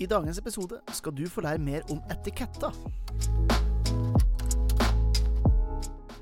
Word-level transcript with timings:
I 0.00 0.06
dagens 0.06 0.38
episode 0.38 0.78
skal 0.94 1.12
du 1.12 1.24
få 1.28 1.40
lære 1.40 1.58
mer 1.58 1.80
om 1.90 1.98
etiketter. 2.12 2.70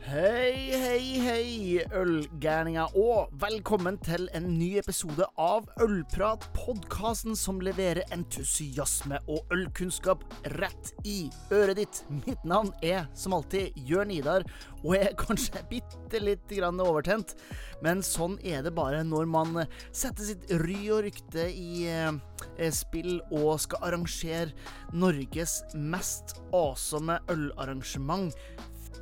Hei, 0.06 0.70
hei, 0.70 1.18
hei, 1.18 1.80
ølgærninger, 1.98 2.92
og 2.94 3.32
velkommen 3.42 3.96
til 4.06 4.28
en 4.38 4.44
ny 4.54 4.76
episode 4.78 5.26
av 5.34 5.64
Ølprat, 5.82 6.44
podkasten 6.54 7.34
som 7.34 7.58
leverer 7.58 8.06
entusiasme 8.14 9.18
og 9.26 9.50
ølkunnskap 9.50 10.22
rett 10.60 10.92
i 11.02 11.24
øret 11.50 11.80
ditt. 11.80 11.98
Mitt 12.20 12.44
navn 12.46 12.70
er 12.86 13.08
som 13.18 13.34
alltid 13.34 13.74
Jørn 13.88 14.12
Idar, 14.14 14.46
og 14.84 14.94
jeg 14.94 15.08
er 15.08 15.18
kanskje 15.18 15.64
bitte 15.72 16.22
litt 16.22 16.54
overtent, 16.54 17.34
men 17.82 17.98
sånn 17.98 18.38
er 18.46 18.62
det 18.62 18.76
bare 18.78 19.02
når 19.02 19.26
man 19.26 19.64
setter 19.90 20.22
sitt 20.22 20.46
ry 20.62 20.84
og 20.86 21.02
rykte 21.08 21.48
i 21.50 21.90
eh, 21.90 22.70
spill 22.70 23.18
og 23.34 23.58
skal 23.66 23.90
arrangere 23.90 24.54
Norges 24.94 25.64
mest 25.74 26.38
awesome 26.54 27.18
ølarrangement. 27.26 28.30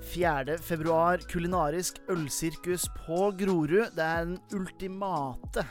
4. 0.04 0.58
februar, 0.62 1.18
kulinarisk 1.30 1.96
ølsirkus 2.12 2.84
på 3.06 3.30
Grorud. 3.38 3.90
Det 3.96 4.04
er 4.04 4.26
den 4.28 4.38
ultimate 4.54 5.64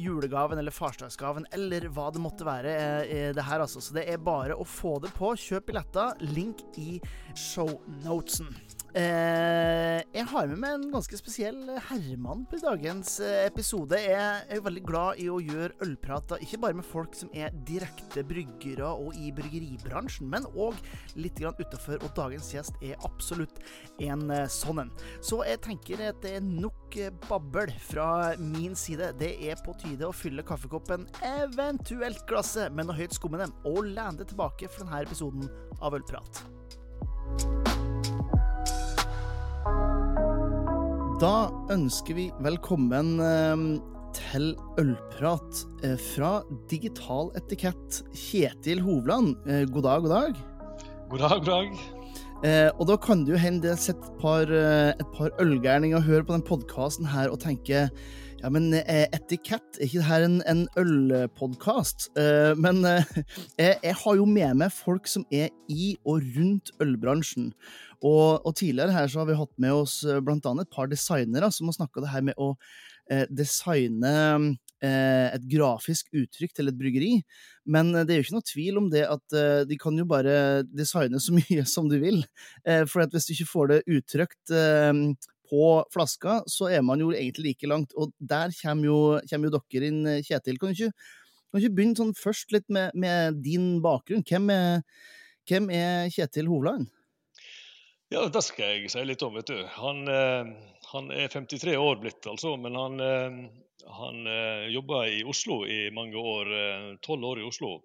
julegaven 0.00 0.60
eller 0.60 0.74
farsdagsgaven 0.74 1.46
eller 1.56 1.88
hva 1.92 2.10
det 2.12 2.22
måtte 2.22 2.46
være. 2.46 2.74
eh, 3.06 3.32
det 3.34 3.44
her 3.44 3.60
altså. 3.64 3.80
Så 3.80 3.96
det 3.96 4.06
er 4.08 4.18
bare 4.18 4.54
å 4.56 4.64
få 4.64 4.98
det 5.02 5.12
på. 5.16 5.32
Kjøp 5.36 5.66
billetter. 5.70 6.14
Link 6.34 6.62
i 6.78 7.00
shownotesen. 7.34 8.52
Eh, 8.90 10.00
jeg 10.10 10.26
har 10.32 10.48
med 10.50 10.58
meg 10.58 10.72
en 10.74 10.88
ganske 10.90 11.14
spesiell 11.20 11.58
herremann 11.86 12.42
på 12.50 12.58
dagens 12.58 13.20
eh, 13.22 13.44
episode. 13.46 13.94
Jeg 14.02 14.42
er 14.50 14.62
veldig 14.64 14.82
glad 14.82 15.20
i 15.22 15.28
å 15.30 15.38
gjøre 15.38 15.76
ølprater, 15.86 16.42
ikke 16.42 16.58
bare 16.64 16.78
med 16.80 16.88
folk 16.88 17.14
som 17.14 17.30
er 17.30 17.54
direkte 17.68 18.24
bryggere 18.26 18.88
og 18.90 19.14
i 19.14 19.30
bryggeribransjen, 19.36 20.26
men 20.32 20.48
òg 20.58 20.78
litt 21.14 21.38
utafor. 21.38 22.02
Og 22.02 22.10
dagens 22.18 22.50
gjest 22.50 22.82
er 22.82 22.98
absolutt 23.06 23.62
en 24.02 24.26
eh, 24.34 24.48
sånn 24.50 24.82
en. 24.82 24.94
Så 25.22 25.38
jeg 25.46 25.62
tenker 25.68 26.02
at 26.10 26.18
det 26.24 26.36
er 26.40 26.46
nok 26.50 26.98
eh, 26.98 27.14
babbel 27.28 27.70
fra 27.86 28.34
min 28.42 28.74
side. 28.74 29.12
Det 29.22 29.36
er 29.46 29.60
på 29.62 29.76
tide 29.78 30.08
å 30.08 30.16
fylle 30.16 30.42
kaffekoppen, 30.46 31.06
eventuelt 31.22 32.26
glasset, 32.26 32.74
med 32.74 32.90
noe 32.90 32.98
høyt 32.98 33.14
skummende, 33.14 33.52
og 33.70 33.84
lene 33.86 34.26
tilbake 34.26 34.66
for 34.66 34.82
denne 34.82 35.04
episoden 35.06 35.46
av 35.78 35.94
Ølprat. 35.94 36.42
Da 41.20 41.50
ønsker 41.68 42.16
vi 42.16 42.22
velkommen 42.40 43.18
eh, 43.20 43.62
til 44.16 44.54
ølprat 44.80 45.58
eh, 45.84 45.98
fra 46.00 46.38
Digital 46.70 47.28
Etikett, 47.36 47.98
Kjetil 48.16 48.80
Hovland. 48.80 49.34
Eh, 49.44 49.66
god 49.68 49.84
dag, 49.84 50.06
god 50.06 50.14
dag. 50.14 50.38
God 51.10 51.20
dag, 51.20 51.34
god 51.42 51.50
dag. 51.50 51.82
Eh, 52.48 52.70
og 52.72 52.88
da 52.88 52.96
kan 53.04 53.26
det 53.26 53.34
jo 53.34 53.42
hende 53.42 53.66
det 53.66 53.76
sitter 53.82 54.08
et 54.08 54.22
par, 54.22 54.54
et 54.96 55.12
par 55.18 55.36
ølgærninger 55.44 56.00
og 56.00 56.08
hører 56.08 56.24
på 56.24 56.38
den 56.38 56.46
podkasten 56.48 57.12
her 57.12 57.28
og 57.28 57.42
tenker 57.44 57.92
ja, 58.40 58.48
men 58.52 58.70
eh, 58.72 59.06
etikett, 59.12 59.76
er 59.76 59.86
ikke 59.86 60.00
dette 60.00 60.26
en, 60.26 60.38
en 60.48 60.62
ølpodkast? 60.80 62.08
Eh, 62.18 62.52
men 62.56 62.80
eh, 62.88 63.10
jeg, 63.60 63.96
har 64.00 64.16
jo 64.16 64.26
med 64.28 64.62
meg 64.62 64.72
folk 64.72 65.10
som 65.10 65.26
er 65.28 65.50
i 65.68 65.92
og 66.08 66.24
rundt 66.36 66.72
ølbransjen. 66.80 67.50
Og, 68.00 68.40
og 68.46 68.54
tidligere 68.56 68.94
her 68.96 69.10
så 69.12 69.20
har 69.20 69.28
vi 69.28 69.36
hatt 69.36 69.52
med 69.60 69.76
oss 69.82 70.00
bl.a. 70.24 70.38
et 70.40 70.72
par 70.72 70.88
designere 70.88 71.50
som 71.52 71.68
har 71.68 71.76
snakka 71.76 72.04
det 72.04 72.14
her 72.14 72.24
med 72.30 72.40
å 72.40 72.54
designe 73.28 74.12
et 74.80 75.46
grafisk 75.50 76.06
uttrykk 76.14 76.54
til 76.54 76.70
et 76.70 76.76
bryggeri. 76.78 77.10
Men 77.68 77.90
det 77.92 78.14
er 78.14 78.20
jo 78.20 78.24
ikke 78.24 78.36
noe 78.36 78.46
tvil 78.46 78.78
om 78.80 78.86
det 78.92 79.02
at 79.04 79.36
de 79.68 79.78
kan 79.82 79.98
jo 79.98 80.06
bare 80.08 80.62
designe 80.70 81.20
så 81.20 81.34
mye 81.34 81.66
som 81.74 81.90
de 81.90 81.98
vil. 82.00 82.22
For 82.62 83.02
hvis 83.02 83.28
du 83.28 83.34
ikke 83.34 83.50
får 83.50 83.72
det 83.74 83.80
uttrykt 83.98 84.54
på 85.50 85.64
flaska, 85.92 86.40
så 86.50 86.70
er 86.70 86.84
man 86.86 87.02
jo 87.02 87.10
egentlig 87.10 87.50
like 87.50 87.70
langt. 87.70 87.96
Og 87.98 88.14
der 88.18 88.54
kommer 88.62 88.86
jo, 88.86 89.00
kommer 89.30 89.50
jo 89.50 89.58
dere 89.58 89.90
inn, 89.90 90.04
Kjetil. 90.26 90.60
Kan 90.62 90.70
du 90.70 90.78
ikke, 90.78 90.94
kan 90.94 91.58
du 91.58 91.64
ikke 91.64 91.76
begynne 91.76 91.98
sånn 91.98 92.14
først 92.16 92.54
litt 92.54 92.68
med, 92.70 92.94
med 92.94 93.42
din 93.44 93.72
bakgrunn? 93.84 94.24
Hvem 94.26 94.54
er, 94.54 94.80
hvem 95.50 95.70
er 95.74 96.08
Kjetil 96.14 96.48
Hovland? 96.50 96.88
Ja, 98.10 98.24
det 98.26 98.40
skal 98.42 98.72
jeg 98.74 98.90
si 98.90 99.02
litt 99.06 99.22
om, 99.22 99.36
vet 99.38 99.52
du. 99.52 99.58
Han, 99.76 100.00
eh, 100.10 100.48
han 100.90 101.12
er 101.14 101.30
53 101.30 101.76
år 101.78 102.00
blitt, 102.02 102.26
altså. 102.26 102.56
Men 102.58 102.74
han, 102.74 102.96
eh, 103.06 103.84
han 104.00 104.26
eh, 104.26 104.64
jobba 104.74 105.04
i 105.06 105.20
Oslo 105.22 105.60
i 105.62 105.84
mange 105.94 106.18
år. 106.18 106.50
Tolv 107.06 107.28
år 107.28 107.42
i 107.42 107.46
Oslo. 107.46 107.76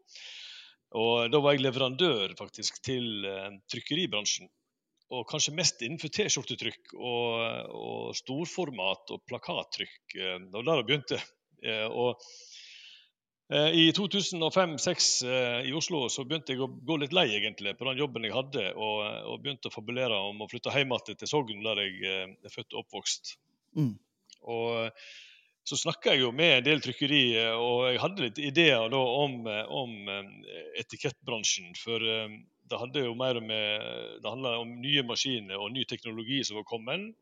Og 0.97 1.29
da 1.29 1.41
var 1.43 1.53
jeg 1.53 1.61
leverandør 1.67 2.33
faktisk 2.39 2.81
til 2.87 3.27
trykkeribransjen. 3.69 4.49
Og 5.13 5.27
kanskje 5.29 5.53
mest 5.53 5.83
innenfor 5.85 6.09
T-skjortetrykk 6.09 6.95
og, 6.97 7.41
og, 7.77 8.05
storformat 8.17 9.13
og 9.13 9.21
plakattrykk. 9.29 10.15
Det 10.15 10.55
var 10.55 10.65
der 10.65 10.81
det 10.81 10.87
begynte. 10.89 11.19
Og 11.93 12.23
Eh, 13.53 13.69
I 13.69 13.91
2005-2006 13.91 15.25
eh, 15.25 15.69
i 15.69 15.73
Oslo 15.77 16.07
så 16.09 16.23
begynte 16.25 16.55
jeg 16.55 16.63
å 16.65 16.69
gå 16.87 16.97
litt 16.97 17.13
lei 17.13 17.27
egentlig 17.37 17.75
på 17.77 17.85
den 17.85 17.99
jobben 18.01 18.25
jeg 18.25 18.33
hadde, 18.33 18.63
og, 18.73 19.03
og 19.29 19.43
begynte 19.43 19.69
å 19.69 19.75
fabulere 19.75 20.17
om 20.31 20.41
å 20.41 20.47
flytte 20.49 20.73
hjem 20.73 20.95
igjen 20.95 21.19
til 21.19 21.29
Sogn, 21.29 21.61
der 21.65 21.83
jeg 21.83 21.99
eh, 22.09 22.33
er 22.41 22.53
født 22.53 22.73
og 22.73 22.81
oppvokst. 22.81 23.35
Mm. 23.77 23.93
Og 24.49 25.05
så 25.65 25.77
snakka 25.77 26.13
jeg 26.13 26.23
jo 26.23 26.31
med 26.33 26.59
en 26.59 26.65
del 26.65 26.81
trykkeri, 26.81 27.21
og 27.57 27.87
jeg 27.89 28.01
hadde 28.01 28.21
litt 28.21 28.41
ideer 28.41 28.89
da 28.93 28.99
om, 29.01 29.39
om 29.73 29.95
etikettbransjen. 30.77 31.71
For 31.81 32.05
det 32.69 32.79
hadde 32.81 33.05
jo 33.05 33.13
mer 33.17 33.39
med, 33.41 34.21
det 34.23 34.31
handla 34.31 34.57
om 34.61 34.71
nye 34.81 35.03
maskiner 35.05 35.61
og 35.61 35.73
ny 35.73 35.85
teknologi 35.89 36.41
som 36.43 36.57
var 36.59 36.67
kommet. 36.69 37.13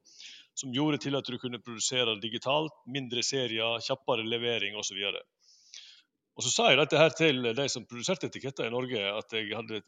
Som 0.56 0.74
gjorde 0.76 1.00
til 1.02 1.18
at 1.18 1.26
du 1.26 1.40
kunne 1.42 1.62
produsere 1.66 2.14
digitalt, 2.22 2.76
mindre 2.86 3.24
serier, 3.26 3.82
kjappere 3.82 4.26
levering 4.28 4.78
osv. 4.78 5.00
Og 6.34 6.46
så 6.46 6.52
sa 6.54 6.68
jeg 6.70 6.80
dette 6.80 7.00
her 7.00 7.16
til 7.18 7.48
de 7.58 7.70
som 7.70 7.88
produserte 7.90 8.30
etiketter 8.30 8.70
i 8.70 8.74
Norge, 8.74 9.02
at, 9.02 9.34
hadde, 9.34 9.82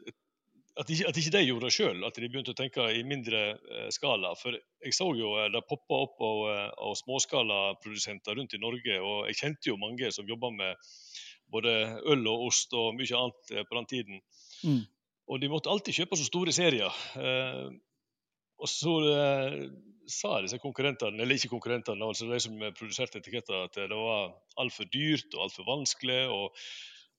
at, 0.78 0.90
ikke, 0.90 1.08
at 1.10 1.20
ikke 1.22 1.34
de 1.38 1.44
gjorde 1.46 1.70
det 1.70 1.76
sjøl. 1.78 2.02
At 2.08 2.18
de 2.18 2.30
begynte 2.30 2.56
å 2.56 2.58
tenke 2.58 2.88
i 2.98 3.06
mindre 3.08 3.44
eh, 3.56 3.88
skala. 3.94 4.34
For 4.42 4.58
jeg 4.58 4.98
så 4.98 5.12
jo 5.18 5.36
eh, 5.40 5.52
det 5.54 5.64
poppa 5.70 6.02
opp 6.08 6.26
av, 6.26 6.42
eh, 6.52 6.68
av 6.90 6.98
småskalaprodusenter 7.02 8.38
rundt 8.42 8.58
i 8.58 8.62
Norge. 8.62 9.00
Og 9.02 9.30
jeg 9.30 9.40
kjente 9.42 9.72
jo 9.72 9.80
mange 9.82 10.12
som 10.14 10.30
jobba 10.30 10.52
med 10.58 10.92
både 11.54 11.78
øl 12.10 12.26
og 12.30 12.50
ost 12.50 12.74
og 12.74 12.98
mye 12.98 13.22
annet 13.22 13.70
på 13.70 13.80
den 13.80 13.90
tiden. 13.90 14.22
Mm. 14.66 14.82
Og 15.26 15.42
de 15.42 15.50
måtte 15.50 15.72
alltid 15.72 15.98
kjøpe 16.00 16.18
så 16.20 16.28
store 16.28 16.54
serier. 16.54 17.04
Eh, 17.18 17.70
og 18.62 18.70
så 18.72 18.94
eh, 19.10 19.62
sa 20.10 20.38
disse 20.44 20.60
konkurrentene, 20.62 21.18
eller 21.22 21.38
ikke 21.38 21.54
konkurrentene, 21.56 22.06
altså 22.06 22.30
de 22.30 22.40
som 22.44 22.60
produserte 22.78 23.20
etiketter, 23.20 23.66
at 23.66 23.80
det 23.90 23.98
var 23.98 24.36
altfor 24.62 24.88
dyrt 24.94 25.34
og 25.34 25.48
altfor 25.48 25.68
vanskelig. 25.68 26.22
og 26.30 26.54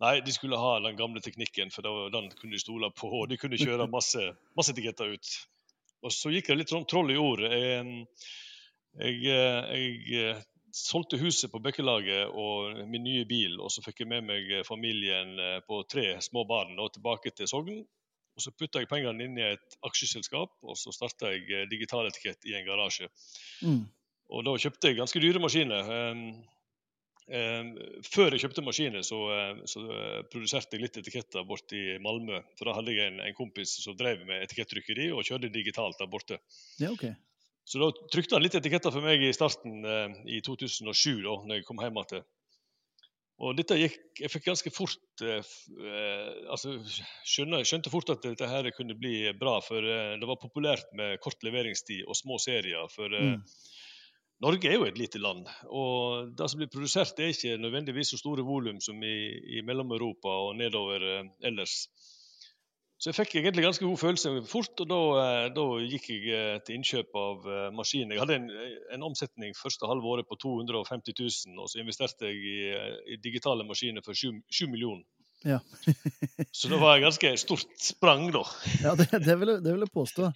Nei, 0.05 0.19
de 0.21 0.33
skulle 0.35 0.61
ha 0.61 0.75
den 0.85 0.97
gamle 0.99 1.23
teknikken, 1.25 1.71
for 1.73 1.87
den 2.13 2.29
kunne 2.37 2.53
de 2.53 2.61
stole 2.61 2.91
på. 2.93 3.09
Og 3.23 3.31
de 3.31 3.39
kunne 3.41 3.59
kjøre 3.61 3.89
masse, 3.91 4.23
masse 4.59 4.75
etiketter 4.75 5.15
ut. 5.17 5.31
Og 6.05 6.13
så 6.13 6.31
gikk 6.35 6.51
det 6.51 6.59
litt 6.61 6.73
sånn 6.75 6.85
troll 6.89 7.11
i 7.15 7.17
ord. 7.19 7.41
Jeg, 7.49 8.05
jeg, 9.01 9.17
jeg, 9.25 10.37
solgte 10.77 11.19
huset 11.21 11.51
på 11.53 11.61
Bekkelaget 11.65 12.33
og 12.37 12.83
min 12.91 13.05
nye 13.07 13.25
bil, 13.29 13.57
og 13.65 13.73
så 13.73 13.85
fikk 13.85 14.03
jeg 14.03 14.11
med 14.11 14.27
meg 14.29 14.51
familien 14.69 15.37
på 15.69 15.81
tre 15.89 16.11
små 16.25 16.45
barn 16.49 16.77
og 16.77 16.93
tilbake 16.95 17.33
til 17.33 17.49
Sogn. 17.51 17.85
Og 18.37 18.45
Så 18.45 18.53
putta 18.53 18.83
jeg 18.83 18.91
pengene 18.91 19.25
inn 19.25 19.39
i 19.41 19.47
et 19.47 19.79
aksjeselskap, 19.87 20.59
og 20.61 20.77
så 20.77 20.93
starta 20.93 21.33
jeg 21.33 21.47
eh, 21.49 21.69
digitaletikett 21.71 22.45
i 22.51 22.53
en 22.59 22.67
garasje. 22.67 23.09
Mm. 23.65 23.87
Og 24.37 24.45
da 24.45 24.53
kjøpte 24.61 24.91
jeg 24.91 24.99
ganske 24.99 25.23
dyre 25.23 25.41
maskiner. 25.41 25.89
Um, 26.11 26.25
um, 27.31 27.71
før 28.05 28.35
jeg 28.35 28.43
kjøpte 28.43 28.65
maskiner, 28.67 29.07
så, 29.07 29.21
så 29.71 29.85
produserte 30.33 30.77
jeg 30.77 30.85
litt 30.85 30.99
etiketter 31.01 31.47
borte 31.49 31.79
i 31.79 31.97
Malmö. 32.03 32.43
For 32.59 32.69
da 32.69 32.75
hadde 32.77 32.93
jeg 32.93 33.15
en, 33.15 33.23
en 33.25 33.39
kompis 33.39 33.79
som 33.87 33.97
drev 33.97 34.27
med 34.29 34.45
etikettrykkeri 34.45 35.09
og 35.15 35.25
kjørte 35.25 35.53
digitalt 35.55 36.03
der 36.03 36.11
borte. 36.13 36.41
Ja, 36.83 36.91
okay. 36.91 37.15
Så 37.67 37.83
da 37.83 37.91
trykte 38.13 38.37
han 38.37 38.45
litt 38.45 38.55
etiketter 38.55 38.95
for 38.95 39.03
meg 39.03 39.23
i 39.27 39.35
starten 39.35 39.81
eh, 39.83 40.19
i 40.39 40.41
2007, 40.45 41.23
da 41.25 41.39
når 41.43 41.59
jeg 41.59 41.67
kom 41.67 41.83
hjem 41.83 41.99
igjen. 42.03 42.27
Og 43.37 43.57
dette 43.59 43.77
gikk, 43.77 43.97
Jeg 44.17 44.33
fikk 44.33 44.47
ganske 44.47 44.71
fort 44.73 45.25
eh, 45.25 45.45
eh, 45.45 46.29
altså 46.49 46.79
skjønne, 47.27 47.61
skjønte 47.69 47.93
fort 47.93 48.13
at 48.15 48.23
dette 48.25 48.49
her 48.49 48.71
kunne 48.77 48.97
bli 48.97 49.27
bra. 49.37 49.59
For 49.65 49.85
eh, 49.85 50.15
det 50.21 50.29
var 50.29 50.41
populært 50.41 50.95
med 50.97 51.19
kort 51.25 51.43
leveringstid 51.45 52.07
og 52.07 52.17
små 52.17 52.39
serier. 52.41 52.89
For 52.95 53.13
eh, 53.13 53.35
mm. 53.35 53.43
Norge 54.47 54.71
er 54.71 54.79
jo 54.79 54.87
et 54.89 54.99
lite 55.01 55.21
land. 55.21 55.51
Og 55.69 56.33
det 56.37 56.49
som 56.49 56.63
blir 56.63 56.73
produsert, 56.73 57.19
er 57.21 57.35
ikke 57.35 57.59
nødvendigvis 57.61 58.15
så 58.15 58.21
store 58.21 58.45
volum 58.47 58.81
som 58.85 59.05
i, 59.05 59.17
i 59.59 59.65
Mellom-Europa 59.69 60.33
og 60.47 60.57
nedover 60.57 61.05
eh, 61.11 61.29
ellers. 61.51 61.83
Så 62.97 63.11
jeg 63.11 63.17
fikk 63.19 63.35
egentlig 63.37 63.67
ganske 63.67 63.85
god 63.85 63.99
følelse 64.01 64.31
fort, 64.49 64.81
og 64.81 64.89
da, 64.89 65.01
eh, 65.21 65.49
da 65.53 65.65
gikk 65.85 66.07
jeg 66.15 66.31
eh, 66.33 66.55
til 66.65 66.79
innkjøp 66.79 67.19
av 67.21 67.45
eh, 67.45 67.67
maskin. 67.77 68.15
Jeg 68.15 68.23
hadde 68.23 68.39
en, 68.41 68.47
en 68.97 69.05
omsetning 69.11 69.53
første 69.59 69.89
halvåret 69.91 70.29
på 70.31 70.39
250 70.41 71.13
000, 71.21 71.61
og 71.61 71.69
så 71.69 71.83
investerte 71.83 72.31
jeg 72.31 72.41
i, 72.41 72.57
i 73.13 73.21
digitale 73.21 73.69
maskiner 73.69 74.05
for 74.07 74.17
7, 74.17 74.41
7 74.49 74.65
millioner. 74.73 75.05
Ja. 75.45 75.61
så 76.57 76.73
da 76.73 76.81
var 76.81 76.97
jeg 76.97 77.05
ganske 77.05 77.35
stort 77.39 77.77
sprang, 77.85 78.31
da. 78.33 78.47
ja, 78.81 78.97
det, 78.97 79.11
det, 79.13 79.37
vil 79.43 79.53
jeg, 79.53 79.65
det, 79.67 79.77
vil 79.77 79.85
jeg, 79.85 79.93
påstå. 79.93 80.33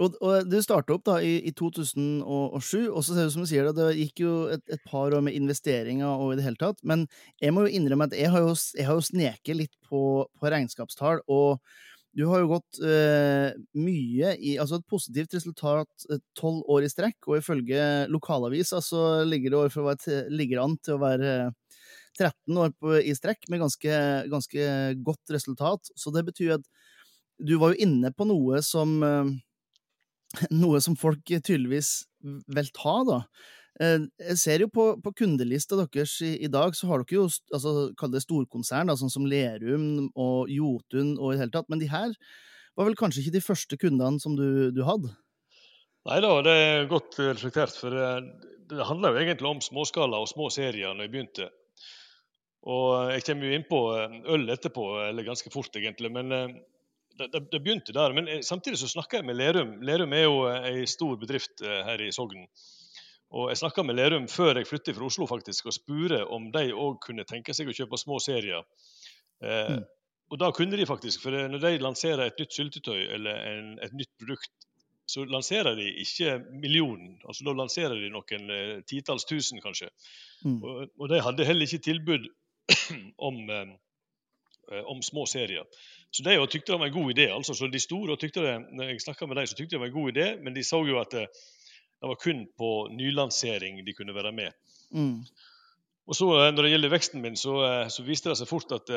Og, 0.00 0.16
og 0.24 0.48
Du 0.48 0.56
starta 0.64 0.94
opp 0.96 1.04
da 1.04 1.18
i, 1.20 1.34
i, 1.44 1.52
2007, 1.52 2.22
og 2.24 2.60
så 3.04 3.12
ser 3.12 3.28
du 3.28 3.34
som 3.34 3.44
du 3.44 3.50
sier 3.50 3.68
det, 3.68 3.74
det 3.76 3.98
gikk 3.98 4.22
jo 4.24 4.34
et, 4.54 4.62
et, 4.72 4.80
par 4.88 5.12
år 5.12 5.24
med 5.24 5.36
investeringer 5.36 6.08
og 6.08 6.32
i 6.32 6.38
det 6.40 6.46
hele 6.46 6.60
tatt. 6.60 6.80
Men 6.86 7.04
jeg 7.42 7.52
må 7.52 7.66
jo 7.66 7.74
innrømme 7.76 8.08
at 8.08 8.16
jeg 8.16 8.32
har 8.32 8.44
jo, 8.46 8.54
jeg 8.78 8.88
har 8.88 8.96
jo 8.96 9.08
sneket 9.08 9.58
litt 9.58 9.74
på, 9.88 10.24
på 10.24 10.52
regnskapstall. 10.54 11.24
og 11.28 11.60
du 12.12 12.26
har 12.28 12.42
jo 12.42 12.50
gått 12.50 12.80
eh, 12.84 13.54
mye 13.80 14.34
i 14.36 14.56
Altså 14.60 14.78
et 14.78 14.88
positivt 14.90 15.32
resultat 15.32 16.06
eh, 16.10 16.20
tolv 16.36 16.60
år 16.72 16.84
i 16.84 16.90
strekk, 16.92 17.16
og 17.30 17.38
ifølge 17.38 17.86
lokalavisa 18.12 18.82
så 18.84 19.22
ligger 19.24 19.54
det, 19.54 19.62
være, 19.78 20.18
ligger 20.28 20.58
det 20.58 20.66
an 20.66 20.76
til 20.84 20.98
å 20.98 21.02
være 21.02 21.30
13 22.18 22.28
eh, 22.28 22.58
år 22.66 22.74
på, 22.76 22.98
i 23.00 23.14
strekk 23.16 23.48
med 23.48 23.64
ganske, 23.64 24.02
ganske, 24.32 24.66
godt 25.08 25.32
resultat. 25.32 25.88
Så 25.96 26.12
det 26.12 26.26
betyr 26.28 26.58
at 26.58 26.68
du 27.40 27.56
var 27.58 27.72
jo 27.72 27.88
inne 27.88 28.12
på 28.12 28.28
noe 28.28 28.60
som 28.66 28.98
eh, 29.06 29.32
Noe 30.62 30.80
som 30.84 30.96
folk 30.98 31.24
tydeligvis 31.28 32.02
vil 32.22 32.70
ta, 32.76 32.94
da. 33.08 33.18
Eh, 33.80 34.04
jeg 34.28 34.38
ser 34.40 34.64
jo 34.64 34.70
på, 34.72 34.86
på 35.02 35.14
kundelista 35.22 35.78
deres 35.80 36.18
i, 36.24 36.34
i, 36.44 36.50
dag, 36.52 36.76
så 36.76 36.90
har 36.90 37.02
dere 37.02 37.22
jo 37.22 37.26
altså, 37.54 37.90
kall 37.98 38.12
det 38.12 38.24
storkonsern, 38.24 38.90
da, 38.90 38.98
sånn 38.98 39.12
som 39.12 39.28
Lerum 39.28 40.10
og 40.12 40.52
Jotun 40.52 41.16
og 41.18 41.32
i 41.32 41.36
det 41.36 41.44
hele 41.46 41.56
tatt, 41.56 41.70
men 41.72 41.82
de 41.82 41.90
her 41.92 42.14
var 42.76 42.88
vel 42.88 42.96
kanskje 42.96 43.24
ikke 43.24 43.36
de 43.36 43.44
første 43.44 43.78
kundene 43.80 44.20
som 44.22 44.36
du, 44.36 44.70
du 44.72 44.82
hadde? 44.88 45.12
Nei 46.08 46.18
da, 46.24 46.30
det 46.42 46.54
er 46.58 46.88
godt 46.90 47.18
reflektert. 47.20 47.74
For 47.78 47.94
det, 47.94 48.06
det 48.72 48.86
handler 48.88 49.14
jo 49.14 49.22
egentlig 49.22 49.50
om 49.50 49.60
småskala 49.62 50.22
og 50.22 50.30
små 50.30 50.48
serier 50.52 50.96
når 50.96 51.06
jeg 51.06 51.12
begynte. 51.12 51.48
Og 52.72 53.12
jeg 53.12 53.24
kommer 53.26 53.48
jo 53.48 53.58
inn 53.58 53.66
på 53.66 53.80
eh, 53.98 54.18
øl 54.34 54.46
etterpå, 54.54 54.86
eller 55.08 55.26
ganske 55.26 55.50
fort 55.52 55.76
egentlig. 55.78 56.12
Men 56.14 56.34
eh, 56.34 56.56
det, 57.18 57.28
det, 57.32 57.40
det 57.52 57.60
begynte 57.62 57.94
der. 57.96 58.14
Men 58.16 58.30
samtidig 58.46 58.80
så 58.80 58.90
snakka 58.90 59.20
jeg 59.20 59.28
med 59.28 59.38
Lerum. 59.38 59.74
Lerum 59.84 60.14
er 60.16 60.24
jo 60.26 60.38
ei 60.52 60.86
stor 60.90 61.16
bedrift 61.20 61.62
her 61.62 62.00
i 62.02 62.12
Sogn. 62.14 62.46
Og 63.32 63.48
Jeg 63.48 63.62
snakka 63.62 63.82
med 63.82 63.96
Lerum 63.96 64.26
før 64.28 64.58
jeg 64.60 64.68
flyttet 64.68 64.96
fra 64.96 65.06
Oslo 65.08 65.26
faktisk, 65.28 65.66
og 65.66 65.76
spurte 65.76 66.20
om 66.36 66.50
de 66.52 66.66
òg 66.76 66.98
kunne 67.04 67.24
tenke 67.28 67.54
seg 67.56 67.70
å 67.70 67.76
kjøpe 67.76 68.00
små 68.00 68.18
serier. 68.20 68.66
Eh, 69.40 69.78
mm. 69.78 69.86
Og 70.32 70.40
da 70.40 70.50
kunne 70.56 70.76
de 70.76 70.88
faktisk, 70.88 71.24
for 71.24 71.36
når 71.52 71.62
de 71.62 71.78
lanserer 71.80 72.26
et 72.26 72.40
nytt 72.40 72.56
syltetøy 72.56 73.00
eller 73.16 73.40
en, 73.48 73.72
et 73.84 73.94
nytt 73.96 74.12
produkt, 74.20 74.52
så 75.08 75.24
lanserer 75.28 75.76
de 75.76 75.88
ikke 76.00 76.38
millionen. 76.60 77.16
altså 77.26 77.44
Da 77.48 77.56
lanserer 77.56 78.00
de 78.00 78.12
noen 78.12 78.52
eh, 78.52 78.74
titalls 78.88 79.24
tusen, 79.28 79.60
kanskje. 79.64 79.88
Mm. 80.44 80.60
Og, 80.60 80.84
og, 80.98 81.08
de 81.12 81.24
hadde 81.24 81.48
heller 81.48 81.68
ikke 81.68 81.86
tilbud 81.88 82.28
om, 83.28 83.42
eh, 83.48 83.74
om 84.80 85.02
små 85.02 85.26
serier. 85.26 85.64
Så 86.12 86.24
de 86.26 86.36
tykte 86.46 86.72
det 86.72 86.78
var 86.78 86.90
en 86.90 86.92
god 86.92 87.14
idé. 87.14 87.30
altså, 87.32 87.54
så 87.54 87.66
De 87.72 87.80
store 87.80 88.16
tykte 88.20 88.44
det, 88.44 88.58
når 88.72 88.92
jeg 88.92 89.28
med 89.28 89.36
dem, 89.36 89.46
så 89.46 89.56
tykte 89.56 89.76
det 89.76 89.80
var 89.80 89.86
en 89.86 90.00
god 90.00 90.12
idé, 90.12 90.26
men 90.42 90.54
de 90.54 90.64
så 90.64 90.82
jo 90.86 91.00
at 91.00 91.10
det, 91.10 91.28
det 92.00 92.10
var 92.10 92.20
kun 92.20 92.46
på 92.58 92.88
nylansering 92.92 93.84
de 93.86 93.94
kunne 93.94 94.14
være 94.14 94.32
med. 94.32 94.52
Mm. 94.92 95.24
Og 96.02 96.16
så 96.18 96.26
eh, 96.34 96.50
Når 96.52 96.62
det 96.62 96.70
gjelder 96.72 96.92
veksten 96.92 97.22
min, 97.22 97.36
så, 97.36 97.54
eh, 97.64 97.88
så 97.88 98.04
viste 98.04 98.28
det 98.28 98.36
seg 98.42 98.50
fort 98.50 98.74
at 98.76 98.92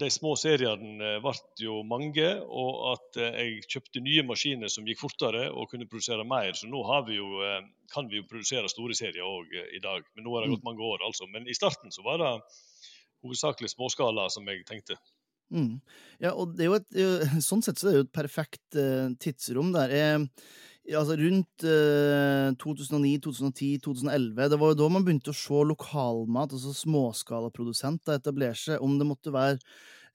de 0.00 0.10
små 0.10 0.36
seriene 0.40 1.18
ble 1.20 1.34
jo 1.60 1.82
mange, 1.82 2.30
og 2.46 2.94
at 2.94 3.20
jeg 3.26 3.66
kjøpte 3.68 4.00
nye 4.00 4.24
maskiner 4.24 4.72
som 4.72 4.88
gikk 4.88 5.02
fortere 5.02 5.50
og 5.50 5.68
kunne 5.68 5.90
produsere 5.90 6.24
mer. 6.24 6.54
Så 6.56 6.70
nå 6.70 6.80
vi 7.10 7.18
jo, 7.18 7.42
kan 7.92 8.08
vi 8.08 8.22
jo 8.22 8.30
produsere 8.30 8.72
store 8.72 8.96
serier 8.96 9.26
òg 9.26 9.52
i 9.52 9.82
dag. 9.84 10.06
Men 10.14 10.24
nå 10.24 10.36
har 10.36 10.46
det 10.46 10.54
gått 10.54 10.64
mm. 10.64 10.70
mange 10.70 10.88
år, 10.94 11.04
altså. 11.04 11.28
Men 11.28 11.44
i 11.44 11.58
starten 11.58 11.92
så 11.92 12.06
var 12.06 12.24
det 12.24 12.32
hovedsakelig 13.24 13.72
småskala 13.74 14.28
som 14.32 14.48
jeg 14.50 14.64
tenkte. 14.68 14.98
Mm. 15.48 15.78
Ja, 16.20 16.34
og 16.34 16.56
det 16.56 16.66
er 16.66 16.72
jo 16.72 16.78
et, 16.78 17.42
sånn 17.48 17.64
sett 17.64 17.80
så 17.80 17.88
er 17.88 17.92
det 17.94 18.00
jo 18.00 18.06
et 18.08 18.16
perfekt 18.18 18.80
tidsrom 19.22 19.72
der. 19.76 19.94
Jeg, 19.94 20.26
altså 20.96 21.16
rundt 21.20 21.64
eh, 21.66 22.48
2009, 22.60 23.18
2010, 23.24 23.78
2011. 23.84 24.48
Det 24.52 24.58
var 24.60 24.72
jo 24.72 24.78
da 24.80 24.88
man 24.92 25.04
begynte 25.06 25.32
å 25.32 25.36
se 25.36 25.62
lokalmat, 25.68 26.54
altså 26.56 26.72
småskalaprodusenter, 26.76 28.18
etablere 28.20 28.56
seg, 28.58 28.82
om 28.84 28.96
det 29.00 29.08
måtte 29.08 29.34
være 29.34 29.58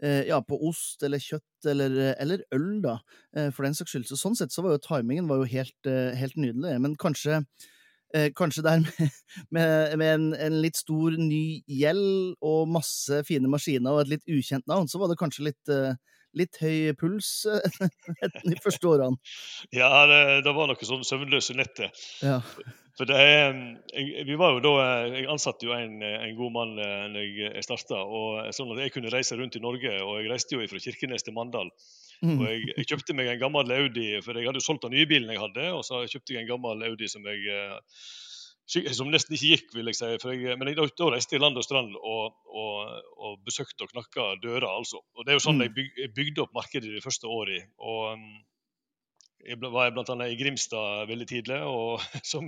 eh, 0.04 0.24
ja, 0.30 0.40
på 0.46 0.58
ost 0.70 1.04
eller 1.06 1.22
kjøtt 1.22 1.70
eller, 1.70 1.98
eller 2.22 2.46
øl, 2.56 2.82
da, 2.84 2.98
eh, 3.38 3.52
for 3.54 3.68
den 3.68 3.78
saks 3.78 3.94
skyld. 3.94 4.10
Så 4.10 4.20
sånn 4.20 4.38
sett 4.40 4.56
så 4.56 4.66
var 4.66 4.76
jo 4.76 4.84
timingen 4.88 5.30
var 5.30 5.44
jo 5.44 5.52
helt, 5.54 5.78
eh, 5.90 6.14
helt 6.20 6.40
nydelig. 6.40 6.80
Men 6.84 6.98
kanskje 7.00 7.44
eh, 8.16 8.30
Kanskje 8.38 8.64
der 8.66 8.84
med, 8.86 9.20
med, 9.50 9.98
med 10.02 10.14
en, 10.14 10.28
en, 10.48 10.60
litt 10.64 10.80
stor 10.80 11.18
ny 11.20 11.62
gjeld 11.68 12.36
og 12.42 12.72
masse 12.72 13.24
fine 13.28 13.52
maskiner 13.52 13.94
og 13.94 14.04
et 14.04 14.16
litt 14.16 14.28
ukjent 14.32 14.68
navn, 14.70 14.90
så 14.90 15.02
var 15.02 15.12
det 15.12 15.20
kanskje 15.22 15.50
litt 15.50 15.74
eh, 15.74 15.96
litt 16.38 16.60
høy 16.62 16.94
puls 17.00 17.32
eh, 17.50 17.90
de 18.52 18.60
første 18.64 18.90
årene? 18.90 19.20
Ja, 19.76 19.90
det, 20.10 20.22
det 20.48 20.56
var 20.56 20.70
noe 20.70 20.88
sånn 20.88 21.06
søvnløse 21.08 21.58
netter. 21.58 21.92
Ja. 22.26 22.40
For 22.94 23.10
det, 23.10 23.18
er, 23.18 23.56
vi 24.28 24.36
var 24.38 24.54
jo 24.54 24.62
da, 24.62 24.74
jeg 25.10 25.26
ansatte 25.34 25.66
jo 25.66 25.74
en, 25.74 25.98
en 26.06 26.36
god 26.38 26.54
mann 26.54 26.74
eh, 26.78 27.06
når 27.10 27.40
jeg 27.42 27.66
starta. 27.66 28.04
Sånn 28.54 28.74
at 28.76 28.84
jeg 28.84 28.94
kunne 28.94 29.14
reise 29.14 29.38
rundt 29.40 29.58
i 29.58 29.64
Norge. 29.64 29.96
og 30.06 30.20
Jeg 30.22 30.30
reiste 30.30 30.58
jo 30.58 30.68
fra 30.70 30.82
Kirkenes 30.84 31.26
til 31.26 31.34
Mandal. 31.38 31.72
Mm. 32.22 32.38
Og 32.38 32.46
jeg, 32.48 32.68
jeg, 32.76 32.90
kjøpte 32.92 33.16
meg 33.18 33.32
en 33.32 33.42
gammel 33.42 33.74
Audi, 33.76 34.12
for 34.24 34.38
jeg 34.38 34.48
hadde 34.48 34.62
jo 34.62 34.68
solgt 34.68 34.86
den 34.86 34.94
nye 34.96 35.10
bilen 35.10 35.34
jeg 35.34 35.42
hadde. 35.42 35.72
Og 35.74 35.82
så 35.88 36.04
kjøpte 36.06 36.36
jeg 36.36 36.46
en 36.46 36.52
gammel 36.54 36.86
Audi 36.86 37.10
som 37.10 37.26
jeg 37.28 37.42
eh, 37.50 37.98
som 38.66 39.12
nesten 39.12 39.36
ikke 39.36 39.50
gikk, 39.52 39.68
vil 39.76 39.92
jeg 39.92 39.98
si. 40.00 40.08
Jeg, 40.08 40.56
men 40.60 40.72
jeg, 40.72 40.80
da 40.98 41.10
reiste 41.12 41.36
jeg 41.36 41.44
land 41.44 41.60
og 41.60 41.66
strand 41.66 41.96
og, 42.00 42.34
og, 42.48 42.96
og 43.20 43.38
besøkte 43.46 43.84
og 43.86 43.92
knakka 43.92 44.34
dører. 44.44 44.70
altså. 44.70 45.04
Og 45.16 45.26
Det 45.26 45.34
er 45.34 45.40
jo 45.40 45.44
sånn 45.44 45.60
mm. 45.60 45.66
jeg, 45.66 45.74
byg, 45.76 45.94
jeg 46.00 46.14
bygde 46.16 46.44
opp 46.46 46.56
markedet 46.56 46.94
de 46.94 47.04
første 47.04 47.28
åra. 47.28 47.60
Og 47.84 48.14
um, 48.16 48.28
jeg 49.44 49.60
var 49.60 49.92
bl.a. 49.92 50.16
i 50.30 50.38
Grimstad 50.40 51.10
veldig 51.10 51.28
tidlig, 51.28 51.60
og 51.68 52.04
som 52.32 52.48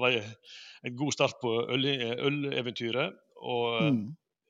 var 0.00 0.16
en 0.16 0.96
god 0.96 1.12
start 1.12 1.36
på 1.42 1.58
øleventyret. 1.76 3.18
og 3.42 3.82
um, 3.82 3.90
mm. 3.98 4.06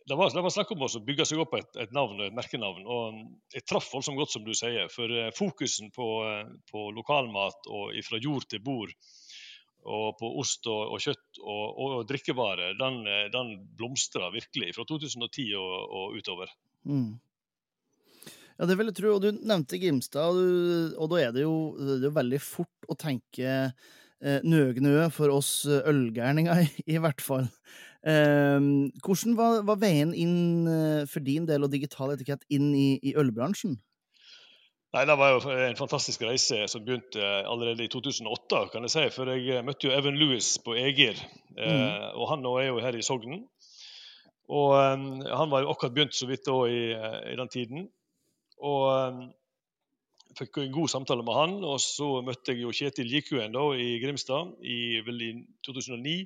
Det 0.07 0.15
var, 0.15 0.31
det 0.31 0.39
var, 0.39 0.53
snakk 0.55 0.69
om 0.71 0.85
å 0.87 0.89
bygge 1.03 1.25
seg 1.27 1.41
opp 1.43 1.57
et, 1.59 1.73
et 1.83 1.91
navn 1.91 2.21
et 2.23 2.35
merkenavn. 2.35 2.85
og 2.87 3.09
um, 3.11 3.23
Jeg 3.51 3.67
traff 3.67 3.89
voldsomt 3.91 4.21
godt, 4.21 4.31
som 4.37 4.45
du 4.47 4.53
sier. 4.55 4.87
For 4.93 5.11
uh, 5.11 5.33
fokusen 5.35 5.91
på, 5.91 6.07
uh, 6.23 6.47
på 6.71 6.85
lokalmat 6.95 7.67
og 7.67 7.97
fra 8.07 8.21
jord 8.23 8.47
til 8.47 8.63
bord 8.63 8.93
og 9.87 10.17
på 10.21 10.31
ost 10.41 10.67
og, 10.71 10.97
og 10.97 11.03
kjøtt 11.03 11.41
og, 11.43 11.65
og, 11.79 11.95
drikkevarer, 12.09 12.75
den, 12.81 13.05
den 13.33 13.53
blomstrer 13.79 14.35
virkelig 14.35 14.75
fra 14.77 14.87
2010 14.89 15.47
og, 15.61 15.75
og 15.87 16.19
utover. 16.19 16.53
Mm. 16.87 17.15
Ja, 18.57 18.65
det 18.69 18.79
vil 18.79 18.91
jeg 18.91 18.99
tro. 18.99 19.17
Og 19.17 19.25
du 19.25 19.31
nevnte 19.37 19.81
Grimstad, 19.81 20.33
og, 20.33 20.39
du, 20.41 20.97
og 20.97 21.11
da 21.13 21.23
er 21.23 21.35
det, 21.37 21.45
jo, 21.45 21.57
det 21.77 22.09
er 22.09 22.17
veldig 22.17 22.41
fort 22.43 22.89
å 22.89 22.97
tenke 22.99 23.57
eh, 23.67 24.39
Nøgnø 24.47 25.11
for 25.15 25.35
oss 25.35 25.67
ølgærninger, 25.67 26.65
i, 26.65 26.87
i 26.97 27.03
hvert 27.03 27.23
fall. 27.25 27.51
Eh, 28.07 28.71
hvordan 29.05 29.37
var, 29.39 29.61
var, 29.69 29.81
veien 29.83 30.15
inn 30.17 30.39
eh, 30.71 31.03
for 31.11 31.25
din 31.27 31.49
del 31.49 31.67
og 31.67 31.75
digital 31.75 32.15
etikett 32.15 32.47
inn 32.53 32.73
i, 32.73 32.89
i 33.03 33.17
ølbransjen? 33.19 33.77
Nei, 34.95 35.05
Det 35.05 35.17
var 35.19 35.33
jo 35.35 35.51
en 35.51 35.77
fantastisk 35.79 36.23
reise 36.23 36.63
som 36.71 36.85
begynte 36.85 37.21
allerede 37.21 37.85
i 37.85 37.91
2008. 37.93 38.69
kan 38.73 38.87
jeg 38.87 38.95
si, 38.95 39.09
For 39.15 39.33
jeg 39.35 39.65
møtte 39.67 39.89
jo 39.89 39.97
Evan 39.97 40.19
Lewis 40.19 40.57
på 40.63 40.77
Egir, 40.79 41.19
eh, 41.57 41.73
mm. 41.73 42.15
og 42.17 42.29
han 42.31 42.45
nå 42.45 42.55
er 42.61 42.71
jo 42.71 42.81
her 42.85 42.97
i 42.97 43.03
Sogn. 43.03 43.43
Og 44.47 44.73
Han 44.79 45.51
var 45.51 45.65
jo 45.65 45.73
akkurat 45.73 45.95
begynt 45.95 46.15
så 46.15 46.29
vidt 46.31 46.47
da 46.47 46.55
i, 46.71 46.93
eh, 46.95 47.33
i 47.33 47.37
den 47.37 47.49
tiden. 47.51 47.89
Og 48.63 49.27
fikk 50.39 50.61
en 50.63 50.73
god 50.73 50.89
samtale 50.89 51.25
med 51.27 51.35
han. 51.35 51.57
Og 51.65 51.81
så 51.83 52.23
møtte 52.25 52.55
jeg 52.55 52.63
jo 52.63 52.73
Kjetil 52.73 53.11
Jikuen 53.11 53.53
da 53.53 53.67
i 53.75 53.99
Grimstad 54.03 54.55
i, 54.63 55.01
vel 55.05 55.23
i 55.23 55.33
2009. 55.67 56.19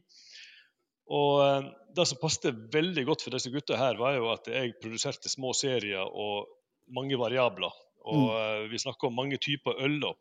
Og 1.10 1.70
Det 1.96 2.06
som 2.06 2.20
passet 2.22 2.54
veldig 2.70 3.02
godt 3.08 3.24
for 3.24 3.34
disse 3.34 3.50
gutta 3.50 3.74
her, 3.74 3.96
var 3.98 4.14
jo 4.14 4.28
at 4.30 4.46
jeg 4.46 4.76
produserte 4.82 5.32
små 5.32 5.50
serier 5.58 6.06
og 6.06 6.46
mange 6.86 7.18
variabler. 7.18 7.72
Og 8.08 8.30
mm. 8.30 8.70
Vi 8.72 8.78
snakker 8.80 9.10
om 9.10 9.18
mange 9.18 9.38
typer 9.42 9.82
øl. 9.84 9.98
Da. 10.00 10.14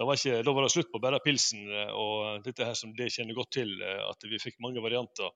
Var, 0.00 0.18
ikke, 0.18 0.42
da 0.42 0.52
var, 0.52 0.66
det 0.66 0.74
slutt 0.74 0.90
på 0.92 1.00
bare 1.02 1.22
pilsen 1.24 1.64
eh, 1.70 1.92
og 1.94 2.44
dette 2.44 2.66
her 2.66 2.74
som 2.78 2.92
det 2.96 3.12
kjenner 3.14 3.36
godt 3.36 3.52
til, 3.60 3.70
eh, 3.78 4.02
at 4.08 4.26
vi 4.26 4.42
fikk 4.42 4.58
mange 4.64 4.82
varianter. 4.82 5.30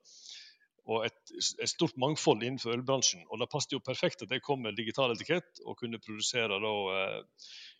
Og 0.89 1.05
et, 1.05 1.19
et 1.37 1.69
stort 1.69 1.97
mangfold 2.01 2.43
innenfor 2.43 2.73
ølbransjen. 2.75 3.23
Og 3.29 3.39
det 3.39 3.49
passet 3.51 3.75
jo 3.77 3.83
perfekt 3.85 4.25
at 4.25 4.31
jeg 4.33 4.43
kom 4.43 4.63
med 4.65 4.77
digital 4.77 5.13
etikett 5.13 5.61
og 5.65 5.77
kunne 5.79 6.01
produsere 6.01 6.57
da 6.59 6.73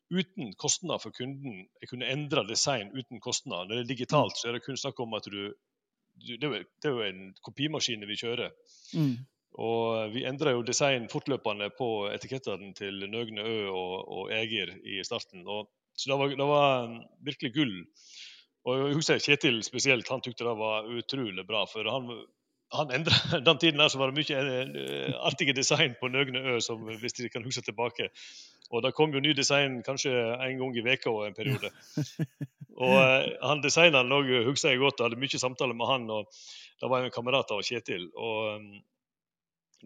uten 0.09 0.53
kostnader 0.57 1.01
for 1.01 1.13
kunden. 1.15 1.65
Jeg 1.81 1.89
kunne 1.89 2.09
endre 2.09 2.45
design 2.47 2.93
uten 2.93 3.21
kostnader. 3.21 3.67
Når 3.67 3.75
det 3.75 3.83
er 3.83 3.91
digitalt, 3.93 4.37
så 4.37 4.49
er 4.49 4.57
det 4.57 4.63
kun 4.65 4.77
snakk 4.77 4.99
om 4.99 5.13
at 5.17 5.27
du, 5.29 5.41
du 6.25 6.37
det, 6.37 6.63
er 6.85 6.95
jo, 6.95 7.03
en 7.05 7.33
kopimaskin 7.45 8.07
vi 8.09 8.17
kjører. 8.17 8.55
Mm. 8.93 9.17
Og 9.57 10.13
vi 10.13 10.25
endra 10.29 10.53
jo 10.53 10.65
design 10.65 11.09
fortløpende 11.11 11.71
på 11.77 12.07
etikettene 12.13 12.73
til 12.77 13.05
Nøgne 13.09 13.43
Ø 13.43 13.59
og, 13.73 13.93
og 14.17 14.33
Eger 14.33 14.75
i 14.85 14.99
starten. 15.03 15.45
Og, 15.47 15.69
så 15.97 16.11
det 16.11 16.19
var, 16.19 16.35
det 16.41 16.49
var, 16.51 16.91
virkelig 17.25 17.53
gull. 17.55 17.77
Og 18.67 18.77
jeg 18.77 18.99
husker 18.99 19.23
Kjetil 19.23 19.63
spesielt, 19.65 20.09
han 20.11 20.21
syntes 20.23 20.43
det 20.43 20.59
var 20.59 20.87
utrolig 20.87 21.47
bra. 21.47 21.65
For 21.67 21.89
han 21.89 22.11
han 22.73 22.91
endret, 22.93 23.31
Den 23.47 23.57
tiden 23.57 23.79
der 23.79 23.87
så 23.87 23.97
var 23.97 24.11
det 24.11 24.19
mye 24.19 24.41
uh, 24.41 25.25
artige 25.25 25.53
design 25.57 25.95
på 25.99 26.07
Nøgne 26.07 26.39
Ø, 26.39 26.59
som, 26.61 26.83
hvis 27.01 27.13
de 27.17 27.29
kan 27.29 27.43
huske 27.43 27.61
tilbake. 27.65 28.09
Og 28.69 28.83
det 28.83 28.93
kom 28.93 29.13
jo 29.13 29.19
ny 29.19 29.33
design 29.33 29.81
kanskje 29.83 30.11
en 30.13 30.59
gang 30.59 30.77
i 30.77 30.85
veka 30.85 31.09
og 31.09 31.27
en 31.27 31.33
periode. 31.33 31.71
Og 32.79 32.93
uh, 32.95 33.25
han 33.43 33.63
Designeren 33.63 34.13
òg 34.13 34.29
husker 34.45 34.69
jeg 34.69 34.79
godt, 34.79 35.01
jeg 35.01 35.09
hadde 35.09 35.19
mye 35.19 35.41
samtaler 35.41 35.75
med 35.75 35.89
han. 35.89 36.05
og 36.09 36.29
Det 36.79 36.89
var 36.89 37.03
en 37.03 37.11
kamerat 37.11 37.51
av 37.51 37.65
Kjetil. 37.65 38.05
og 38.15 38.55
um, 38.55 38.69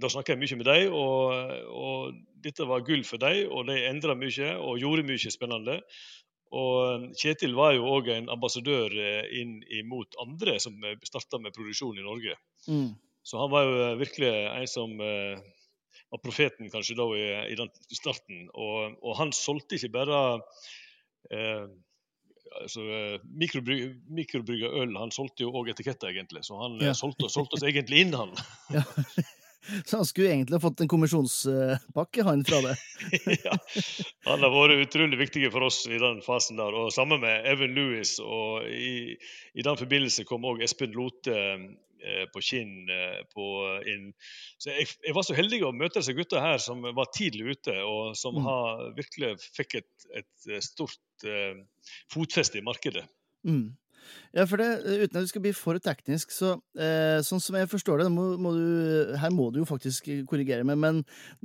Da 0.02 0.10
snakka 0.10 0.34
jeg 0.34 0.42
mye 0.42 0.58
med 0.58 0.66
dem, 0.66 0.94
og, 0.98 1.54
og, 1.70 2.20
dette 2.44 2.66
var 2.66 2.86
gull 2.88 3.04
for 3.06 3.22
dem. 3.22 3.46
Og 3.54 3.68
de 3.70 3.78
endra 3.88 4.16
mye 4.18 4.56
og 4.58 4.82
gjorde 4.82 5.06
mye 5.08 5.34
spennende. 5.34 5.80
Og 6.54 7.08
Kjetil 7.18 7.56
var 7.58 7.74
jo 7.78 7.88
òg 7.96 8.12
en 8.14 8.30
ambassadør 8.34 8.94
inn 9.34 9.60
mot 9.90 10.18
andre 10.22 10.60
som 10.62 10.76
starta 11.06 11.40
med 11.42 11.54
produksjon 11.56 11.98
i 11.98 12.06
Norge. 12.06 12.38
Mm. 12.68 12.92
Så 13.26 13.40
han 13.40 13.50
var 13.54 13.66
jo 13.66 13.88
virkelig 14.02 14.34
en 14.34 14.68
som 14.70 14.98
var 16.14 16.22
profeten 16.22 16.70
kanskje 16.70 16.98
da 17.00 17.08
i, 17.18 17.24
i 17.54 17.58
den 17.58 17.72
starten. 17.90 18.46
Og, 18.54 19.00
og, 19.02 19.16
han 19.18 19.34
solgte 19.34 19.80
ikke 19.80 19.94
bare 19.96 20.20
eh, 21.34 21.66
altså, 22.62 22.84
mikrobrygga 23.42 23.94
mikrobrygg 24.14 24.68
øl, 24.70 24.98
han 25.00 25.14
solgte 25.16 25.48
jo 25.48 25.54
òg 25.58 25.72
etiketter, 25.74 26.14
egentlig. 26.14 26.44
Så 26.46 26.60
han 26.62 26.78
ja. 26.84 26.94
solgte, 26.98 27.32
solgte, 27.34 27.58
oss 27.58 27.66
egentlig 27.66 28.06
inn, 28.06 28.14
han. 28.18 28.36
Så 29.88 30.02
han 30.02 30.08
skulle 30.10 30.34
egentlig 30.34 30.58
ha 30.58 30.64
fått 30.64 30.84
en 30.84 30.92
kommisjonspakke, 30.92 32.26
han, 32.28 32.44
fra 32.48 32.60
det. 32.66 32.76
ja, 33.46 33.56
han 34.28 34.44
har 34.46 34.54
vært 34.54 34.88
utrolig 34.88 35.22
viktig 35.22 35.48
for 35.54 35.70
oss 35.70 35.84
i 35.88 36.02
den 36.02 36.22
fasen 36.26 36.60
der. 36.60 36.76
Og 36.76 36.92
sammen 36.96 37.24
med 37.24 37.48
Evan 37.50 37.76
Lewis. 37.78 38.18
Og 38.24 38.68
i, 38.68 39.16
i 39.54 39.66
den 39.66 39.80
forbindelse 39.80 40.28
kom 40.30 40.46
òg 40.50 40.64
Espen 40.66 40.96
Lote 40.96 41.38
Eh, 42.04 42.26
på 42.34 42.42
Kinn. 42.42 42.90
Eh, 42.90 43.22
på 43.32 43.44
inn. 43.88 44.10
Så 44.58 44.74
jeg, 44.74 44.90
jeg, 45.06 45.14
var 45.16 45.24
så 45.24 45.36
heldig 45.38 45.62
å 45.64 45.72
møte 45.76 46.02
disse 46.02 46.16
gutta 46.18 46.42
her 46.44 46.60
som 46.60 46.84
var 46.84 47.08
tidlig 47.16 47.56
ute, 47.56 47.78
og 47.88 48.18
som 48.20 48.36
mm. 48.36 48.48
har, 48.48 48.82
virkelig 48.98 49.30
fikk 49.56 49.78
et, 49.80 50.08
et 50.20 50.50
stort 50.66 51.24
uh, 51.24 51.56
fotfeste 52.12 52.60
i 52.60 52.66
markedet. 52.66 53.06
Mm. 53.48 53.72
Ja, 54.34 54.48
for 54.50 54.58
det, 54.58 54.68
uten 54.82 55.20
at 55.20 55.28
du 55.28 55.30
skal 55.30 55.44
bli 55.44 55.52
for 55.54 55.78
teknisk, 55.84 56.32
så 56.34 56.56
eh, 56.74 57.20
sånn 57.22 57.42
som 57.44 57.58
jeg 57.60 57.70
forstår 57.70 58.02
det, 58.02 58.08
må, 58.10 58.24
må 58.42 58.54
du, 58.56 59.12
her 59.22 59.34
må 59.34 59.52
du 59.54 59.60
jo 59.62 59.68
faktisk 59.70 60.08
korrigere 60.30 60.66
meg, 60.66 60.80
men 60.82 61.02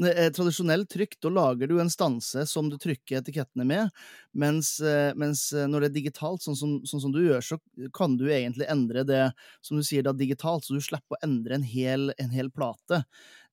eh, 0.09 0.31
tradisjonelt 0.33 0.89
trykk, 0.93 1.19
da 1.25 1.33
lager 1.35 1.69
du 1.69 1.77
en 1.83 1.93
stanse 1.93 2.47
som 2.49 2.71
du 2.73 2.79
trykker 2.81 3.21
etikettene 3.21 3.67
med, 3.69 3.93
mens, 4.33 4.79
eh, 4.81 5.11
mens 5.21 5.51
når 5.53 5.85
det 5.85 5.91
er 5.91 5.97
digitalt, 5.99 6.47
sånn 6.47 6.57
som, 6.57 6.79
sånn 6.89 7.05
som, 7.05 7.13
du 7.13 7.21
gjør, 7.27 7.45
så 7.45 7.61
kan 7.93 8.17
du 8.17 8.25
egentlig 8.31 8.71
endre 8.73 9.05
det, 9.09 9.27
som 9.61 9.77
du 9.77 9.85
sier, 9.85 10.07
da 10.07 10.17
digitalt, 10.17 10.65
så 10.65 10.79
du 10.79 10.85
slipper 10.85 11.19
å 11.19 11.23
endre 11.29 11.59
en 11.59 11.69
hel, 11.69 12.09
en 12.17 12.33
hel 12.33 12.49
plate. 12.55 13.03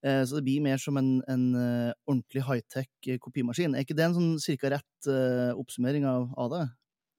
Eh, 0.05 0.23
så 0.23 0.39
det 0.39 0.45
blir 0.47 0.63
mer 0.63 0.79
som 0.79 0.95
en, 1.01 1.17
en 1.31 1.45
uh, 1.57 1.91
ordentlig 2.05 2.43
high-tech 2.45 3.19
kopimaskin. 3.19 3.75
Er 3.75 3.83
ikke 3.83 3.97
det 3.97 4.07
en 4.07 4.17
sånn 4.17 4.33
cirka 4.43 4.71
rett 4.77 5.13
oppsummering 5.59 6.07
av, 6.07 6.29
av 6.39 6.51
det? 6.55 6.65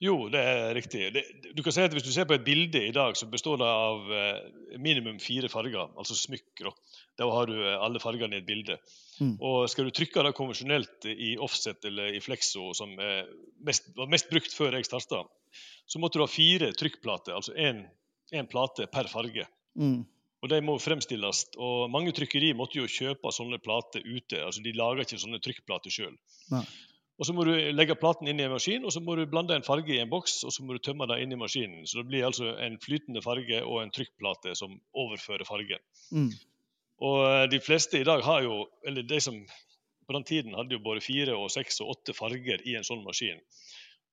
Jo, 0.02 0.14
det 0.28 0.40
er 0.44 0.74
riktig. 0.76 1.06
Det, 1.14 1.22
du 1.56 1.62
kan 1.64 1.72
si 1.72 1.80
at 1.80 1.94
Hvis 1.96 2.04
du 2.04 2.10
ser 2.12 2.26
på 2.28 2.36
et 2.36 2.44
bilde 2.44 2.82
i 2.84 2.92
dag, 2.92 3.16
så 3.16 3.28
består 3.32 3.56
det 3.62 3.68
av 3.70 4.10
eh, 4.12 4.40
minimum 4.76 5.16
fire 5.22 5.48
farger, 5.48 5.88
altså 5.96 6.16
smykker. 6.18 6.68
Da. 7.16 7.28
har 7.32 7.48
du 7.48 7.54
eh, 7.56 7.78
alle 7.80 8.02
fargene 8.02 8.36
i 8.36 8.42
et 8.42 8.48
bilde. 8.48 8.76
Mm. 9.20 9.38
Og 9.40 9.70
Skal 9.72 9.88
du 9.88 9.94
trykke 9.96 10.26
det 10.26 10.34
konvensjonelt 10.36 11.08
i 11.08 11.36
offset 11.40 11.88
eller 11.88 12.12
i 12.12 12.20
flexo, 12.20 12.74
som 12.76 12.92
mest, 13.64 13.88
var 13.96 14.12
mest 14.12 14.28
brukt 14.28 14.52
før 14.52 14.76
jeg 14.76 14.88
starta, 14.88 15.22
så 15.88 16.02
måtte 16.02 16.20
du 16.20 16.26
ha 16.26 16.28
fire 16.28 16.74
trykkplater, 16.76 17.32
altså 17.32 17.56
én 17.56 18.50
plate 18.50 18.90
per 18.92 19.08
farge. 19.08 19.46
Mm. 19.80 20.04
Og 20.44 20.50
De 20.52 20.58
må 20.62 20.76
fremstilles. 20.82 21.46
og 21.56 21.88
Mange 21.90 22.12
trykkeri 22.14 22.52
måtte 22.56 22.78
jo 22.78 22.90
kjøpe 22.90 23.32
sånne 23.34 23.58
plater 23.62 24.04
ute. 24.04 24.42
altså 24.44 24.62
De 24.62 24.74
lager 24.76 25.06
ikke 25.06 25.20
sånne 25.22 25.40
trykkplater 25.42 25.92
sjøl. 25.92 26.14
Og 27.16 27.24
Så 27.24 27.32
må 27.32 27.46
du 27.48 27.54
legge 27.72 27.96
platen 27.96 28.28
inn 28.28 28.40
i 28.40 28.44
en 28.44 28.52
maskin, 28.52 28.84
og 28.84 28.92
så 28.92 29.00
må 29.00 29.14
du 29.16 29.22
blande 29.30 29.56
en 29.56 29.64
farge 29.64 29.94
i 29.94 30.02
en 30.02 30.10
boks, 30.10 30.42
og 30.44 30.52
så 30.52 30.64
må 30.64 30.76
du 30.76 30.82
tømme 30.84 31.06
det 31.08 31.22
inn 31.22 31.32
i 31.32 31.38
maskinen. 31.40 31.86
Så 31.88 32.02
det 32.02 32.10
blir 32.10 32.26
altså 32.28 32.50
en 32.60 32.76
flytende 32.82 33.22
farge 33.24 33.62
og 33.64 33.80
en 33.80 33.92
trykkplate 33.94 34.52
som 34.58 34.74
overfører 34.92 35.48
fargen. 35.48 35.80
Mm. 36.12 36.28
Og 37.06 37.22
eh, 37.24 37.46
de 37.52 37.60
fleste 37.60 38.00
i 38.00 38.04
dag 38.08 38.20
har 38.24 38.44
jo, 38.44 38.66
eller 38.84 39.06
de 39.08 39.20
som 39.24 39.38
på 40.06 40.14
den 40.14 40.26
tiden 40.28 40.54
hadde 40.54 40.76
jo 40.76 40.84
både 40.84 41.02
fire 41.02 41.34
og 41.36 41.48
seks 41.50 41.80
og 41.82 41.96
åtte 41.96 42.14
farger 42.14 42.60
i 42.68 42.76
en 42.78 42.84
sånn 42.86 43.02
maskin. 43.04 43.40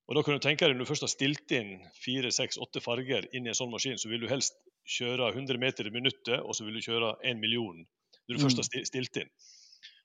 Og 0.08 0.18
da 0.18 0.24
kan 0.24 0.36
du 0.36 0.44
tenke 0.44 0.68
deg 0.68 0.76
Når 0.76 0.84
du 0.84 0.90
først 0.90 1.06
har 1.06 1.12
stilt 1.12 1.52
inn 1.56 1.78
fire, 1.96 2.32
seks, 2.32 2.58
åtte 2.60 2.82
farger 2.84 3.28
inn 3.32 3.46
i 3.46 3.52
en 3.52 3.58
sånn 3.60 3.72
maskin, 3.72 4.00
så 4.00 4.10
vil 4.12 4.24
du 4.24 4.32
helst 4.32 4.56
kjøre 4.98 5.30
100 5.32 5.60
meter 5.60 5.88
i 5.88 5.94
minuttet, 5.96 6.40
og 6.42 6.56
så 6.56 6.66
vil 6.66 6.80
du 6.80 6.84
kjøre 6.84 7.14
en 7.24 7.40
million 7.40 7.84
når 7.84 8.36
du 8.36 8.40
mm. 8.40 8.44
først 8.44 8.60
har 8.60 8.88
stilt 8.88 9.20
inn. 9.22 9.32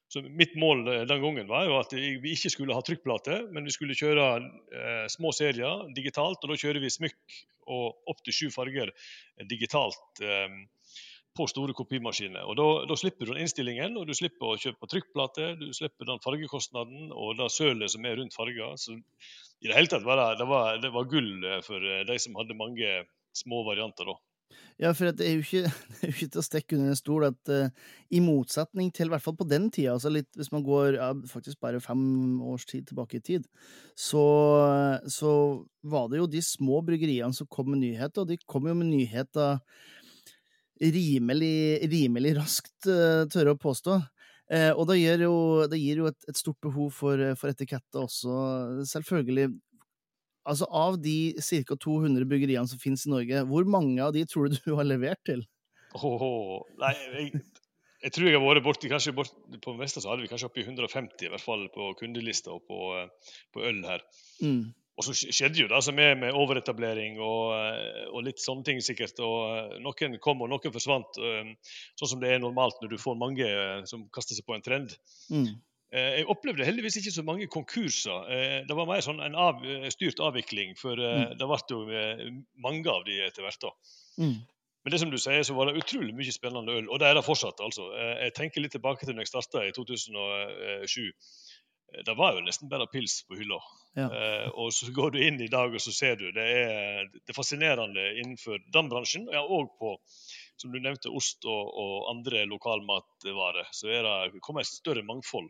Så 0.09 0.23
Mitt 0.25 0.55
mål 0.57 0.87
eh, 0.89 1.05
den 1.09 1.23
gangen 1.25 1.51
var 1.51 1.69
jo 1.69 1.77
at 1.81 1.93
vi 1.93 2.33
ikke 2.33 2.53
skulle 2.55 2.77
ha 2.77 2.85
trykkplate, 2.85 3.43
men 3.53 3.69
vi 3.69 3.75
skulle 3.75 3.99
kjøre 3.99 4.29
eh, 4.39 5.05
små 5.13 5.35
serier 5.37 5.87
digitalt. 5.97 6.41
og 6.43 6.53
Da 6.53 6.61
kjører 6.61 6.81
vi 6.85 6.93
smykk 6.93 7.39
og 7.69 8.09
opptil 8.09 8.35
sju 8.35 8.49
farger 8.55 8.95
digitalt 9.51 10.23
eh, 10.25 10.57
på 11.39 11.47
store 11.51 11.75
kopimaskiner. 11.77 12.47
Og 12.51 12.57
da, 12.59 12.67
da, 12.91 12.97
slipper 12.99 13.29
du 13.29 13.35
den 13.35 13.45
innstillingen, 13.45 13.99
og 14.01 14.09
du 14.09 14.15
slipper 14.17 14.55
å 14.55 14.61
kjøpe 14.61 14.89
trykkplate, 14.91 15.53
du 15.61 15.69
slipper 15.77 16.09
den 16.09 16.23
fargekostnaden 16.25 17.13
og 17.15 17.37
det 17.39 17.51
sølet 17.55 17.93
som 17.95 18.07
er 18.09 18.19
rundt 18.19 18.35
farger. 18.35 18.75
Så 18.81 18.97
i 18.97 19.69
det 19.69 19.77
hele 19.77 19.91
tatt 19.91 20.07
var 20.07 20.19
det, 20.21 20.29
det, 20.41 20.49
var, 20.51 20.81
det 20.83 20.93
var 20.95 21.11
gull 21.11 21.31
eh, 21.45 21.61
for 21.67 21.85
eh, 21.85 22.05
de 22.09 22.19
som 22.23 22.39
hadde 22.41 22.59
mange 22.59 23.03
små 23.37 23.63
varianter 23.69 24.11
da. 24.11 24.17
Ja, 24.79 24.93
for 24.95 25.11
det 25.11 25.27
er 25.27 25.41
ikke, 25.41 25.65
det 25.91 25.99
er 25.99 26.13
jo 26.13 26.15
ikke 26.15 26.31
til 26.31 26.41
å 26.41 26.47
stikke 26.47 26.77
under 26.77 26.93
en 26.93 26.99
stol 26.99 27.27
at 27.27 27.51
uh, 27.51 27.95
i 28.15 28.21
motsetning 28.23 28.93
til, 28.95 29.09
i 29.09 29.15
hvert 29.15 29.25
fall 29.25 29.35
på 29.39 29.47
den 29.51 29.67
tida, 29.75 29.97
altså 29.97 30.13
litt, 30.15 30.29
hvis 30.39 30.53
man 30.55 30.63
går 30.67 30.99
ja, 31.01 31.11
faktisk 31.27 31.59
bare 31.65 31.83
fem 31.83 32.03
års 32.47 32.67
tid 32.69 32.87
tilbake 32.91 33.19
i 33.19 33.25
tid, 33.27 33.49
så, 33.99 34.25
så 35.11 35.33
var 35.83 36.07
det 36.13 36.23
jo 36.23 36.29
de 36.31 36.43
små 36.47 36.79
bryggeriene 36.87 37.35
som 37.35 37.51
kom 37.51 37.73
med 37.73 37.83
nyheter, 37.83 38.23
og 38.23 38.31
de 38.31 38.39
kom 38.47 38.71
jo 38.71 38.77
med 38.79 38.93
nyheter 38.93 39.59
rimelig, 40.79 41.83
rimelig 41.91 42.37
raskt, 42.39 42.77
uh, 42.87 43.27
tør 43.33 43.57
å 43.57 43.59
påstå. 43.59 43.99
Eh, 44.49 44.71
og 44.73 44.87
det 44.89 44.95
gir 44.97 45.27
jo, 45.27 45.35
det 45.69 45.77
gir 45.77 45.99
jo 46.01 46.07
et, 46.09 46.23
et, 46.25 46.39
stort 46.39 46.57
behov 46.65 46.95
for, 46.97 47.21
for 47.37 47.53
etiketter 47.53 48.07
også, 48.07 48.37
selvfølgelig 48.89 49.51
Altså, 50.49 50.69
Av 50.71 50.99
de 51.03 51.35
ca. 51.37 51.77
200 51.77 52.27
byggeriene 52.29 52.69
som 52.71 52.81
finnes 52.81 53.07
i 53.07 53.13
Norge, 53.13 53.45
hvor 53.51 53.69
mange 53.69 54.03
av 54.05 54.15
de 54.17 54.25
tror 54.29 54.49
du 54.49 54.59
du 54.65 54.75
har 54.79 54.87
levert 54.87 55.21
til? 55.27 55.45
Oh, 55.97 56.61
nei, 56.81 56.93
jeg, 56.95 57.43
jeg, 58.05 58.13
tror 58.13 58.29
jeg 58.29 58.37
har 58.37 58.45
vært 58.45 58.67
borti 58.67 58.91
kanskje 58.93 59.15
bort, 59.17 59.33
På 59.65 59.73
Vesta 59.79 60.03
så 60.05 60.13
hadde 60.13 60.27
vi 60.27 60.31
kanskje 60.31 60.51
oppi 60.51 60.67
150 60.67 61.29
i 61.29 61.33
hvert 61.33 61.45
fall 61.45 61.65
på 61.73 61.95
kundelista 62.01 62.53
og 62.53 62.67
på, 62.69 62.93
på 63.55 63.65
øl 63.65 63.81
her. 63.89 64.05
Mm. 64.45 64.69
Og 64.99 65.07
så 65.07 65.15
skjedde 65.15 65.63
jo 65.63 65.69
det 65.71 65.79
som 65.87 65.99
er 66.03 66.17
med 66.19 66.35
overetablering 66.35 67.21
og, 67.23 67.53
og, 68.11 68.19
litt 68.27 68.43
sånne 68.43 68.67
ting 68.67 68.81
sikkert. 68.83 69.21
og 69.23 69.77
Noen 69.85 70.17
kom 70.23 70.43
og 70.43 70.51
noen 70.51 70.75
forsvant, 70.75 71.21
sånn 71.95 72.11
som 72.11 72.23
det 72.23 72.33
er 72.35 72.43
normalt 72.43 72.83
når 72.83 72.97
du 72.97 72.99
får 72.99 73.21
mange 73.21 73.47
som 73.87 74.09
kaster 74.15 74.35
seg 74.35 74.49
på 74.49 74.57
en 74.57 74.65
trend. 74.67 74.97
Mm. 75.31 75.53
Eh, 75.89 76.19
jeg 76.19 76.29
opplevde 76.29 76.67
heldigvis 76.69 76.99
ikke 77.01 77.15
så 77.15 77.25
mange 77.25 77.49
konkurser. 77.49 78.29
Eh, 78.29 78.59
det 78.69 78.77
var 78.77 78.89
mer 78.91 79.01
sånn 79.05 79.23
en 79.25 79.37
av, 79.39 79.63
eh, 79.65 79.89
styrt 79.93 80.21
avvikling, 80.21 80.75
for 80.77 81.01
mm. 81.01 81.39
det 81.41 81.49
ble 81.49 81.59
jo 81.73 82.33
mange 82.61 82.93
av 82.93 83.07
de 83.07 83.21
etter 83.25 83.47
hvert. 83.47 83.61
da. 83.63 83.73
Mm. 84.21 84.35
Men 84.85 84.93
det 84.93 85.01
som 85.01 85.11
du 85.11 85.17
sier, 85.19 85.41
så 85.45 85.57
var 85.57 85.69
det 85.69 85.81
utrolig 85.81 86.13
mye 86.17 86.33
spennende 86.33 86.77
øl, 86.77 86.91
og 86.93 87.01
det 87.01 87.09
er 87.09 87.17
det 87.17 87.25
fortsatt. 87.25 87.61
altså. 87.65 87.89
Jeg 87.97 88.35
tenker 88.37 88.63
litt 88.63 88.77
tilbake 88.77 89.05
til 89.05 89.17
når 89.17 89.27
jeg 89.27 89.33
starta 89.33 89.65
i 89.65 89.73
2007. 89.77 91.09
Det 92.05 92.15
var 92.17 92.37
jo 92.37 92.45
nesten 92.45 92.69
bare 92.69 92.87
pils 92.93 93.23
på 93.25 93.39
hylla. 93.41 93.59
Ja. 93.97 94.07
og 94.55 94.69
så 94.77 94.93
går 94.95 95.11
du 95.11 95.19
inn 95.25 95.41
i 95.41 95.49
dag 95.51 95.73
og 95.75 95.81
så 95.81 95.91
ser 95.91 96.15
du. 96.21 96.29
Det 96.31 96.45
er, 96.45 97.09
det 97.11 97.33
er 97.33 97.35
fascinerende 97.35 98.05
innenfor 98.21 98.61
den 98.71 98.91
bransjen, 98.93 99.25
ja, 99.33 99.41
og 99.43 99.73
på 99.81 99.97
som 100.61 100.71
du 100.71 100.79
nevnte, 100.79 101.11
ost 101.11 101.45
og, 101.49 101.73
og 101.73 102.11
andre 102.13 102.45
lokalmatvarer. 102.47 103.73
Så 103.73 103.91
er 103.91 104.05
det 104.05 104.45
kommer 104.45 104.63
et 104.63 104.71
større 104.71 105.03
mangfold 105.03 105.49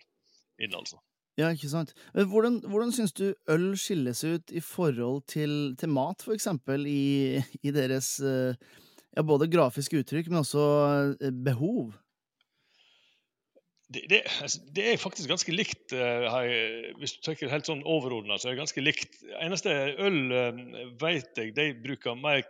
inn, 0.59 0.75
altså. 0.75 0.99
Ja, 1.39 1.53
ikke 1.55 1.71
sant. 1.71 1.95
Hvordan, 2.15 2.59
hvordan 2.67 2.91
syns 2.95 3.15
du 3.15 3.29
øl 3.53 3.71
skiller 3.79 4.17
seg 4.17 4.41
ut 4.41 4.53
i 4.59 4.63
forhold 4.65 5.23
til, 5.31 5.77
til 5.79 5.93
mat, 5.95 6.25
for 6.25 6.35
eksempel, 6.35 6.87
i, 6.91 7.39
i 7.63 7.75
deres 7.75 8.17
eh, 8.19 8.59
ja, 9.15 9.23
både 9.23 9.47
grafiske 9.51 10.01
uttrykk, 10.03 10.33
men 10.33 10.43
også 10.43 10.65
eh, 11.23 11.37
behov? 11.47 11.95
Det, 13.89 14.03
det, 14.11 14.25
altså, 14.43 14.65
det, 14.75 14.89
er 14.91 15.01
faktisk 15.01 15.31
ganske 15.31 15.55
likt. 15.55 15.95
Uh, 15.95 16.27
hvis 16.99 17.15
du 17.17 17.23
tenker 17.25 17.49
helt 17.49 17.71
sånn 17.71 17.87
overordna, 17.89 18.37
så 18.37 18.51
er 18.51 18.57
det 18.57 18.65
ganske 18.65 18.83
likt. 18.85 19.23
Eneste 19.39 19.73
øl 20.03 20.19
vet 21.01 21.39
jeg 21.39 21.55
de 21.57 21.71
bruker 21.87 22.19
mer, 22.19 22.43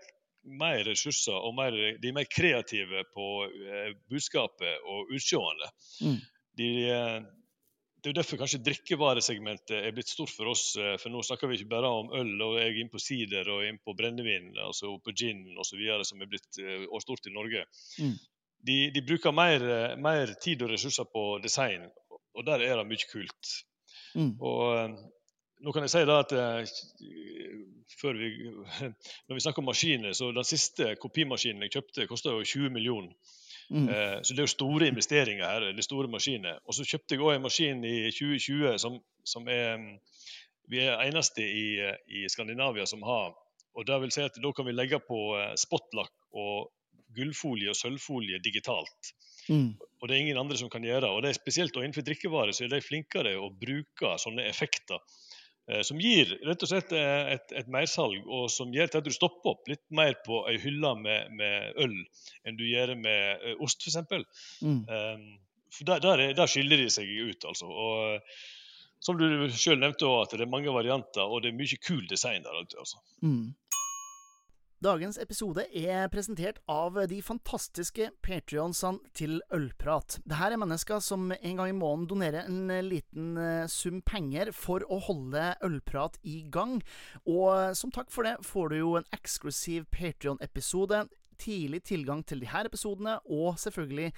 mer 0.48 0.80
ressurser 0.88 1.36
og 1.36 1.54
mer, 1.60 1.76
de 1.76 2.10
er 2.10 2.16
mer 2.16 2.26
kreative 2.32 3.04
på 3.12 3.28
budskapet 4.10 4.88
og 4.88 5.12
utseendet. 5.14 5.92
Mm. 6.02 6.18
De, 6.58 6.72
det 8.02 8.10
er 8.10 8.16
derfor 8.20 8.40
kanskje 8.40 8.60
drikkevaresegmentet 8.62 9.74
er 9.76 9.94
blitt 9.96 10.10
stort 10.10 10.32
for 10.34 10.50
oss. 10.52 10.70
Eh, 10.78 10.96
for 11.02 11.12
nå 11.12 11.22
snakker 11.26 11.50
vi 11.50 11.58
ikke 11.58 11.72
bare 11.72 11.90
om 12.00 12.12
øl, 12.14 12.32
og 12.46 12.56
jeg 12.58 12.70
er 12.70 12.80
inne 12.82 12.94
på 12.94 13.02
sider 13.02 13.50
og 13.54 13.64
inn 13.66 13.80
på 13.82 13.94
brennevin, 13.98 14.52
altså 14.64 14.94
på 15.04 15.14
gin 15.18 15.44
osv. 15.58 15.84
som 16.06 16.22
er 16.22 16.30
blitt 16.30 16.60
og 16.88 17.02
stort 17.04 17.26
i 17.26 17.34
Norge. 17.34 17.64
Mm. 17.98 18.16
de, 18.68 18.78
de 18.94 19.04
bruker 19.06 19.34
mer, 19.34 19.62
mer, 20.02 20.34
tid 20.42 20.62
og 20.66 20.72
ressurser 20.72 21.06
på 21.12 21.26
design, 21.42 21.86
og 22.34 22.46
der 22.46 22.64
er 22.66 22.78
det 22.78 22.88
mye 22.90 23.10
kult. 23.10 23.54
Mm. 24.14 24.34
Og 24.40 24.98
nå 25.62 25.74
kan 25.74 25.86
jeg 25.86 25.94
si 25.94 26.06
da 26.06 26.22
at 26.22 26.34
før 28.00 28.18
vi, 28.18 28.30
Når 29.28 29.34
vi 29.34 29.40
snakker 29.40 29.62
om 29.62 29.70
maskiner, 29.70 30.12
så 30.12 30.30
den 30.32 30.46
siste 30.46 30.94
kopimaskinen 31.02 31.66
jeg 31.66 31.76
kjøpte, 31.78 32.06
kosta 32.10 32.34
jo 32.34 32.44
20 32.44 32.74
millioner. 32.74 33.14
Mm. 33.70 33.88
Eh, 33.88 34.18
så 34.22 34.32
det 34.34 34.40
er 34.40 34.46
jo 34.46 34.54
store 34.54 34.88
investeringer 34.88 35.44
her, 35.44 35.66
det 35.72 35.82
er 35.82 35.86
store 35.86 36.08
maskiner. 36.08 36.60
Og 36.64 36.76
så 36.76 36.86
kjøpte 36.88 37.14
jeg 37.14 37.24
òg 37.24 37.34
en 37.34 37.44
maskin 37.44 37.84
i 37.84 37.96
2020 38.14 38.78
som, 38.80 38.98
som 39.24 39.48
er 39.52 39.76
Vi 40.68 40.80
er 40.84 41.00
eneste 41.00 41.40
i, 41.40 41.80
i, 42.12 42.26
Skandinavia 42.28 42.84
som 42.86 43.02
har. 43.02 43.32
Og 43.74 43.86
det 43.86 44.00
vil 44.02 44.10
si 44.12 44.20
at 44.20 44.36
Da 44.36 44.50
kan 44.52 44.66
vi 44.66 44.72
legge 44.72 45.00
på 45.00 45.20
eh, 45.38 45.54
spotlakk 45.56 46.12
og 46.32 46.72
gullfolie 47.16 47.70
og 47.72 47.76
sølvfolie 47.76 48.40
digitalt. 48.44 49.14
Mm. 49.48 49.78
Og 49.80 50.08
det 50.08 50.14
er 50.14 50.20
ingen 50.20 50.38
andre 50.38 50.58
som 50.60 50.68
kan 50.68 50.84
gjøre. 50.84 51.08
Og 51.08 51.22
det 51.22 51.30
er 51.30 51.40
spesielt 51.40 51.76
innenfor 51.76 52.04
drikkevarer 52.04 52.52
så 52.52 52.66
er 52.66 52.74
de 52.74 52.84
flinkere 52.84 53.32
å 53.40 53.48
bruke 53.48 54.16
sånne 54.20 54.44
effekter 54.44 55.00
Eh, 55.00 55.27
som 55.84 55.98
gir 56.00 56.30
rett 56.48 56.62
og 56.64 56.70
slett 56.70 56.92
eh, 56.96 57.34
et, 57.34 57.52
et 57.60 57.68
mersalg, 57.72 58.22
og 58.24 58.46
som 58.52 58.72
gjør 58.72 58.88
til 58.88 59.02
at 59.02 59.08
du 59.08 59.14
stopper 59.14 59.52
opp 59.52 59.68
litt 59.68 59.84
mer 59.94 60.16
på 60.24 60.40
ei 60.48 60.56
hylle 60.62 60.94
med, 61.00 61.34
med, 61.36 61.74
øl 61.84 61.98
enn 62.48 62.56
du 62.56 62.64
gjør 62.64 62.94
med 62.96 63.44
uh, 63.44 63.64
ost, 63.64 63.84
f.eks. 63.84 63.98
Mm. 64.64 64.80
Um, 64.88 65.26
for 65.74 65.90
der, 65.90 66.00
der, 66.00 66.24
der, 66.38 66.48
skiller 66.48 66.80
de 66.80 66.88
seg 66.92 67.10
ut, 67.28 67.44
altså. 67.44 67.68
Og 67.68 69.04
som 69.04 69.18
du 69.20 69.26
sjøl 69.52 69.76
nevnte, 69.82 70.08
også, 70.08 70.24
at 70.24 70.38
det 70.40 70.46
er 70.46 70.54
mange 70.56 70.72
varianter, 70.72 71.28
og 71.28 71.44
det 71.44 71.52
er 71.52 71.58
mye 71.58 71.80
kul 71.84 72.06
design 72.08 72.46
der. 72.46 72.56
Altså. 72.64 73.02
Mm. 73.20 73.52
Dagens 74.78 75.16
episode 75.18 75.64
er 75.74 76.04
presentert 76.06 76.60
av 76.70 76.94
de 77.10 77.16
fantastiske 77.18 78.12
patrionsene 78.22 79.10
til 79.10 79.40
Ølprat. 79.50 80.20
Dette 80.22 80.50
er 80.52 80.60
mennesker 80.62 81.02
som 81.02 81.32
en 81.34 81.58
gang 81.58 81.72
i 81.72 81.74
måneden 81.74 82.04
donerer 82.12 82.46
en 82.46 82.70
liten 82.86 83.32
eh, 83.42 83.64
sum 83.66 83.98
penger 84.06 84.52
for 84.54 84.86
å 84.86 85.00
holde 85.08 85.48
Ølprat 85.66 86.20
i 86.22 86.44
gang. 86.54 86.76
Og 87.26 87.74
som 87.74 87.90
takk 87.90 88.14
for 88.14 88.28
det 88.28 88.36
får 88.46 88.70
du 88.70 88.76
jo 88.78 88.92
en 89.00 89.10
eksklusiv 89.18 89.88
Patrion-episode, 89.90 91.08
tidlig 91.42 91.82
tilgang 91.90 92.22
til 92.22 92.46
de 92.46 92.52
her 92.54 92.70
episodene, 92.70 93.18
og 93.26 93.58
selvfølgelig 93.58 94.12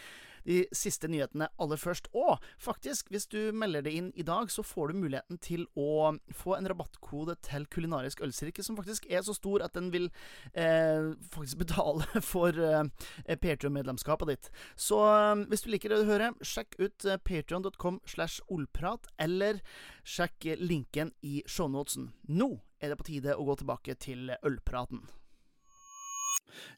de 0.47 0.63
siste 0.77 1.09
nyhetene 1.11 1.51
aller 1.61 1.81
først. 1.81 2.09
Og 2.17 2.41
faktisk, 2.61 3.11
hvis 3.13 3.29
du 3.31 3.51
melder 3.57 3.85
deg 3.87 3.99
inn 3.99 4.11
i 4.19 4.27
dag, 4.27 4.51
så 4.53 4.65
får 4.67 4.91
du 4.91 5.01
muligheten 5.03 5.41
til 5.43 5.67
å 5.79 6.15
få 6.35 6.57
en 6.57 6.69
rabattkode 6.71 7.37
til 7.47 7.67
Kulinarisk 7.71 8.23
ølsirkel, 8.25 8.65
som 8.67 8.79
faktisk 8.79 9.09
er 9.11 9.25
så 9.27 9.35
stor 9.37 9.65
at 9.65 9.77
den 9.77 9.91
vil 9.95 10.09
eh, 10.53 11.13
faktisk 11.35 11.63
betale 11.65 12.07
for 12.33 12.57
eh, 12.57 13.37
Patrion-medlemskapet 13.37 14.33
ditt. 14.33 14.51
Så 14.77 15.01
eh, 15.07 15.47
hvis 15.51 15.67
du 15.67 15.71
liker 15.75 15.93
det 15.93 16.03
du 16.03 16.11
hører, 16.11 16.37
sjekk 16.41 16.79
ut 16.81 17.07
eh, 17.07 17.21
patrion.com 17.21 18.01
slash 18.09 18.41
olprat, 18.49 19.09
eller 19.21 19.63
sjekk 20.05 20.53
linken 20.61 21.15
i 21.27 21.41
shownotesen. 21.47 22.13
Nå 22.29 22.57
er 22.81 22.93
det 22.93 23.01
på 23.01 23.11
tide 23.11 23.37
å 23.37 23.47
gå 23.47 23.61
tilbake 23.61 23.97
til 24.01 24.33
ølpraten. 24.41 25.05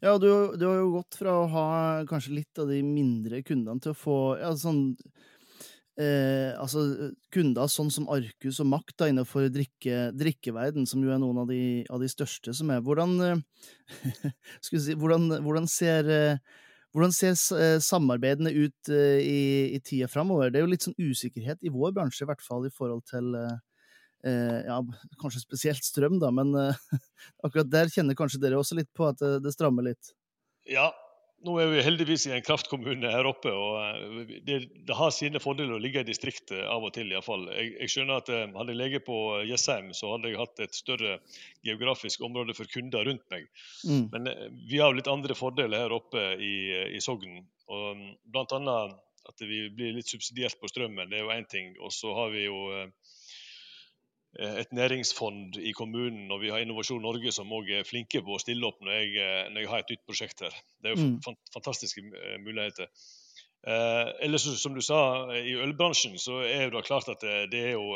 Ja, 0.04 0.16
du, 0.18 0.28
du, 0.56 0.66
har 0.66 0.80
jo 0.80 0.94
gått 0.96 1.18
fra 1.20 1.36
å 1.42 1.50
ha 1.52 1.66
kanskje 2.08 2.38
litt 2.40 2.62
av 2.62 2.70
de 2.72 2.80
mindre 2.86 3.42
kundene 3.46 3.82
til 3.82 3.94
å 3.94 3.98
få 3.98 4.16
ja, 4.40 4.52
sånn 4.58 4.82
eh, 6.00 6.52
Altså 6.56 7.12
kunder 7.34 7.70
sånn 7.70 7.92
som 7.94 8.08
Arcus 8.12 8.60
og 8.62 8.70
Makt 8.72 8.96
da, 9.02 9.10
innenfor 9.12 9.48
drikke, 9.52 10.10
drikkeverden, 10.16 10.88
som 10.88 11.04
jo 11.04 11.14
er 11.14 11.22
noen 11.22 11.42
av 11.44 11.50
de, 11.50 11.62
av 11.92 12.02
de 12.02 12.10
største 12.10 12.54
som 12.56 12.72
er. 12.74 12.82
Hvordan, 12.84 13.16
eh, 13.26 14.34
si, 14.66 14.96
hvordan, 14.98 15.30
hvordan 15.44 15.70
ser 15.70 16.12
eh, 16.12 16.60
hvordan 16.92 17.12
ser 17.16 17.36
eh, 17.56 17.78
samarbeidene 17.80 18.50
ut 18.52 18.90
i, 18.92 19.72
i 19.72 19.78
tida 19.80 20.10
framover? 20.12 20.50
Det 20.52 20.60
er 20.60 20.66
jo 20.66 20.72
litt 20.74 20.84
sånn 20.84 20.98
usikkerhet 21.00 21.62
i 21.64 21.72
vår 21.72 21.94
bransje, 21.96 22.26
i 22.26 22.28
hvert 22.28 22.44
fall 22.44 22.66
i 22.68 22.74
forhold 22.74 23.06
til 23.08 23.32
Eh, 23.38 23.54
ja, 24.66 24.78
kanskje 25.20 25.42
spesielt 25.42 25.86
strøm, 25.86 26.20
da, 26.22 26.32
men 26.34 26.54
eh, 26.58 26.82
akkurat 27.46 27.70
der 27.70 27.92
kjenner 27.92 28.18
kanskje 28.18 28.42
dere 28.42 28.60
også 28.60 28.78
litt 28.78 28.92
på 28.94 29.08
at 29.10 29.22
det, 29.22 29.38
det 29.42 29.54
strammer 29.54 29.90
litt? 29.90 30.12
Ja, 30.70 30.92
nå 31.42 31.56
er 31.58 31.72
vi 31.72 31.82
heldigvis 31.82 32.28
i 32.28 32.34
en 32.36 32.44
kraftkommune 32.46 33.10
her 33.10 33.26
oppe, 33.26 33.50
og 33.50 33.80
eh, 33.82 34.32
det, 34.46 34.60
det 34.86 34.98
har 34.98 35.10
sine 35.14 35.42
fordeler 35.42 35.74
å 35.74 35.82
ligge 35.82 36.04
i 36.04 36.06
distriktet 36.06 36.62
av 36.62 36.86
og 36.86 36.94
til. 36.94 37.10
I 37.10 37.18
hvert 37.18 37.26
fall. 37.26 37.48
Jeg, 37.50 37.74
jeg 37.80 37.94
skjønner 37.96 38.22
at 38.22 38.30
Hadde 38.30 38.70
jeg 38.70 38.80
ligget 38.80 39.06
på 39.08 39.18
Jessheim, 39.48 39.90
så 39.96 40.14
hadde 40.14 40.30
jeg 40.30 40.40
hatt 40.42 40.66
et 40.66 40.78
større 40.78 41.18
geografisk 41.66 42.22
område 42.22 42.54
for 42.58 42.70
kunder 42.70 43.08
rundt 43.10 43.26
meg. 43.34 43.48
Mm. 43.82 44.06
Men 44.14 44.34
vi 44.70 44.82
har 44.82 44.94
litt 44.94 45.10
andre 45.10 45.34
fordeler 45.38 45.86
her 45.86 45.96
oppe 45.98 46.32
i, 46.38 46.54
i 46.94 47.02
Sogn. 47.02 47.42
Og 47.72 47.88
mm, 47.98 48.12
annet 48.42 49.00
at 49.30 49.42
vi 49.46 49.68
blir 49.70 49.94
litt 49.94 50.10
subsidiert 50.10 50.58
på 50.58 50.66
strømmen, 50.70 51.10
det 51.10 51.20
er 51.20 51.26
jo 51.26 51.34
én 51.34 51.46
ting. 51.46 51.74
Og 51.82 51.92
så 51.94 52.10
har 52.16 52.32
vi 52.34 52.46
jo 52.48 52.62
Eh, 52.82 52.88
et 54.40 54.70
næringsfond 54.72 55.58
i 55.60 55.72
kommunen, 55.76 56.30
og 56.32 56.40
vi 56.40 56.48
har 56.48 56.62
Innovasjon 56.64 57.02
Norge 57.04 57.32
som 57.36 57.50
òg 57.52 57.68
er 57.68 57.84
flinke 57.84 58.22
på 58.24 58.32
å 58.32 58.40
stille 58.40 58.64
opp 58.64 58.78
når 58.80 58.94
jeg, 58.94 59.10
eh, 59.20 59.48
når 59.52 59.60
jeg, 59.60 59.68
har 59.68 59.82
et 59.82 59.92
nytt 59.92 60.06
prosjekt 60.08 60.40
her. 60.46 60.54
Det 60.80 60.88
er 60.88 60.96
jo 60.96 61.08
mm. 61.10 61.42
fantastiske 61.52 62.00
eh, 62.00 62.38
muligheter. 62.40 62.88
Eh, 63.62 64.08
ellers, 64.24 64.46
som 64.62 64.72
du 64.74 64.80
sa, 64.80 65.02
i 65.36 65.52
ølbransjen 65.60 66.16
så 66.18 66.40
er 66.48 66.72
det 66.72 66.84
klart 66.88 67.12
at 67.12 67.20
det, 67.20 67.50
det 67.52 67.66
er 67.68 67.76
jo 67.76 67.92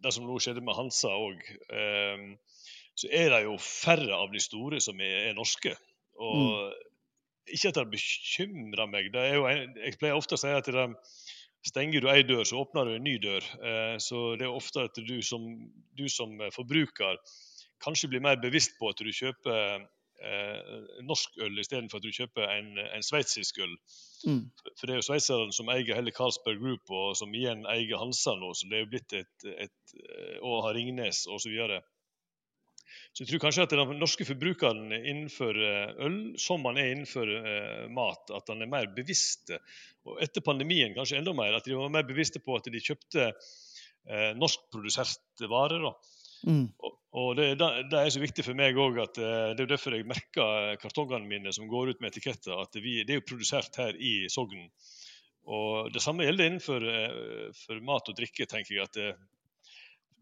Det 0.00 0.14
som 0.16 0.24
nå 0.24 0.38
skjedde 0.40 0.62
med 0.64 0.72
Hansa 0.72 1.10
òg, 1.12 1.42
eh, 1.76 2.22
så 2.96 3.08
er 3.12 3.34
det 3.34 3.42
jo 3.44 3.58
færre 3.60 4.16
av 4.16 4.30
de 4.32 4.40
store 4.40 4.78
som 4.80 4.96
er, 5.00 5.28
er 5.28 5.34
norske. 5.36 5.74
Og 6.16 6.40
mm. 6.40 6.78
ikke 7.52 7.68
at 7.68 7.76
det 7.76 7.90
bekymrer 7.92 8.88
meg. 8.88 9.10
Det 9.12 9.20
er 9.20 9.36
jo, 9.36 9.44
jeg 9.46 9.98
pleier 10.00 10.16
ofte 10.16 10.38
å 10.38 10.40
si 10.40 10.48
at 10.48 10.66
det 10.72 10.80
er 10.80 10.96
Stenger 11.66 12.00
du 12.00 12.08
ei 12.08 12.22
dør, 12.24 12.44
så 12.48 12.62
åpner 12.62 12.88
du 12.88 12.94
en 12.96 13.04
ny 13.04 13.18
dør. 13.20 13.44
Eh, 13.60 13.96
så 14.00 14.34
det 14.40 14.46
er 14.48 14.56
ofte 14.56 14.86
at 14.88 14.96
du 14.96 15.18
som, 15.24 15.44
du 15.98 16.06
som 16.08 16.38
forbruker 16.54 17.20
kanskje 17.84 18.10
blir 18.12 18.24
mer 18.24 18.40
bevisst 18.40 18.78
på 18.78 18.90
at 18.92 19.00
du 19.00 19.10
kjøper 19.12 19.84
eh, 20.24 20.72
norsk 21.04 21.36
øl 21.44 21.60
istedenfor 21.60 22.00
at 22.00 22.06
du 22.06 22.16
kjøper 22.16 22.48
en, 22.48 22.72
en 22.80 23.04
sveitsisk 23.04 23.60
øl. 23.64 23.76
Mm. 24.28 24.42
For 24.78 24.86
det 24.86 24.94
er 24.94 25.00
jo 25.00 25.06
sveitserne 25.08 25.56
som 25.56 25.72
eier 25.72 25.96
hele 25.96 26.14
Carlsberg 26.16 26.60
Group, 26.60 26.92
og 26.92 27.16
som 27.20 27.32
igjen 27.36 27.64
eier 27.72 28.00
Hansa 28.00 28.36
nå, 28.36 28.52
så 28.56 28.68
det 28.68 28.78
er 28.78 28.84
jo 28.84 28.92
blitt 28.94 29.16
et, 29.20 29.48
et, 29.66 29.96
og 30.40 30.64
har 30.66 30.76
Ringnes 30.76 31.26
osv. 31.28 31.56
Så 31.56 31.80
jeg 33.18 33.28
tror 33.28 33.42
kanskje 33.42 33.64
at 33.66 33.72
den 33.74 33.98
norske 34.00 34.24
forbrukeren 34.28 34.92
innenfor 34.96 35.56
eh, 35.56 35.92
øl, 36.06 36.18
som 36.40 36.62
man 36.64 36.78
er 36.80 36.92
innenfor 36.92 37.30
eh, 37.36 37.88
mat, 37.92 38.30
at 38.34 38.52
han 38.52 38.62
er 38.62 38.70
mer 38.70 38.86
bevisste. 38.96 39.58
Og 40.08 40.20
etter 40.24 40.44
pandemien 40.44 40.94
kanskje 40.96 41.18
enda 41.20 41.34
mer, 41.36 41.56
at 41.58 41.66
de 41.66 41.76
var 41.76 41.92
mer 41.92 42.06
bevisste 42.08 42.42
på 42.42 42.56
at 42.56 42.70
de 42.70 42.82
kjøpte 42.82 43.26
eh, 43.30 44.30
norskproduserte 44.38 45.50
varer. 45.50 45.90
Mm. 46.46 46.70
Og, 46.80 46.94
og 47.20 47.34
det, 47.36 47.50
det, 47.60 47.98
er 47.98 48.14
så 48.14 48.22
viktig 48.22 48.46
for 48.46 48.56
meg 48.56 48.78
òg 48.80 49.02
at 49.02 49.20
eh, 49.20 49.50
det 49.58 49.66
er 49.66 49.74
derfor 49.74 49.98
jeg 49.98 50.08
merker 50.08 50.78
kartongene 50.80 51.28
mine 51.28 51.52
som 51.56 51.68
går 51.68 51.92
ut 51.92 52.00
med 52.00 52.14
etiketter, 52.14 52.56
at 52.62 52.78
vi, 52.80 53.02
det 53.04 53.16
er 53.16 53.20
jo 53.20 53.28
produsert 53.34 53.76
her 53.82 53.98
i 53.98 54.30
Sogn. 54.32 54.70
Og 55.50 55.90
Det 55.92 56.02
samme 56.04 56.24
gjelder 56.24 56.46
innenfor 56.46 56.84
for 57.56 57.80
mat 57.82 58.08
og 58.12 58.16
drikke. 58.16 58.46
tenker 58.46 58.76
jeg 58.76 58.84
at 58.86 58.98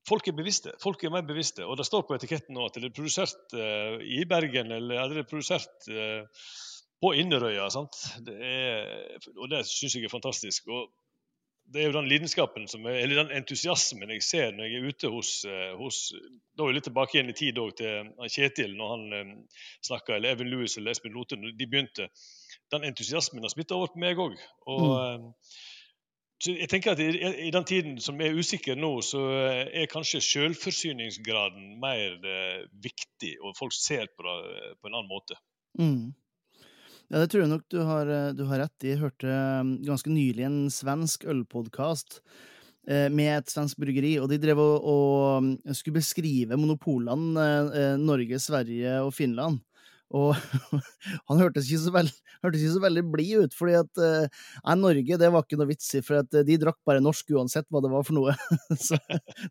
folk 0.08 0.28
er 0.28 0.36
bevisste. 0.36 0.74
Folk 0.82 1.02
er 1.04 1.12
mer 1.14 1.26
bevisste. 1.26 1.66
Og 1.66 1.78
det 1.78 1.86
står 1.88 2.06
på 2.06 2.16
etiketten 2.16 2.56
nå 2.56 2.68
at 2.68 2.78
det 2.78 2.90
er 2.90 2.96
produsert 2.96 3.56
uh, 3.56 3.98
i 4.02 4.24
Bergen 4.28 4.72
eller 4.74 5.02
er 5.02 5.12
det 5.12 5.24
er 5.24 5.28
produsert 5.28 5.90
uh, 5.92 6.24
på 7.02 7.12
Inderøya. 7.20 7.68
Det 8.26 8.38
er, 8.38 8.88
og 9.36 9.52
det 9.52 9.66
syns 9.68 9.98
jeg 9.98 10.08
er 10.08 10.12
fantastisk. 10.12 10.66
Og 10.72 10.88
det 11.68 11.82
er 11.82 11.90
jo 11.90 11.98
den 11.98 12.08
lidenskapen 12.08 12.64
som 12.70 12.86
er, 12.88 13.02
eller 13.02 13.22
den 13.22 13.34
entusiasmen 13.42 14.08
jeg 14.16 14.24
ser 14.24 14.54
når 14.56 14.70
jeg 14.70 14.78
er 14.78 14.88
ute 14.88 15.12
hos, 15.12 15.32
uh, 15.44 15.72
hos 15.80 16.02
Da 16.56 16.64
er 16.64 16.72
jeg 16.72 16.80
litt 16.80 16.88
tilbake 16.88 17.18
igjen 17.18 17.32
i 17.32 17.38
tid 17.38 17.62
til 17.78 18.12
Kjetil, 18.34 18.76
når 18.78 18.94
han 18.94 19.32
snakka, 19.84 20.16
eller 20.16 20.34
Even 20.34 20.50
Lewis 20.50 20.78
eller 20.80 20.96
Espen 20.96 21.14
Lothe, 21.14 21.36
når 21.38 21.54
de 21.58 21.68
begynte. 21.68 22.08
Den 22.72 22.84
entusiasmen 22.88 23.44
har 23.44 23.52
smitta 23.52 23.76
over 23.76 23.92
på 23.92 24.00
meg 24.02 24.18
òg. 24.20 24.34
Og 24.68 24.88
mm. 24.88 25.28
Så 26.38 26.54
jeg 26.54 26.70
tenker 26.70 26.94
at 26.94 27.00
i, 27.02 27.50
den 27.50 27.66
tiden 27.66 27.96
som 28.02 28.20
er 28.22 28.36
usikker 28.38 28.78
nå, 28.78 28.92
så 29.02 29.24
er 29.66 29.90
kanskje 29.90 30.20
selvforsyningsgraden 30.22 31.72
mer 31.82 32.14
eh, 32.22 32.60
viktig, 32.84 33.32
og 33.42 33.56
folk 33.58 33.74
ser 33.74 34.06
på 34.14 34.22
det 34.22 34.36
eh, 34.54 34.76
på 34.78 34.86
en 34.86 34.94
annen 35.00 35.10
måte. 35.10 35.38
Mm. 35.78 36.14
Ja, 37.08 37.22
det 37.22 37.30
tror 37.32 37.42
jeg 37.42 37.50
nok 37.50 37.64
du 37.72 37.80
har, 37.88 38.06
eh, 38.12 38.30
du 38.36 38.44
har 38.50 38.62
rett 38.62 38.84
i. 38.86 38.92
Jeg 38.92 39.02
hørte 39.02 39.34
ganske 39.86 40.12
nylig 40.12 40.44
en 40.46 40.60
svensk 40.70 41.24
ølpodkast 41.26 42.20
eh, 42.86 43.08
med 43.10 43.32
et 43.32 43.50
svensk 43.50 43.80
bryggeri, 43.80 44.14
og 44.22 44.28
de 44.30 44.38
drev 44.42 44.60
og, 44.62 44.76
og 44.78 45.42
um, 45.42 45.50
skulle 45.72 45.98
beskrive 45.98 46.58
monopolene 46.60 47.48
eh, 47.72 47.94
Norge, 47.98 48.38
Sverige 48.44 49.00
og 49.02 49.14
Finland. 49.16 49.58
Og 50.16 50.32
han 51.28 51.40
hørtes 51.40 51.68
ikke 51.68 51.82
så, 51.82 51.92
veld, 51.92 52.12
veldig 52.84 53.04
blid 53.12 53.48
ut, 53.48 53.56
fordi 53.56 53.74
at 53.76 54.00
uh, 54.00 54.44
nei, 54.64 54.76
Norge 54.80 55.18
det 55.20 55.30
var 55.34 55.44
ikke 55.44 55.58
noe 55.60 55.68
vits 55.68 55.90
i, 55.98 56.02
for 56.04 56.22
at 56.22 56.38
uh, 56.38 56.44
de 56.46 56.56
drakk 56.60 56.78
bare 56.88 57.02
norsk 57.04 57.34
uansett 57.36 57.68
hva 57.68 57.82
det 57.84 57.92
var 57.92 58.06
for 58.08 58.16
noe. 58.16 58.36
så, 58.86 58.96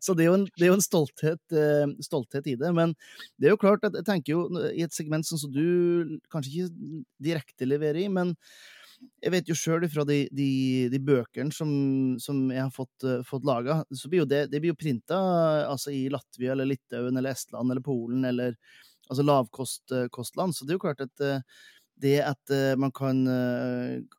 så 0.02 0.16
det, 0.18 0.26
er 0.26 0.34
en, 0.34 0.48
det, 0.56 0.64
er 0.64 0.72
jo 0.72 0.78
en, 0.80 0.88
stolthet, 0.88 1.42
uh, 1.54 1.86
stolthet, 2.04 2.48
i 2.50 2.56
det. 2.58 2.72
Men 2.74 2.96
det 3.38 3.50
er 3.50 3.54
jo 3.54 3.60
klart 3.62 3.86
at 3.86 3.94
jeg 4.00 4.08
tenker 4.08 4.34
jo 4.34 4.64
i 4.72 4.82
et 4.86 4.94
segment 4.94 5.28
sånn 5.28 5.44
som 5.44 5.54
du 5.54 6.18
kanskje 6.32 6.64
ikke 6.66 7.04
direkte 7.28 7.68
leverer 7.68 8.02
i, 8.02 8.10
men 8.10 8.34
jeg 9.22 9.30
vet 9.30 9.50
jo 9.50 9.54
sjøl 9.54 9.84
fra 9.90 10.02
de, 10.06 10.24
de, 10.34 10.50
de, 10.90 10.98
bøkene 10.98 11.54
som, 11.54 11.70
som 12.18 12.40
jeg 12.50 12.64
har 12.64 12.74
fått, 12.74 13.06
uh, 13.06 13.22
fått 13.26 13.46
laga, 13.46 13.84
så 13.94 14.10
blir 14.10 14.24
jo 14.24 14.28
det, 14.30 14.48
det 14.50 14.58
blir 14.58 14.74
jo 14.74 14.80
printa 14.80 15.18
altså 15.68 15.94
i 15.94 16.08
Latvia 16.10 16.56
eller 16.56 16.66
Litauen 16.66 17.14
eller 17.14 17.38
Estland 17.38 17.70
eller 17.70 17.84
Polen 17.84 18.26
eller 18.26 18.58
altså 19.08 19.24
lavkostland. 19.26 20.54
Så 20.54 20.64
det 20.64 20.74
er 20.74 20.78
jo 20.78 20.84
klart 20.84 21.04
at 21.04 21.24
uh, 21.24 21.64
det 21.98 22.18
at 22.22 22.54
uh, 22.54 22.78
man 22.78 22.92
kan, 22.94 23.24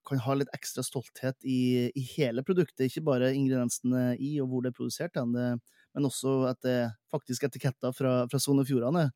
kan, 0.07 0.21
ha 0.25 0.35
litt 0.35 0.51
ekstra 0.55 0.83
stolthet 0.83 1.37
i, 1.47 1.87
i, 1.95 2.03
hele 2.17 2.43
produktet, 2.43 2.89
ikke 2.89 3.05
bare 3.07 3.31
ingrediensene 3.31 4.17
i 4.19 4.35
og 4.43 4.51
hvor 4.51 4.65
det 4.65 4.73
er 4.73 4.79
produsert, 4.81 5.15
men 5.15 6.09
også 6.09 6.41
at 6.49 6.59
det 6.65 6.79
faktisk 7.11 7.47
etiketter 7.47 7.95
fra, 7.95 8.25
fra 8.29 8.41
Sogn 8.41 8.59
og 8.59 8.67
Fjordane, 8.67 9.07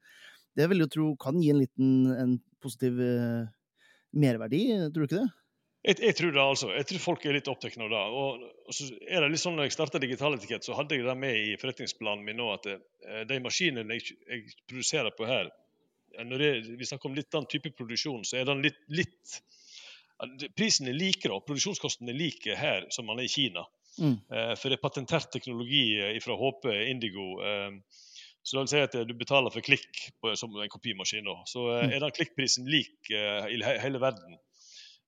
det 0.56 0.70
vil 0.70 0.86
jeg 0.86 0.94
tro 0.94 1.12
kan 1.20 1.42
gi 1.42 1.52
en 1.52 1.60
liten 1.60 1.92
en 2.14 2.38
positiv 2.64 3.02
merverdi, 4.14 4.64
tror 4.94 5.04
du 5.04 5.10
ikke 5.10 5.20
det? 5.20 5.32
Jeg, 5.84 5.98
jeg, 6.00 6.16
tror 6.16 6.32
det, 6.32 6.40
altså. 6.40 6.70
Jeg 6.72 6.88
tror 6.88 7.02
folk 7.04 7.26
er 7.28 7.36
litt 7.36 7.50
opptatt 7.52 7.76
av 7.76 7.90
det. 7.92 8.04
Og, 8.16 8.44
og, 8.64 8.76
så 8.76 8.86
er 9.04 9.20
det 9.20 9.34
litt 9.34 9.42
sånn, 9.42 9.58
når 9.60 9.68
jeg 9.68 9.76
starta 9.76 10.00
Digitaletikett, 10.00 10.64
så 10.64 10.78
hadde 10.78 10.96
jeg 10.96 11.04
det 11.04 11.16
med 11.20 11.36
i 11.36 11.58
forretningsplanen 11.60 12.24
min 12.24 12.40
nå 12.40 12.54
at 12.54 12.70
eh, 12.72 13.24
de 13.28 13.40
maskinene 13.44 13.98
jeg, 14.00 14.16
jeg, 14.30 14.56
produserer 14.72 15.12
på 15.18 15.28
her 15.28 15.50
eh, 15.50 15.58
Når 16.19 16.41
det, 16.41 16.52
vi 16.78 16.86
snakker 16.86 17.10
om 17.10 17.17
litt 17.17 17.34
annen 17.34 17.49
type 17.49 17.71
produksjon, 17.73 18.21
så 18.28 18.38
er 18.39 18.47
den 18.49 18.62
litt, 18.65 18.80
litt 18.93 19.41
Prisen 20.56 20.88
er 20.88 20.95
like, 20.95 21.28
da. 21.28 21.39
Produksjonskosten 21.43 22.08
er 22.08 22.15
like 22.15 22.56
her 22.56 22.86
som 22.93 23.10
den 23.10 23.19
er 23.19 23.28
i 23.28 23.32
Kina. 23.32 23.65
Mm. 23.99 24.15
Eh, 24.32 24.54
for 24.58 24.69
det 24.69 24.78
er 24.78 24.84
patentert 24.84 25.30
teknologi 25.34 25.84
eh, 25.99 26.17
fra 26.23 26.38
HP 26.39 26.69
Indigo. 26.89 27.28
Eh, 27.43 27.76
så 28.43 28.58
det 28.58 28.63
vil 28.63 28.71
si 28.71 28.82
at 28.84 28.95
du 29.08 29.13
betaler 29.15 29.54
for 29.54 29.63
klikk 29.63 29.99
på, 30.21 30.34
som 30.39 30.56
en 30.60 30.71
kopimaskin. 30.71 31.30
Så 31.47 31.65
mm. 31.69 31.93
er 31.95 32.04
den 32.04 32.15
klikkprisen 32.15 32.67
lik 32.67 33.12
i 33.12 33.62
hele 33.80 34.02
verden. 34.04 34.36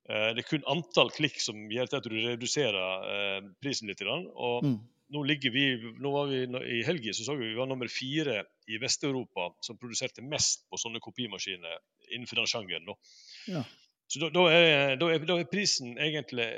Det 0.05 0.39
er 0.39 0.47
kun 0.47 0.63
antall 0.71 1.09
klikk 1.11 1.41
som 1.43 1.57
gjør 1.67 1.97
at 1.97 2.05
du 2.07 2.13
reduserer 2.13 3.43
prisen 3.59 3.89
litt. 3.91 4.03
Og 4.07 4.63
mm. 4.63 4.77
Nå, 5.13 5.23
vi, 5.53 5.65
nå 6.01 6.11
var 6.11 6.29
vi 6.31 6.43
I 6.79 6.83
helgen 6.87 7.13
så, 7.13 7.25
så 7.27 7.35
vi 7.37 7.51
vi 7.51 7.57
var 7.57 7.69
nummer 7.69 7.89
fire 7.91 8.43
i 8.67 8.79
Vest-Europa 8.81 9.51
som 9.61 9.77
produserte 9.77 10.25
mest 10.25 10.65
på 10.69 10.79
sånne 10.81 11.01
kopimaskiner 11.03 11.77
innenfor 12.09 12.41
den 12.41 12.49
sjangeren. 12.49 12.89
Ja. 13.49 13.61
Så 14.07 14.21
da, 14.21 14.31
da, 14.33 14.47
er, 14.53 14.95
da, 15.01 15.09
er, 15.13 15.21
da, 15.25 15.37
er, 15.39 15.47
prisen 15.49 15.95
egentlig 16.01 16.49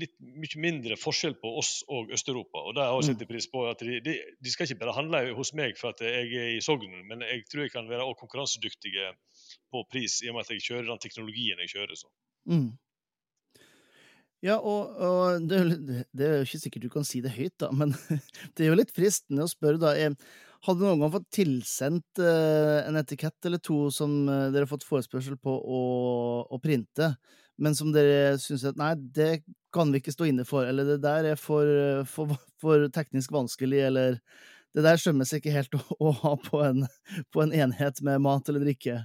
litt 0.00 0.14
mye 0.20 0.60
mindre 0.60 0.96
forskjell 0.98 1.36
på 1.40 1.52
oss 1.60 1.78
og 1.92 2.10
Øst-Europa. 2.12 2.62
Og 2.68 2.76
det 2.76 2.84
har 2.84 2.96
jeg 2.96 3.10
sett 3.10 3.24
mm. 3.24 3.28
pris 3.30 3.48
på. 3.52 3.62
at 3.68 3.84
de, 3.84 4.00
de, 4.04 4.16
de, 4.40 4.52
skal 4.52 4.68
ikke 4.68 4.82
bare 4.84 4.96
handle 4.96 5.20
hos 5.36 5.52
meg 5.56 5.76
for 5.80 5.92
at 5.92 6.02
jeg 6.04 6.32
er 6.32 6.54
i 6.56 6.62
Sogn, 6.64 6.96
men 7.08 7.24
jeg 7.24 7.44
tror 7.50 7.66
jeg 7.66 7.74
kan 7.74 7.88
være 7.88 8.08
konkurransedyktige 8.20 9.12
på 9.72 9.84
pris 9.92 10.20
i 10.24 10.32
og 10.32 10.36
med 10.36 10.46
at 10.46 10.56
jeg 10.56 10.64
kjører 10.68 10.90
den 10.90 11.04
teknologien 11.04 11.62
jeg 11.64 11.72
kjører. 11.76 11.96
Så. 12.00 12.12
Mm. 12.48 12.70
Ja, 14.46 14.56
og, 14.62 14.98
og 15.02 15.46
det, 15.48 15.60
det, 16.14 16.26
er 16.26 16.34
jo 16.40 16.46
ikke 16.46 16.60
sikkert 16.62 16.84
du 16.84 16.90
kan 16.92 17.06
si 17.06 17.22
det 17.24 17.34
høyt, 17.34 17.54
da, 17.58 17.72
men 17.74 17.94
det 18.54 18.66
er 18.66 18.70
jo 18.70 18.78
litt 18.78 18.92
fristende 18.94 19.46
å 19.46 19.50
spørre, 19.50 19.80
da. 19.82 19.94
Hadde 20.66 20.82
noen 20.82 21.02
gang 21.02 21.12
fått 21.12 21.28
tilsendt 21.34 22.20
uh, 22.22 22.86
en 22.86 22.98
etikett 22.98 23.48
eller 23.48 23.60
to 23.62 23.86
som 23.94 24.14
uh, 24.26 24.48
dere 24.54 24.64
har 24.64 24.70
fått 24.70 24.86
forespørsel 24.86 25.36
på 25.42 25.52
å, 25.52 25.80
å 26.46 26.60
printe, 26.62 27.12
men 27.62 27.76
som 27.76 27.92
dere 27.94 28.36
syns 28.42 28.66
at 28.68 28.78
nei, 28.78 28.92
det 28.96 29.42
kan 29.74 29.90
vi 29.92 30.00
ikke 30.00 30.14
stå 30.14 30.30
inne 30.30 30.46
for, 30.48 30.66
eller 30.68 30.94
det 30.94 31.00
der 31.04 31.32
er 31.32 31.40
for, 31.40 31.66
for, 32.10 32.36
for 32.62 32.86
teknisk 32.94 33.34
vanskelig, 33.34 33.82
eller 33.90 34.20
det 34.76 34.84
der 34.86 35.00
skjønnes 35.00 35.32
ikke 35.36 35.54
helt 35.54 35.74
å, 35.74 35.82
å 36.06 36.14
ha 36.22 36.36
på 36.46 36.62
en, 36.66 36.86
på 37.34 37.42
en 37.42 37.54
enhet 37.66 38.02
med 38.06 38.22
mat 38.24 38.52
eller 38.52 38.66
drikke? 38.66 39.00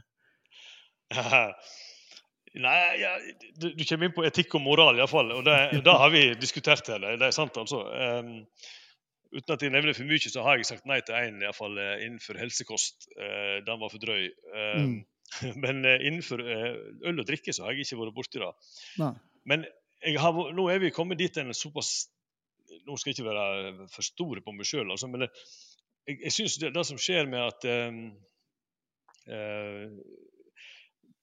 Nei, 2.59 2.99
ja, 2.99 3.13
du, 3.55 3.69
du, 3.71 3.83
kommer 3.87 4.09
inn 4.09 4.15
på 4.15 4.25
etikk 4.27 4.57
og 4.59 4.63
moral, 4.65 4.97
iallfall. 4.99 5.31
Og 5.37 5.45
det, 5.47 5.57
det 5.87 5.95
har 6.03 6.11
vi 6.11 6.23
diskutert 6.39 6.87
her. 6.91 7.05
Det 7.15 7.29
er 7.29 7.35
sant, 7.35 7.57
altså. 7.57 7.85
Um, 7.87 8.33
uten 9.31 9.55
at 9.55 9.63
jeg 9.63 9.71
nevner 9.71 9.95
for 9.95 10.09
mye, 10.09 10.31
så 10.33 10.43
har 10.43 10.59
jeg 10.59 10.67
sagt 10.67 10.89
nei 10.89 10.99
til 11.07 11.15
én 11.15 11.39
eh, 11.45 11.93
innenfor 12.03 12.39
helsekost. 12.41 13.07
Uh, 13.15 13.61
den 13.63 13.79
var 13.79 13.93
for 13.93 14.03
drøy. 14.03 14.27
Um, 14.51 14.81
mm. 14.83 14.97
Men 15.63 15.85
uh, 15.87 15.95
innenfor 15.95 16.43
uh, 16.43 16.73
øl 17.07 17.23
og 17.23 17.29
drikke 17.29 17.55
så 17.55 17.65
har 17.65 17.77
jeg 17.77 17.87
ikke 17.87 18.01
vært 18.01 18.17
borti 18.19 18.43
det. 18.43 18.51
Nei. 18.99 19.13
Men 19.47 19.63
har, 20.19 20.43
nå 20.51 20.67
er 20.73 20.81
vi 20.83 20.91
kommet 20.93 21.21
dit 21.21 21.37
en 21.37 21.53
såpass 21.53 22.09
Nå 22.87 22.95
skal 22.97 23.11
jeg 23.11 23.17
ikke 23.17 23.27
være 23.27 23.87
for 23.91 24.05
store 24.05 24.41
på 24.41 24.53
meg 24.55 24.63
sjøl, 24.63 24.93
altså, 24.93 25.09
men 25.11 25.25
jeg, 25.25 26.13
jeg 26.21 26.31
syns 26.31 26.53
det, 26.61 26.69
det, 26.71 26.85
som 26.87 26.99
skjer 27.03 27.27
med 27.27 27.41
at 27.43 27.65
um, 27.91 27.97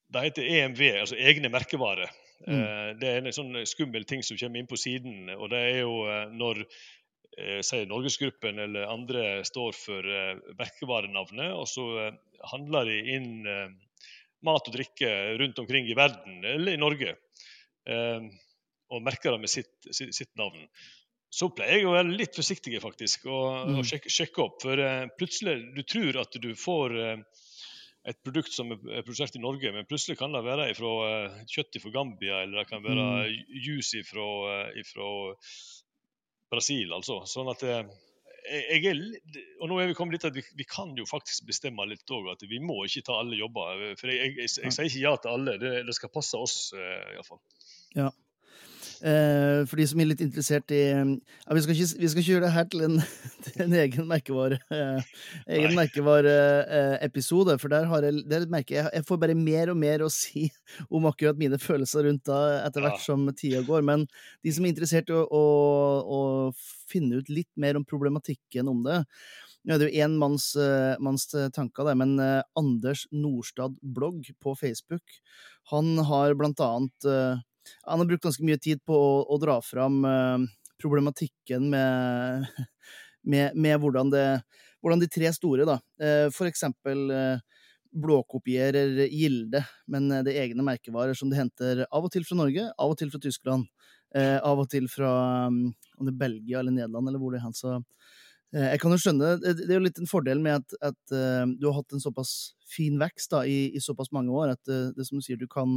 det 0.09 0.25
heter 0.25 0.49
EMV, 0.49 0.83
altså 1.03 1.19
egne 1.21 1.51
merkevarer. 1.53 2.11
Mm. 2.47 2.61
Eh, 2.61 2.91
det 3.01 3.11
er 3.11 3.21
en 3.21 3.35
sånn 3.35 3.59
skummel 3.69 4.07
ting 4.09 4.23
som 4.25 4.39
kommer 4.41 4.61
inn 4.61 4.71
på 4.71 4.79
siden. 4.81 5.29
og 5.37 5.51
det 5.53 5.61
er 5.73 5.83
jo 5.83 5.99
eh, 6.09 6.31
når 6.33 6.65
sier 7.63 7.85
Norgesgruppen 7.87 8.59
eller 8.59 8.91
andre 8.91 9.45
står 9.47 9.77
for 9.79 10.07
merkevarenavnet, 10.59 11.53
og 11.55 11.69
så 11.71 11.85
handler 12.51 12.89
de 12.91 12.97
inn 13.15 13.29
mat 14.43 14.67
og 14.67 14.75
drikke 14.75 15.11
rundt 15.39 15.61
omkring 15.63 15.87
i 15.87 15.95
verden, 15.95 16.41
eller 16.43 16.75
i 16.75 16.81
Norge, 16.83 17.13
og 17.87 19.07
merker 19.07 19.37
det 19.37 19.45
med 19.45 19.53
sitt, 19.53 19.71
sitt, 19.87 20.11
sitt 20.19 20.33
navn. 20.35 20.67
Så 21.31 21.47
pleier 21.55 21.79
jeg 21.79 21.87
å 21.87 21.95
være 21.95 22.11
litt 22.11 22.35
forsiktig 22.35 22.83
faktisk, 22.83 23.31
og, 23.31 23.71
mm. 23.71 23.79
og 23.79 23.87
sjekke, 23.87 24.11
sjekke, 24.11 24.49
opp. 24.49 24.59
For 24.67 24.83
plutselig 25.15 25.61
du 25.79 25.85
tror 25.87 26.19
at 26.25 26.43
du 26.43 26.51
får 26.59 26.99
et 28.09 28.19
produkt 28.25 28.55
som 28.55 28.73
er 28.73 29.05
produsert 29.05 29.37
i 29.37 29.43
Norge, 29.43 29.73
men 29.75 29.87
plutselig 29.89 30.19
kan 30.21 30.33
det 30.35 30.45
være 30.47 30.71
fra 30.79 30.93
uh, 31.05 31.39
kjøtt 31.51 31.81
fra 31.83 31.93
Gambia, 31.95 32.43
eller 32.45 32.63
det 32.63 32.71
kan 32.71 32.85
være 32.85 33.07
mm. 33.29 33.57
juice 33.67 34.05
fra, 34.09 34.29
uh, 34.65 35.41
Brasil, 36.49 36.95
altså. 36.97 37.21
Sånn 37.29 37.51
at 37.53 37.65
uh, 37.69 37.83
jeg 38.49 38.81
er, 38.89 39.01
og 39.61 39.69
nå 39.69 39.81
er 39.83 39.91
vi 39.91 39.97
kommet 39.99 40.17
dit 40.17 40.25
at 40.25 40.37
vi, 40.37 40.45
vi 40.57 40.65
kan 40.69 40.95
jo 40.97 41.05
faktisk 41.09 41.45
bestemme 41.49 41.85
litt 41.91 42.09
òg, 42.15 42.31
at 42.33 42.47
vi 42.49 42.63
må 42.65 42.81
ikke 42.87 43.05
ta 43.11 43.19
alle 43.21 43.37
jobber. 43.37 43.83
For 44.01 44.09
jeg, 44.09 44.33
jeg, 44.33 44.39
jeg, 44.41 44.55
jeg 44.65 44.77
sier 44.77 44.89
ikke 44.89 45.05
ja 45.05 45.13
til 45.21 45.35
alle, 45.35 45.59
det, 45.61 45.75
det 45.89 45.97
skal 45.97 46.15
passe 46.15 46.41
oss 46.41 46.57
uh, 46.77 47.13
iallfall. 47.13 47.43
Ja. 47.99 48.09
Eh, 48.99 49.61
for 49.71 49.79
de 49.79 49.85
som 49.87 50.01
er 50.03 50.09
litt 50.11 50.23
interessert 50.25 50.73
i 50.75 50.81
ja, 50.91 51.05
vi, 51.55 51.61
skal 51.63 51.75
ikke, 51.77 51.99
vi 52.01 52.09
skal 52.11 52.23
ikke 52.23 52.33
gjøre 52.33 52.45
det 52.49 52.55
her 52.57 52.65
til 52.73 52.81
en, 52.83 52.97
til 53.47 53.63
en 53.63 53.77
egen 53.79 54.09
merkevare 54.11 54.59
eh, 54.75 55.11
egen 55.55 55.77
merkevareepisode, 55.79 57.55
eh, 57.55 57.61
for 57.63 57.71
der, 57.71 57.87
har 57.93 58.09
jeg, 58.09 58.25
der 58.27 58.49
merker 58.51 58.81
jeg 58.81 58.91
jeg 58.99 59.07
får 59.07 59.21
bare 59.23 59.39
mer 59.39 59.71
og 59.71 59.79
mer 59.79 60.03
å 60.03 60.11
si 60.11 60.49
om 60.95 61.07
akkurat 61.11 61.39
mine 61.39 61.61
følelser 61.63 62.09
rundt 62.09 62.27
da 62.27 62.41
etter 62.65 62.83
hvert 62.83 63.03
som 63.05 63.29
tida 63.39 63.63
går. 63.67 63.87
Men 63.87 64.07
de 64.43 64.55
som 64.55 64.67
er 64.67 64.75
interessert 64.75 65.13
i 65.13 65.19
å, 65.19 65.23
å, 65.31 65.45
å 66.03 66.21
finne 66.91 67.23
ut 67.23 67.31
litt 67.31 67.53
mer 67.55 67.79
om 67.79 67.87
problematikken 67.87 68.71
om 68.71 68.83
det 68.87 69.05
nå 69.67 69.75
er 69.75 69.81
det 69.83 69.89
jo 69.91 70.05
én 70.07 70.15
manns, 70.17 70.53
uh, 70.57 70.95
manns 71.03 71.27
tanker, 71.53 71.85
der, 71.85 71.97
men 71.99 72.15
uh, 72.23 72.41
Anders 72.57 73.03
Nordstad 73.13 73.75
blogg 73.83 74.31
på 74.41 74.55
Facebook, 74.57 75.19
han 75.75 75.99
har 76.09 76.33
blant 76.39 76.63
annet 76.65 77.09
han 77.89 78.01
har 78.01 78.07
brukt 78.07 78.25
ganske 78.25 78.45
mye 78.45 78.61
tid 78.61 78.81
på 78.87 78.95
å, 78.95 79.23
å 79.29 79.39
dra 79.41 79.59
fram 79.65 80.01
uh, 80.05 80.39
problematikken 80.83 81.69
med, 81.73 82.49
med, 83.33 83.57
med 83.57 83.81
hvordan, 83.83 84.13
det, 84.15 84.27
hvordan, 84.83 85.03
de 85.03 85.11
tre 85.13 85.33
store, 85.35 85.67
da, 85.69 85.79
uh, 86.03 86.29
for 86.35 86.51
eksempel 86.51 87.09
uh, 87.11 87.65
blåkopierer 87.99 89.07
Gilde, 89.09 89.63
men 89.89 90.11
det 90.27 90.35
er 90.35 90.45
egne 90.45 90.65
merkevarer 90.67 91.17
som 91.17 91.31
de 91.31 91.39
henter 91.39 91.87
av 91.89 92.05
og 92.05 92.13
til 92.13 92.27
fra 92.29 92.37
Norge, 92.37 92.67
av 92.77 92.93
og 92.93 92.99
til 93.01 93.11
fra 93.11 93.21
Tyskland, 93.25 93.65
av 94.19 94.61
og 94.61 94.69
til 94.73 94.87
fra 94.93 95.09
um, 95.49 95.71
om 95.97 96.05
det 96.05 96.13
er 96.13 96.19
Belgia 96.21 96.61
eller 96.61 96.75
Nederland, 96.77 97.09
eller 97.09 97.21
hvor 97.21 97.33
det 97.33 97.41
er. 97.41 97.55
Så 97.57 97.79
jeg 98.53 98.81
kan 98.81 98.93
jo 98.93 99.01
skjønne 99.01 99.31
Det 99.41 99.67
er 99.67 99.75
jo 99.75 99.83
litt 99.85 99.99
en 100.01 100.09
fordel 100.09 100.41
med 100.45 100.61
at, 100.61 100.77
at 100.93 101.17
du 101.57 101.67
har 101.67 101.79
hatt 101.81 101.97
en 101.97 102.05
såpass 102.05 102.35
fin 102.69 103.01
vekst 103.01 103.33
da, 103.33 103.43
i, 103.49 103.73
i 103.73 103.83
såpass 103.85 104.13
mange 104.13 104.37
år, 104.37 104.53
at 104.53 104.73
det 104.97 105.09
som 105.09 105.17
du 105.17 105.25
sier, 105.25 105.41
du 105.41 105.49
kan 105.49 105.75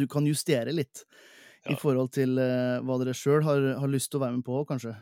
du 0.00 0.06
kan 0.10 0.26
justere 0.28 0.74
litt 0.74 1.04
ja. 1.66 1.74
i 1.74 1.78
forhold 1.80 2.12
til 2.16 2.38
uh, 2.38 2.82
hva 2.86 2.98
dere 3.02 3.16
sjøl 3.16 3.44
har, 3.46 3.72
har, 3.80 3.92
lyst 3.92 4.12
til 4.12 4.20
å 4.20 4.26
være 4.26 4.38
med 4.38 4.46
på, 4.46 4.60
kanskje? 4.68 4.94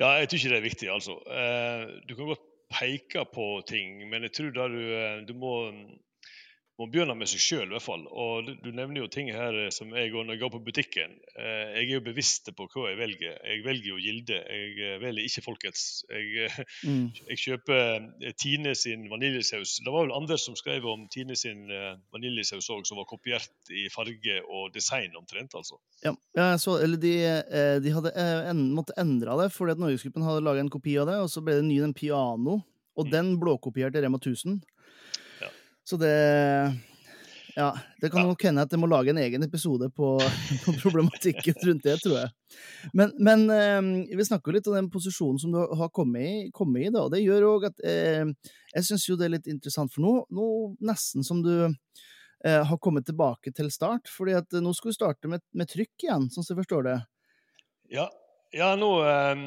Ja, 0.00 0.14
jeg 0.20 0.30
tror 0.30 0.40
ikke 0.40 0.52
det 0.54 0.58
er 0.58 0.66
viktig, 0.68 0.88
altså. 0.92 1.18
Uh, 1.28 2.00
du 2.08 2.16
kan 2.16 2.32
godt 2.32 2.48
peke 2.72 3.26
på 3.28 3.46
ting, 3.68 4.00
men 4.08 4.24
jeg 4.28 4.36
tror 4.38 4.54
da 4.56 4.68
du, 4.72 4.80
uh, 4.80 5.20
du 5.28 5.34
må 5.36 5.54
må 6.80 6.86
begynner 6.88 7.16
med 7.18 7.28
seg 7.28 7.42
sjøl, 7.42 7.66
i 7.66 7.74
hvert 7.74 7.84
fall. 7.84 8.04
Og 8.08 8.46
du, 8.46 8.52
du, 8.62 8.70
nevner 8.74 9.02
jo 9.02 9.08
ting 9.12 9.28
her 9.34 9.56
eh, 9.60 9.70
som 9.74 9.92
jeg 9.92 10.12
når 10.12 10.34
jeg 10.34 10.40
går 10.40 10.52
på 10.54 10.60
butikken. 10.66 11.14
Eh, 11.36 11.74
jeg 11.76 11.84
er 11.84 11.92
jo 11.98 12.04
bevisst 12.06 12.48
på 12.56 12.66
hva 12.72 12.86
jeg 12.88 12.98
velger. 13.00 13.36
Jeg 13.44 13.64
velger 13.66 13.90
jo 13.90 14.00
Gilde, 14.00 14.38
jeg 14.40 14.72
eh, 14.80 14.96
velger 15.02 15.28
ikke 15.28 15.44
Folkets. 15.44 15.84
Jeg, 16.08 16.48
eh, 16.48 16.56
mm. 16.88 17.04
jeg 17.30 17.42
kjøper 17.44 18.08
Tine 18.40 18.74
sin 18.78 19.04
vaniljesaus. 19.12 19.78
Det 19.84 19.92
var 19.92 20.06
vel 20.06 20.16
andre 20.16 20.40
som 20.40 20.56
skrev 20.58 20.86
om 20.88 21.04
Tine 21.12 21.36
sin 21.38 21.68
vaniljesaus 22.14 22.70
òg, 22.72 22.86
som 22.88 23.00
var 23.00 23.08
kopiert 23.10 23.72
i 23.72 23.86
farge 23.92 24.40
og 24.48 24.72
design 24.74 25.14
omtrent, 25.18 25.54
altså. 25.58 25.78
Ja, 26.02 26.16
så, 26.60 26.78
eller 26.82 27.00
de, 27.00 27.14
de 27.84 27.94
hadde 27.94 28.12
en, 28.16 28.64
måtte 28.74 28.96
endre 29.00 29.36
det, 29.42 29.50
fordi 29.54 29.76
at 29.76 29.82
Norgesgruppen 29.82 30.24
hadde 30.26 30.44
laga 30.44 30.64
en 30.64 30.72
kopi 30.72 30.96
av 31.00 31.10
det, 31.10 31.20
og 31.22 31.30
så 31.30 31.44
ble 31.44 31.60
det 31.60 31.68
ny 31.68 31.78
den 31.82 31.96
Piano. 31.96 32.62
Og 32.98 33.08
mm. 33.08 33.12
den 33.12 33.32
blåkopierte 33.40 34.02
Rema 34.04 34.18
1000. 34.20 34.60
Så 35.84 35.96
det 35.96 36.72
Ja, 37.54 37.76
det 38.00 38.08
kan 38.08 38.24
nok 38.24 38.42
hende 38.46 38.62
at 38.64 38.72
jeg 38.72 38.80
må 38.80 38.88
lage 38.88 39.12
en 39.12 39.18
egen 39.20 39.42
episode 39.44 39.90
på, 39.92 40.14
på 40.64 40.72
problematikken 40.80 41.58
rundt 41.66 41.84
det, 41.84 41.98
tror 42.00 42.14
jeg. 42.16 42.30
Men, 42.96 43.12
men 43.20 43.44
eh, 43.52 44.14
vi 44.16 44.24
snakker 44.24 44.48
jo 44.48 44.56
litt 44.56 44.70
om 44.72 44.78
den 44.78 44.88
posisjonen 44.92 45.40
som 45.42 45.52
du 45.52 45.58
har 45.60 45.90
kommet 45.92 46.24
i, 46.24 46.46
kommet 46.56 46.86
i 46.86 46.94
da, 46.94 47.02
det 47.12 47.20
gjør 47.20 47.50
òg 47.50 47.66
at 47.68 47.84
eh, 47.84 48.24
jeg 48.72 48.88
syns 48.88 49.04
jo 49.04 49.18
det 49.20 49.28
er 49.28 49.34
litt 49.34 49.52
interessant, 49.52 49.92
for 49.92 50.00
nå, 50.00 50.14
nå 50.32 50.48
nesten 50.88 51.28
som 51.28 51.44
du 51.44 51.52
eh, 51.68 52.62
har 52.70 52.80
kommet 52.80 53.04
tilbake 53.10 53.52
til 53.52 53.68
start, 53.74 54.08
fordi 54.08 54.38
at 54.40 54.56
nå 54.56 54.72
skal 54.78 54.94
du 54.94 54.96
starte 54.96 55.28
med, 55.34 55.44
med 55.52 55.68
trykk 55.68 56.08
igjen, 56.08 56.30
sånn 56.32 56.48
som 56.48 56.54
jeg 56.54 56.62
forstår 56.64 56.88
det. 56.88 56.98
Ja, 57.92 58.08
ja 58.56 58.72
nå 58.80 58.94
eh, 59.04 59.44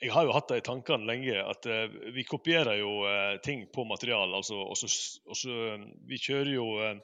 Jeg 0.00 0.12
har 0.14 0.24
jo 0.24 0.32
hatt 0.32 0.48
det 0.48 0.60
i 0.62 0.64
tankene 0.64 1.04
lenge 1.08 1.36
at 1.44 1.66
eh, 1.68 1.92
vi 2.14 2.24
kopierer 2.24 2.78
jo 2.80 2.92
eh, 3.08 3.36
ting 3.44 3.66
på 3.74 3.84
material. 3.84 4.32
Altså, 4.38 4.56
og 4.56 4.76
så, 4.80 4.88
og 5.28 5.36
så, 5.36 5.56
eh, 5.74 5.84
vi 6.08 6.16
kjører 6.20 6.52
jo 6.54 6.66
eh, 6.86 6.94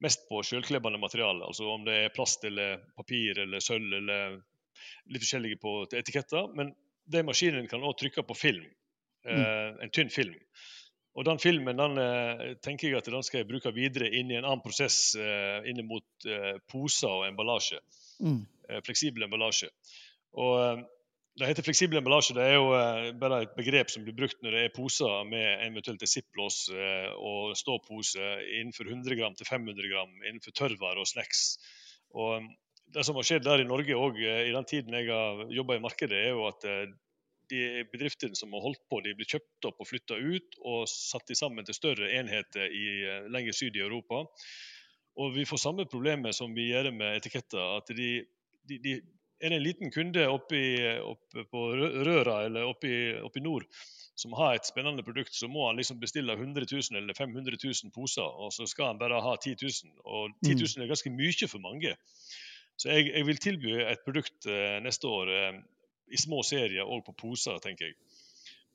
mest 0.00 0.24
på 0.30 0.40
sjølklebende 0.48 1.00
materiale. 1.02 1.44
Altså 1.44 1.68
om 1.68 1.84
det 1.84 1.98
er 2.06 2.14
plast 2.16 2.44
eller 2.48 2.78
papir 2.96 3.42
eller 3.44 3.60
sølv 3.60 3.92
eller 3.98 4.38
litt 5.12 5.24
forskjellige 5.26 5.60
på 5.60 5.74
etiketter. 6.00 6.48
Men 6.56 6.72
de 7.10 7.24
maskinene 7.28 7.68
kan 7.68 7.84
òg 7.84 7.98
trykke 8.00 8.24
på 8.24 8.36
film. 8.38 8.64
Mm. 9.26 9.80
En 9.84 9.90
tynn 9.92 10.08
film. 10.08 10.36
Og 11.18 11.26
den 11.26 11.40
filmen 11.42 11.76
den, 11.76 11.98
eh, 12.00 12.44
tenker 12.64 12.88
jeg 12.88 13.02
at 13.02 13.10
den 13.12 13.24
skal 13.26 13.42
jeg 13.42 13.48
bruke 13.50 13.72
videre 13.76 14.08
inn 14.16 14.30
i 14.32 14.38
en 14.38 14.46
annen 14.46 14.62
prosess 14.64 15.10
eh, 15.18 15.58
inn 15.68 15.82
mot 15.88 16.24
eh, 16.24 16.56
poser 16.72 17.10
og 17.18 17.26
emballasje 17.28 17.82
Mm. 18.20 18.42
eh, 18.68 18.80
fleksibel 18.84 19.24
emballasje. 19.24 19.68
Og 20.40 20.54
eh, 20.60 20.80
Det 21.38 21.46
heter 21.46 21.64
fleksibel 21.64 22.00
emballasje. 22.00 22.34
Det 22.36 22.46
er 22.46 22.56
jo 22.56 22.72
eh, 22.74 23.10
bare 23.20 23.44
et 23.44 23.52
begrep 23.56 23.92
som 23.92 24.02
blir 24.04 24.16
brukt 24.18 24.40
når 24.42 24.56
det 24.56 24.64
er 24.66 24.72
poser 24.74 25.28
med 25.28 25.62
eventuelt 25.68 26.02
zipplås 26.10 26.64
eh, 26.74 27.12
og 27.16 27.54
ståpose 27.58 28.32
innenfor 28.58 28.90
100 28.90 29.18
gram 29.18 29.36
til 29.38 29.46
500 29.46 29.92
gram 29.92 30.10
innenfor 30.24 30.56
tørrvarer 30.58 31.00
og 31.00 31.08
snacks. 31.08 31.54
Og 32.18 32.40
eh, 32.40 32.50
Det 32.90 33.04
som 33.06 33.14
har 33.14 33.22
skjedd 33.22 33.44
der 33.46 33.62
i 33.62 33.68
Norge 33.68 33.94
òg 33.94 34.16
i 34.18 34.50
den 34.50 34.66
tiden 34.66 34.96
jeg 34.98 35.06
har 35.14 35.44
jobba 35.54 35.76
i 35.78 35.82
markedet, 35.84 36.16
er 36.18 36.32
jo 36.34 36.48
at 36.48 36.64
eh, 36.66 36.90
de 37.50 37.84
bedriftene 37.92 38.38
som 38.38 38.52
har 38.54 38.64
holdt 38.64 38.82
på, 38.90 39.00
de 39.04 39.14
blir 39.14 39.28
kjøpt 39.30 39.68
opp 39.70 39.80
og 39.82 39.88
flytta 39.88 40.18
ut 40.18 40.58
og 40.66 40.88
satt 40.90 41.30
sammen 41.38 41.66
til 41.66 41.76
større 41.76 42.10
enheter 42.18 42.66
i, 42.66 42.84
eh, 43.06 43.30
lenger 43.30 43.56
syd 43.56 43.78
i 43.78 43.84
Europa. 43.84 44.24
Og 45.20 45.34
vi 45.34 45.46
får 45.46 45.62
samme 45.62 45.86
problemet 45.90 46.36
som 46.36 46.54
vi 46.54 46.70
gjør 46.70 46.90
med 46.94 47.18
etiketter. 47.18 47.78
at 47.78 47.90
de, 47.96 48.10
de, 48.68 48.78
de 48.78 49.00
er 49.40 49.52
det 49.52 49.56
en 49.56 49.64
liten 49.64 49.92
kunde 49.94 50.26
oppe, 50.28 50.58
i, 50.58 50.74
oppe 51.00 51.46
på 51.48 51.64
Røra 52.04 52.42
eller 52.46 52.68
oppe 52.68 52.90
i, 52.90 53.00
oppe 53.24 53.40
i 53.40 53.44
nord 53.44 53.66
som 54.20 54.34
har 54.36 54.54
et 54.54 54.68
spennende 54.68 55.04
produkt, 55.04 55.32
så 55.34 55.48
må 55.48 55.66
han 55.66 55.78
liksom 55.80 56.00
bestille 56.00 56.34
100 56.36 56.66
000 56.68 56.98
eller 57.00 57.16
500 57.16 57.56
000 57.64 57.92
poser, 57.94 58.26
og 58.26 58.52
så 58.52 58.66
skal 58.68 58.92
han 58.92 59.00
bare 59.00 59.20
ha 59.24 59.34
10 59.36 59.56
000. 59.62 59.94
Og 60.04 60.34
10 60.44 60.56
000 60.60 60.84
er 60.84 60.90
ganske 60.90 61.12
mye 61.14 61.48
for 61.48 61.62
mange. 61.64 61.94
Så 62.80 62.92
jeg, 62.92 63.10
jeg 63.14 63.26
vil 63.28 63.40
tilby 63.40 63.76
et 63.80 64.04
produkt 64.04 64.48
eh, 64.48 64.76
neste 64.84 65.08
år 65.08 65.32
eh, 65.36 65.60
i 66.12 66.20
små 66.20 66.42
serier 66.46 66.84
og 66.84 67.04
på 67.06 67.16
poser, 67.24 67.58
tenker 67.64 67.90
jeg. 67.90 67.96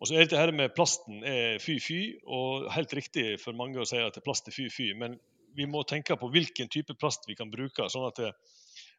Og 0.02 0.10
så 0.10 0.16
er 0.16 0.26
dette 0.26 0.40
her 0.40 0.52
med 0.56 0.74
plasten 0.76 1.22
er 1.24 1.62
fy-fy, 1.64 2.02
og 2.26 2.68
helt 2.76 2.94
riktig 2.98 3.36
for 3.42 3.56
mange 3.58 3.80
å 3.80 3.88
si 3.88 4.02
at 4.02 4.18
plast 4.26 4.50
er 4.50 4.56
fy-fy, 4.56 4.92
men 4.98 5.16
vi 5.56 5.70
må 5.72 5.86
tenke 5.88 6.18
på 6.20 6.30
hvilken 6.34 6.68
type 6.74 6.98
plast 7.00 7.30
vi 7.30 7.38
kan 7.38 7.54
bruke. 7.54 7.88
sånn 7.90 8.10
at 8.10 8.20
det, 8.20 8.34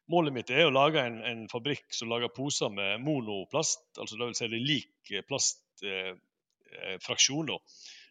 Målet 0.07 0.31
mitt 0.33 0.49
er 0.53 0.65
å 0.67 0.71
lage 0.71 1.01
en, 1.03 1.21
en 1.27 1.49
fabrikk 1.51 1.85
som 1.91 2.09
lager 2.11 2.27
poser 2.31 2.69
med 2.71 3.01
monoplast, 3.03 3.81
altså 3.99 4.15
det 4.15 4.25
vil 4.29 4.35
si 4.39 4.47
det 4.47 4.59
er 4.59 4.69
lik 4.69 5.09
plastfraksjon, 5.27 7.49
eh, 7.51 7.59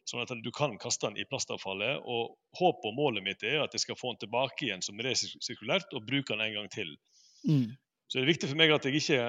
sånn 0.06 0.22
at 0.22 0.32
du 0.44 0.50
kan 0.54 0.78
kaste 0.80 1.06
den 1.08 1.20
i 1.22 1.28
plastavfallet. 1.28 1.94
og 2.04 2.22
Håpet 2.60 2.88
og 2.90 2.98
målet 2.98 3.22
mitt 3.24 3.42
er 3.48 3.58
at 3.64 3.74
jeg 3.74 3.82
skal 3.86 3.98
få 3.98 4.06
den 4.12 4.22
tilbake 4.26 4.60
igjen 4.68 4.84
som 4.84 5.02
resirkulært 5.02 5.88
og 5.96 6.06
bruke 6.06 6.32
den 6.34 6.44
en 6.44 6.56
gang 6.60 6.68
til. 6.72 6.90
Mm. 7.48 7.68
Så 8.06 8.12
det 8.18 8.24
er 8.24 8.34
viktig 8.34 8.48
for 8.52 8.58
meg 8.60 8.68
at 8.74 8.84
jeg 8.86 8.94
ikke 9.02 9.20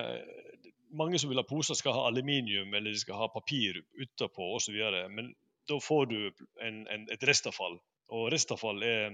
Mange 0.98 1.18
som 1.20 1.28
vil 1.28 1.38
ha 1.38 1.44
poser, 1.44 1.76
skal 1.76 1.92
ha 1.98 2.08
aluminium 2.08 2.74
eller 2.74 2.92
de 2.96 3.00
skal 3.02 3.20
ha 3.20 3.28
papir 3.28 3.76
utapå 4.00 4.56
osv. 4.56 4.76
Men 5.12 5.36
da 5.68 5.76
får 5.84 6.06
du 6.08 6.32
en, 6.64 6.88
en, 6.88 7.04
et 7.12 7.24
restavfall. 7.28 7.76
Og 8.16 8.32
restavfall 8.32 8.80
er 8.88 9.12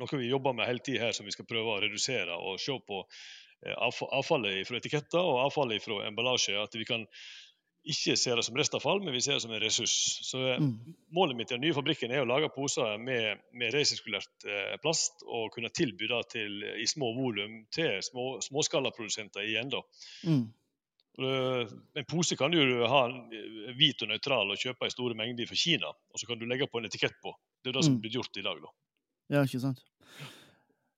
noe 0.00 0.18
vi 0.18 0.30
jobber 0.30 0.52
med 0.56 0.66
hele 0.66 0.78
tida 0.84 1.04
her, 1.06 1.12
som 1.12 1.26
vi 1.26 1.32
skal 1.34 1.46
prøve 1.48 1.76
å 1.76 1.80
redusere. 1.82 2.36
Og 2.38 2.60
se 2.60 2.72
på 2.86 3.02
eh, 3.66 3.76
avfallet 3.76 4.66
fra 4.68 4.80
etiketter 4.80 5.20
og 5.20 5.42
avfallet 5.46 5.82
fra 5.84 6.02
emballasje. 6.08 6.56
At 6.62 6.74
vi 6.74 6.84
kan 6.88 7.06
ikke 7.82 8.14
se 8.14 8.30
det 8.38 8.44
som 8.46 8.54
restavfall, 8.54 9.00
men 9.02 9.10
vi 9.12 9.20
ser 9.24 9.34
det 9.34 9.42
som 9.42 9.50
en 9.52 9.60
ressurs. 9.62 9.94
Så 10.28 10.38
eh, 10.52 10.58
Mm. 10.62 10.94
Målet 11.12 11.36
mitt 11.36 11.50
i 11.50 11.54
den 11.56 11.64
nye 11.66 11.74
fabrikken 11.74 12.12
er 12.14 12.22
å 12.22 12.28
lage 12.30 12.48
poser 12.54 12.94
med, 13.02 13.40
med 13.52 13.74
resirkulert 13.74 14.46
eh, 14.46 14.76
plast 14.80 15.24
og 15.26 15.50
kunne 15.52 15.68
tilby 15.74 16.06
det 16.08 16.20
til, 16.30 16.62
i 16.78 16.86
små 16.86 17.10
volum 17.16 17.64
til 17.74 17.98
små, 18.06 18.38
småskalaprodusenter 18.46 19.42
igjen. 19.44 19.68
da. 19.74 19.82
Mm. 20.24 20.44
En 21.98 22.06
pose 22.08 22.36
kan 22.40 22.50
du 22.54 22.86
ha 22.88 23.02
hvit 23.76 24.00
og 24.02 24.08
nøytral 24.08 24.48
og 24.54 24.56
kjøpe 24.62 24.88
i 24.88 24.94
store 24.94 25.16
mengder 25.18 25.44
fra 25.50 25.58
Kina, 25.60 25.90
og 25.92 26.16
så 26.22 26.26
kan 26.30 26.38
du 26.40 26.46
legge 26.48 26.64
på 26.72 26.80
en 26.80 26.88
etikett 26.88 27.18
på. 27.20 27.34
Det 27.62 27.68
er 27.68 27.76
det 27.76 27.84
som 27.84 27.94
Mm. 27.98 28.00
blir 28.00 28.14
gjort 28.16 28.36
i 28.40 28.42
dag. 28.46 28.62
da. 28.62 28.70
Ja, 29.30 29.44
ikke 29.46 29.60
sant. 29.62 29.82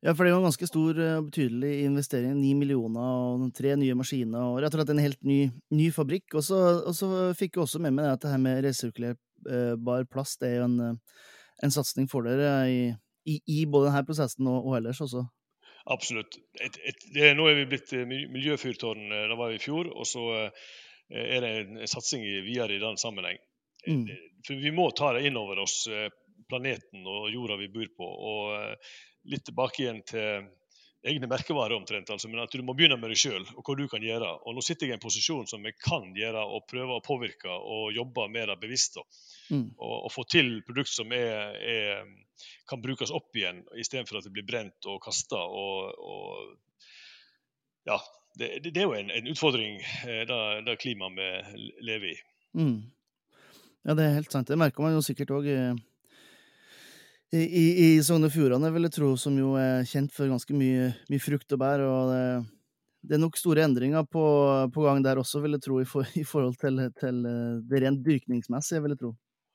Ja, 0.05 0.13
for 0.13 0.25
det 0.27 0.35
var 0.35 0.43
en 0.43 0.49
ganske 0.51 0.67
stor 0.69 0.99
eh, 1.01 1.15
og 1.17 1.31
betydelig 1.31 1.85
investering. 1.87 2.35
Ni 2.37 2.53
millioner 2.57 3.05
og 3.41 3.47
tre 3.57 3.73
nye 3.81 3.95
maskiner 3.97 4.43
og 4.51 4.59
rett 4.61 4.75
og 4.77 4.83
slett 4.83 4.93
en 4.93 5.01
helt 5.01 5.23
ny, 5.25 5.39
ny 5.73 5.87
fabrikk. 5.97 6.35
Og 6.37 6.45
så, 6.45 6.59
og 6.85 6.93
så 6.97 7.09
fikk 7.39 7.57
jeg 7.57 7.63
også 7.65 7.81
med 7.85 7.97
meg 7.97 8.11
at 8.13 8.21
det 8.25 8.33
her 8.35 8.43
med 8.43 8.61
resirkulerbar 8.67 10.05
plast 10.13 10.41
det 10.43 10.51
er 10.51 10.59
jo 10.61 10.67
en, 10.69 10.77
eh, 10.91 11.23
en 11.65 11.73
satsing 11.73 12.09
for 12.13 12.27
dere 12.29 12.51
i, 12.69 12.83
i, 13.25 13.39
i 13.49 13.65
både 13.65 13.89
denne 13.91 14.05
prosessen 14.09 14.51
og, 14.51 14.61
og 14.69 14.77
ellers 14.81 15.01
også. 15.05 15.25
Absolutt. 15.93 16.37
Et, 16.65 16.77
et, 16.89 17.07
det, 17.13 17.31
nå 17.37 17.49
er 17.49 17.59
vi 17.63 17.67
blitt 17.73 17.93
eh, 17.97 18.05
mi- 18.09 18.27
miljøfyrtårn, 18.33 19.07
eh, 19.09 19.25
det 19.33 19.39
var 19.41 19.53
vi 19.53 19.59
i 19.61 19.65
fjor. 19.65 19.89
Og 19.93 20.05
så 20.09 20.27
eh, 20.43 20.69
er 21.13 21.45
det 21.45 21.55
en 21.63 21.81
satsing 21.89 22.25
videre 22.45 22.77
i 22.77 22.83
den 22.83 23.01
sammenheng. 23.01 23.41
Mm. 23.89 24.05
Eh, 24.09 24.21
For 24.45 24.61
vi 24.61 24.73
må 24.77 24.91
ta 24.97 25.15
det 25.17 25.25
inn 25.29 25.37
over 25.41 25.61
oss, 25.65 25.83
eh, 25.93 26.09
planeten 26.49 27.07
og 27.09 27.31
jorda 27.33 27.59
vi 27.61 27.70
bor 27.73 27.88
på. 27.99 28.11
Og 28.33 28.53
eh, 28.59 28.92
litt 29.33 29.47
tilbake 29.49 29.85
igjen 29.85 30.03
til 30.09 30.47
egne 31.05 31.29
merkevarer 31.29 31.77
omtrent, 31.77 32.09
altså, 32.11 32.31
men 32.33 32.40
at 32.40 32.53
du 32.53 32.62
må 32.64 32.73
begynne 32.77 32.97
med 32.97 33.12
deg 33.12 33.20
sjøl 33.20 33.42
og 33.59 33.61
hva 33.66 33.77
du 33.77 33.85
kan 33.92 34.05
gjøre. 34.05 34.31
Og 34.49 34.57
nå 34.57 34.64
sitter 34.64 34.88
jeg 34.88 34.94
i 34.94 34.97
en 34.97 35.03
posisjon 35.03 35.49
som 35.51 35.64
jeg 35.68 35.77
kan 35.77 36.07
gjøre 36.16 36.44
og 36.49 36.64
prøve 36.70 36.97
å 36.97 37.05
påvirke 37.05 37.53
og 37.53 37.92
jobbe 37.92 38.25
med 38.33 38.49
det 38.49 38.57
bevisst. 38.62 38.97
Mm. 39.53 39.66
Og, 39.77 39.97
og 40.07 40.12
få 40.14 40.25
til 40.33 40.57
produkt 40.64 40.92
som 40.92 41.12
er, 41.12 41.59
er, 41.61 42.09
kan 42.70 42.83
brukes 42.85 43.12
opp 43.12 43.37
igjen, 43.37 43.62
istedenfor 43.77 44.20
at 44.20 44.29
det 44.29 44.33
blir 44.33 44.49
brent 44.49 44.88
og 44.88 45.03
kasta. 45.05 45.42
Og, 45.44 45.92
og 45.92 47.90
ja, 47.90 48.01
det, 48.40 48.55
det 48.64 48.81
er 48.81 48.88
jo 48.88 48.97
en, 48.97 49.12
en 49.12 49.33
utfordring, 49.35 49.81
eh, 50.09 50.25
det, 50.29 50.42
det 50.66 50.81
klimaet 50.81 51.20
vi 51.20 51.73
lever 51.85 52.14
i. 52.14 52.20
Mm. 52.57 52.79
Ja, 53.85 53.92
det 53.92 54.07
er 54.07 54.16
helt 54.23 54.33
sant. 54.33 54.49
Det 54.49 54.57
merker 54.57 54.81
man 54.81 54.97
jo 54.97 55.05
sikkert 55.05 55.35
òg 55.37 55.53
i, 55.53 55.59
i, 57.35 57.42
i, 57.44 57.64
i 57.85 57.88
Sogn 58.05 58.27
og 58.27 58.33
Fjordane, 58.33 58.70
vil 58.75 58.87
jeg 58.87 58.94
tro, 58.99 59.14
som 59.20 59.37
jo 59.38 59.55
er 59.59 59.87
kjent 59.90 60.12
for 60.14 60.31
ganske 60.31 60.55
mye, 60.57 60.92
mye 61.11 61.23
frukt 61.23 61.55
og 61.57 61.61
bær. 61.61 61.83
og 61.83 62.12
det, 62.12 62.25
det 63.05 63.16
er 63.16 63.20
nok 63.20 63.37
store 63.37 63.66
endringer 63.66 64.07
på, 64.09 64.25
på 64.75 64.87
gang 64.87 65.03
der 65.05 65.20
også, 65.20 65.42
vil 65.44 65.57
jeg 65.59 65.64
tro, 65.66 65.81
i, 65.83 65.88
for, 65.88 66.09
i 66.23 66.25
forhold 66.29 66.57
til, 66.62 66.81
til 67.01 67.20
det 67.68 67.83
rent 67.85 68.05
dyrkningsmessige, 68.07 68.83
vil 68.85 68.94
jeg 68.94 69.03
tro. 69.03 69.12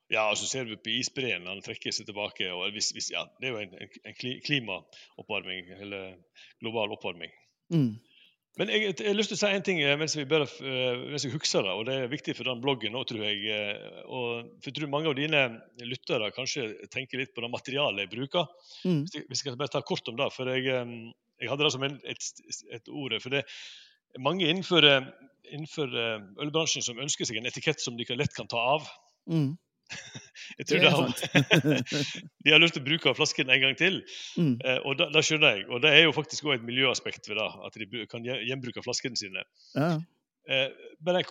Ja, 0.10 0.26
og 0.32 0.38
så 0.42 0.48
ser 0.50 0.66
vi 0.66 0.78
på 0.82 0.90
isbreen, 0.98 1.46
han 1.46 1.62
trekker 1.62 1.94
seg 1.94 2.08
tilbake. 2.10 2.48
og 2.50 2.72
hvis, 2.74 2.90
hvis, 2.98 3.12
ja, 3.14 3.28
Det 3.38 3.50
er 3.50 3.54
jo 3.54 3.62
en, 3.62 3.76
en, 3.78 3.92
en 4.10 4.42
klimaoppvarming, 4.46 5.70
eller 5.86 6.16
global 6.64 6.96
oppvarming. 6.98 7.34
Mm. 7.70 7.92
Men 8.60 8.72
jeg, 8.74 8.90
jeg 8.92 9.08
har 9.08 9.16
lyst 9.16 9.32
til 9.32 9.38
å 9.38 9.40
si 9.40 9.50
en 9.56 9.64
ting 9.64 9.78
eh, 9.80 9.96
mens, 10.00 10.18
vi 10.20 10.26
bare, 10.28 10.48
eh, 10.68 10.98
mens 11.14 11.24
jeg 11.24 11.32
husker 11.32 11.64
det, 11.64 11.76
og 11.80 11.86
det 11.88 11.96
er 11.96 12.12
viktig 12.12 12.36
for 12.36 12.50
den 12.50 12.60
bloggen 12.64 12.98
òg, 13.00 13.06
tror 13.08 13.24
jeg. 13.24 13.40
eh, 13.48 14.02
Og, 14.04 14.50
for 14.60 14.68
jeg 14.68 14.76
tror 14.76 14.92
mange 14.92 15.12
av 15.12 15.16
dine 15.16 15.44
lyttere 15.88 16.28
kanskje 16.36 16.68
tenker 16.92 17.22
litt 17.22 17.32
på 17.36 17.46
det 17.46 17.52
materialet 17.54 18.04
jeg 18.04 18.12
bruker. 18.18 18.50
Mm. 18.84 19.06
Jeg 19.16 19.40
skal 19.40 19.56
bare 19.60 19.72
ta 19.72 19.84
kort 19.88 20.12
om 20.12 20.20
det, 20.20 20.28
for 20.36 20.52
jeg, 20.52 20.68
jeg 21.40 21.52
hadde 21.54 21.66
det 21.66 21.72
som 21.78 21.88
en, 21.88 21.96
et, 22.04 22.30
et 22.76 22.92
ord. 22.92 23.16
For 23.24 23.38
det 23.38 23.46
er 23.46 24.26
mange 24.28 24.50
innenfor, 24.50 24.90
innenfor 25.48 25.96
ølbransjen 26.44 26.84
som 26.84 27.00
ønsker 27.00 27.30
seg 27.30 27.40
en 27.40 27.48
etikett 27.48 27.80
som 27.80 27.96
de 27.96 28.08
lett 28.12 28.36
kan 28.36 28.52
ta 28.52 28.60
av. 28.76 28.92
Mm. 29.32 29.54
Jeg 30.60 30.68
tror 30.68 30.82
Det 30.84 30.90
er 30.92 31.84
De 32.44 32.52
har 32.52 32.62
lyst 32.62 32.76
til 32.76 32.84
å 32.84 32.88
bruke 32.88 33.14
flasken 33.16 33.52
en 33.54 33.62
gang 33.64 33.76
til. 33.80 34.02
Mm. 34.40 34.56
Eh, 34.60 34.80
og 34.84 34.98
da, 35.00 35.08
da 35.14 35.22
skjønner 35.24 35.56
jeg. 35.60 35.68
Og 35.72 35.84
det 35.84 35.92
er 35.96 36.04
jo 36.08 36.16
faktisk 36.16 36.48
også 36.48 36.58
et 36.58 36.66
miljøaspekt 36.68 37.30
ved 37.30 37.40
det, 37.40 37.50
at 37.68 37.78
de 37.80 38.06
kan 38.12 38.26
gje- 38.26 38.42
gjenbruke 38.50 38.84
flaskene 38.86 39.20
sine. 39.20 39.46
Ja. 39.78 39.92
Eh, 40.50 40.68
bare 41.06 41.24
en 41.24 41.30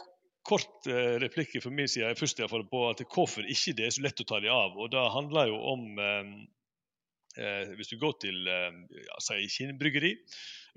kort 0.49 0.87
eh, 0.89 1.17
replikk 1.21 1.59
fra 1.61 1.73
min 1.75 1.91
side 1.91 2.15
først 2.17 2.39
i 2.39 2.45
hvert 2.45 2.55
fall, 2.55 2.65
på 2.71 2.85
at 2.89 3.03
hvorfor 3.05 3.45
ikke 3.45 3.75
det 3.77 3.89
er 3.89 3.97
så 3.99 4.05
lett 4.07 4.23
å 4.25 4.29
ta 4.31 4.41
de 4.41 4.49
av. 4.53 4.79
Og 4.81 4.89
det 4.95 5.03
handler 5.13 5.51
jo 5.53 5.59
om 5.75 5.89
eh, 6.01 6.31
eh, 7.43 7.75
Hvis 7.77 7.93
du 7.93 7.99
går 8.01 8.17
til 8.25 8.49
eh, 8.49 8.79
ja, 9.03 9.19
si 9.25 9.43
Kinn-bryggeri, 9.59 10.15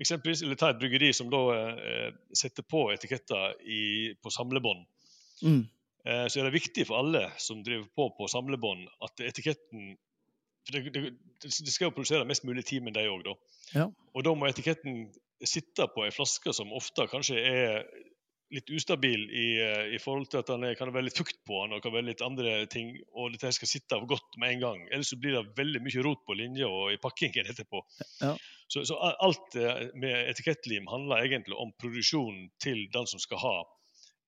eksempelvis, 0.02 0.42
eller 0.44 0.58
ta 0.60 0.72
et 0.74 0.80
bryggeri 0.82 1.12
som 1.16 1.30
da 1.32 1.40
eh, 1.56 2.10
setter 2.36 2.66
på 2.68 2.88
etiketter 2.92 3.54
i, 3.64 3.82
på 4.20 4.34
samlebånd. 4.34 4.84
Mm. 5.46 5.62
Eh, 6.08 6.26
så 6.26 6.40
er 6.40 6.48
det 6.48 6.56
viktig 6.56 6.86
for 6.88 6.98
alle 6.98 7.26
som 7.42 7.62
driver 7.66 7.86
på 7.94 8.08
på 8.18 8.30
samlebånd, 8.30 8.88
at 9.06 9.22
etiketten 9.22 9.92
for 10.66 10.78
det, 10.78 10.94
det, 10.94 11.10
De 11.42 11.72
skal 11.74 11.88
jo 11.88 11.96
produsere 11.96 12.26
mest 12.28 12.46
mulig 12.46 12.64
timen, 12.68 12.94
de 12.94 13.06
òg, 13.10 13.24
da. 13.26 13.34
Ja. 13.74 13.88
Og 14.14 14.24
da 14.26 14.34
må 14.38 14.46
etiketten 14.46 15.08
sitte 15.42 15.88
på 15.90 16.04
ei 16.06 16.14
flaske 16.14 16.54
som 16.54 16.74
ofte 16.74 17.08
kanskje 17.10 17.38
er 17.42 17.86
litt 18.52 18.68
ustabil 18.70 19.22
i, 19.32 19.46
eh, 19.64 19.94
i 19.96 19.98
forhold 20.02 20.28
til 20.30 20.42
at 20.42 20.50
den 20.50 20.66
er, 20.68 20.76
kan 20.76 20.92
være 20.92 21.08
litt 21.08 21.18
fukt 21.18 21.38
på 21.48 21.62
den 21.62 21.74
og 21.74 21.82
kan 21.82 21.94
være 21.94 22.10
litt 22.10 22.24
andre 22.24 22.66
ting, 22.70 22.92
og 23.16 23.32
dette 23.32 23.50
skal 23.56 23.70
sitte 23.70 23.98
godt 24.10 24.36
med 24.42 24.56
en 24.56 24.64
gang. 24.66 24.82
Ellers 24.92 25.10
så 25.14 25.18
blir 25.18 25.38
det 25.38 25.56
veldig 25.56 25.80
mye 25.86 26.04
rot 26.04 26.22
på 26.28 26.36
linja 26.36 26.68
og 26.68 26.92
i 26.92 27.00
pakkingen 27.00 27.48
etterpå. 27.52 27.80
Ja. 28.20 28.34
Så, 28.68 28.84
så 28.88 28.98
alt 29.00 29.56
eh, 29.56 29.88
med 29.98 30.28
etikettlim 30.34 30.90
handler 30.92 31.24
egentlig 31.24 31.56
om 31.58 31.72
produksjonen 31.80 32.50
til 32.62 32.86
den 32.92 33.08
som 33.08 33.22
skal 33.22 33.40
ha 33.42 33.56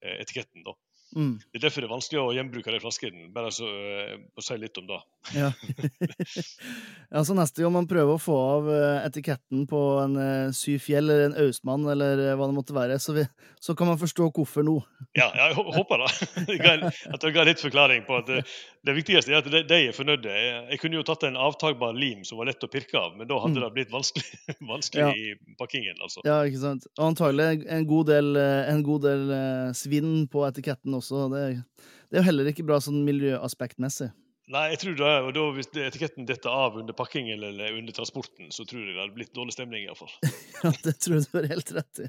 etiketten. 0.04 0.64
da. 0.66 0.74
Mm. 1.14 1.38
Det 1.52 1.60
er 1.60 1.64
derfor 1.68 1.84
det 1.84 1.88
er 1.88 1.94
vanskelig 1.94 2.20
å 2.22 2.32
gjenbruke 2.34 2.72
de 2.74 2.80
flaskene. 2.82 3.28
Bare 3.34 3.50
så, 3.54 3.68
eh, 3.70 4.16
å 4.34 4.42
si 4.42 4.56
litt 4.58 4.78
om 4.82 4.86
det. 4.88 5.00
Ja. 5.36 5.50
ja, 7.14 7.24
så 7.24 7.34
neste 7.36 7.62
gang 7.62 7.72
man 7.74 7.86
prøver 7.90 8.16
å 8.16 8.20
få 8.22 8.34
av 8.58 8.68
eh, 8.72 9.06
etiketten 9.08 9.64
på 9.70 9.80
en 10.02 10.16
uh, 10.18 10.52
Syfjell 10.54 11.06
eller 11.08 11.28
en 11.30 11.36
Austmann 11.46 11.86
eller 11.90 12.20
eh, 12.28 12.34
hva 12.38 12.48
det 12.50 12.56
måtte 12.56 12.76
være, 12.76 12.98
så, 13.02 13.14
vi, 13.16 13.24
så 13.62 13.76
kan 13.78 13.88
man 13.92 14.00
forstå 14.00 14.28
hvorfor 14.34 14.66
nå. 14.66 14.76
Ja, 15.16 15.28
jeg 15.38 15.56
håper 15.58 16.04
det. 16.04 16.10
Ga- 16.64 16.90
At 17.14 17.22
jeg 17.28 17.34
ga 17.36 17.44
litt 17.46 17.62
forklaring 17.62 18.04
på 18.08 18.18
at 18.18 18.28
det, 18.30 18.42
det 18.84 18.94
viktigste 18.98 19.32
er 19.32 19.40
at 19.42 19.48
de, 19.54 19.62
er 19.78 19.94
fornøyde. 19.96 20.28
Jeg, 20.34 20.62
jeg 20.74 20.80
kunne 20.82 20.98
jo 20.98 21.04
tatt 21.06 21.24
en 21.28 21.38
avtagbar 21.40 21.94
lim 21.96 22.24
som 22.26 22.40
var 22.40 22.50
lett 22.50 22.64
å 22.66 22.70
pirke 22.72 22.98
av, 23.00 23.14
men 23.18 23.28
da 23.30 23.38
hadde 23.40 23.54
Mm. 23.54 23.60
det 23.62 23.68
blitt 23.76 23.90
vanskelig, 23.94 24.40
vanskelig 24.72 25.02
Ja. 25.04 25.10
i 25.14 25.54
pakkingen. 25.60 26.00
altså. 26.02 26.24
Ja, 26.26 26.40
ikke 26.48 26.58
sant? 26.58 26.88
Og 26.98 27.04
antagelig 27.12 27.62
en 27.70 27.84
god 27.86 28.08
del, 28.10 28.32
eh, 28.40 28.70
en 28.72 28.80
god 28.82 29.04
del 29.06 29.28
eh, 29.30 29.68
svinn 29.78 30.24
på 30.32 30.42
etiketten 30.48 30.96
også. 30.98 31.03
Det, 31.08 31.62
det 32.10 32.18
er 32.18 32.22
jo 32.22 32.28
heller 32.30 32.52
ikke 32.52 32.66
bra 32.66 32.80
sånn 32.80 33.02
miljøaspektmessig. 33.06 34.10
Nei, 34.52 34.66
jeg 34.74 34.80
tror 34.82 34.96
det, 34.98 35.06
er- 35.08 35.24
og 35.24 35.30
da 35.32 35.42
Hvis 35.56 35.70
etiketten 35.72 36.26
detter 36.28 36.52
av 36.52 36.74
under 36.76 36.92
pakkingen 36.92 37.40
eller 37.46 37.78
under 37.78 37.94
transporten, 37.96 38.50
så 38.52 38.66
tror 38.68 38.82
jeg 38.82 38.92
det 38.92 39.00
hadde 39.00 39.14
blitt 39.16 39.32
dårlig 39.32 39.54
stemning. 39.56 39.86
i 39.86 39.88
hvert 39.88 40.02
fall. 40.02 40.12
Ja, 40.64 40.72
det 40.84 40.92
tror 41.00 41.14
jeg 41.16 41.24
du 41.30 41.38
har 41.38 41.46
helt 41.48 41.70
rett 41.72 42.00
i. 42.04 42.08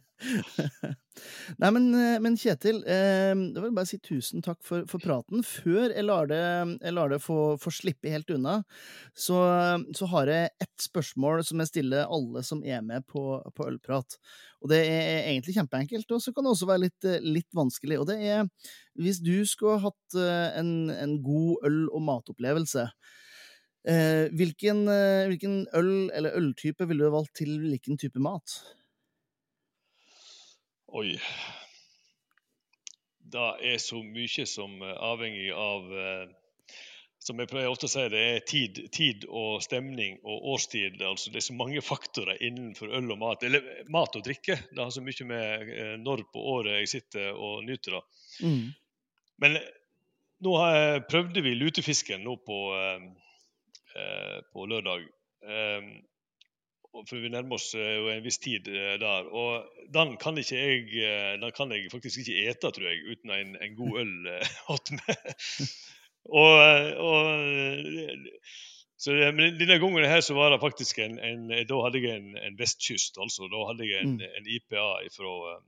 Nei, 1.63 1.69
men, 1.71 1.85
eh, 1.95 2.17
men 2.23 2.35
Kjetil, 2.39 2.81
eh, 2.91 3.31
da 3.31 3.61
vil 3.63 3.69
jeg 3.69 3.75
bare 3.77 3.87
si 3.87 3.99
tusen 4.03 4.43
takk 4.43 4.59
for, 4.67 4.83
for 4.91 4.99
praten. 5.03 5.43
Før 5.47 5.93
jeg 5.95 6.03
lar 6.07 6.27
det, 6.27 6.41
jeg 6.83 6.95
lar 6.95 7.11
det 7.15 7.21
få, 7.23 7.37
få 7.59 7.71
slippe 7.71 8.11
helt 8.11 8.31
unna, 8.35 8.57
så, 9.15 9.39
så 9.95 10.09
har 10.11 10.31
jeg 10.31 10.51
ett 10.67 10.87
spørsmål 10.89 11.43
som 11.47 11.63
jeg 11.63 11.71
stiller 11.71 12.11
alle 12.11 12.43
som 12.47 12.63
er 12.67 12.83
med 12.83 13.07
på, 13.11 13.23
på 13.55 13.67
Ølprat. 13.71 14.19
Og 14.65 14.71
det 14.71 14.79
er 14.89 15.27
egentlig 15.29 15.53
kjempeenkelt, 15.53 16.09
og 16.15 16.21
så 16.23 16.31
kan 16.33 16.47
det 16.47 16.55
også 16.55 16.65
være 16.65 16.83
litt, 16.87 17.05
eh, 17.05 17.21
litt 17.21 17.51
vanskelig. 17.53 17.99
Og 18.01 18.07
det 18.09 18.15
er 18.25 18.47
hvis 18.97 19.19
du 19.21 19.35
skulle 19.45 19.77
hatt 19.83 20.17
eh, 20.17 20.57
en, 20.57 20.89
en 20.89 21.19
god 21.21 21.67
øl- 21.69 21.91
og 21.93 22.01
matopplevelse, 22.07 22.87
eh, 23.85 24.23
hvilken, 24.33 24.87
eh, 24.89 25.27
hvilken 25.29 25.59
øl 25.77 26.09
eller 26.17 26.33
øltype 26.39 26.87
ville 26.89 27.05
du 27.05 27.13
valgt 27.13 27.35
til 27.43 27.59
hvilken 27.61 28.01
type 28.01 28.17
mat? 28.17 28.57
Oi. 30.97 31.13
Det 33.35 33.45
er 33.69 33.77
så 33.83 34.01
mye 34.01 34.47
som 34.49 34.81
avhengig 34.81 35.51
av 35.53 35.93
eh, 35.93 36.25
Som 37.25 37.39
jeg 37.41 37.49
pleier 37.49 37.71
ofte 37.71 37.87
å 37.87 37.89
si, 37.89 38.03
det 38.13 38.19
er 38.21 38.43
tid, 38.45 38.79
tid 38.93 39.23
og 39.25 39.63
stemning 39.65 40.19
og 40.21 40.43
årstid. 40.53 40.99
altså 41.01 41.31
Det 41.33 41.39
er 41.39 41.45
så 41.47 41.55
mange 41.57 41.81
faktorer 41.81 42.37
innenfor 42.37 42.91
øl 42.93 43.15
og 43.15 43.17
mat. 43.23 43.45
Eller 43.47 43.65
mat 43.89 44.13
og 44.19 44.27
drikke. 44.27 44.59
Det 44.69 44.77
har 44.77 44.91
så 44.93 45.01
mye 45.01 45.25
med 45.25 45.71
eh, 45.73 45.95
når 45.97 46.27
på 46.29 46.43
året 46.53 46.83
jeg 46.83 46.91
sitter 46.91 47.31
og 47.33 47.63
nyter 47.65 47.97
det. 47.97 48.03
Mm. 48.45 48.67
Men 49.41 49.57
nå 50.45 50.53
har 50.61 50.75
jeg, 50.75 51.05
prøvde 51.09 51.41
vi 51.47 51.55
lutefisken 51.57 52.21
nå 52.27 52.35
på, 52.45 52.59
eh, 52.77 53.07
eh, 53.97 54.37
på 54.53 54.67
lørdag. 54.69 55.07
Eh, 55.49 55.89
for 56.95 57.19
vi 57.19 57.33
nærmer 57.33 57.57
oss 57.57 57.71
eh, 57.75 57.95
jo 57.97 58.11
en 58.13 58.23
viss 58.23 58.37
tid 58.43 58.69
der. 58.69 59.31
Og 59.33 59.65
den 59.97 60.13
kan 60.21 60.37
jeg 60.37 60.85
den 61.41 61.57
kan 61.57 61.73
jeg 61.73 61.89
faktisk 61.89 62.21
ikke 62.21 62.45
ete, 62.51 62.69
tror 62.69 62.85
jeg, 62.91 63.17
uten 63.17 63.33
en, 63.33 63.57
en 63.65 63.75
god 63.81 63.99
øl 64.05 64.15
attmed. 64.77 65.35
Og, 66.25 66.53
eh, 66.61 66.91
og 66.97 67.27
eh, 68.01 68.39
så 68.97 69.13
men 69.35 69.59
denne 69.59 69.77
gangen 69.81 70.07
her 70.07 70.23
så 70.25 70.33
var 70.33 70.49
det 70.53 70.63
faktisk 70.63 70.99
en, 71.03 71.19
en 71.19 71.49
Da 71.67 71.77
hadde 71.83 72.01
jeg 72.01 72.17
en, 72.17 72.37
en 72.37 72.57
vestkyst, 72.57 73.19
altså. 73.21 73.49
Da 73.51 73.67
hadde 73.69 73.85
jeg 73.89 74.01
en, 74.01 74.17
en 74.23 74.49
IPA 74.49 74.85
fra, 75.13 75.59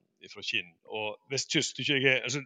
Kinn. 0.42 0.72
Og 0.86 1.18
vestkyst 1.30 1.78
tykker 1.78 2.02
jeg 2.02 2.16
er 2.16 2.24
altså, 2.26 2.42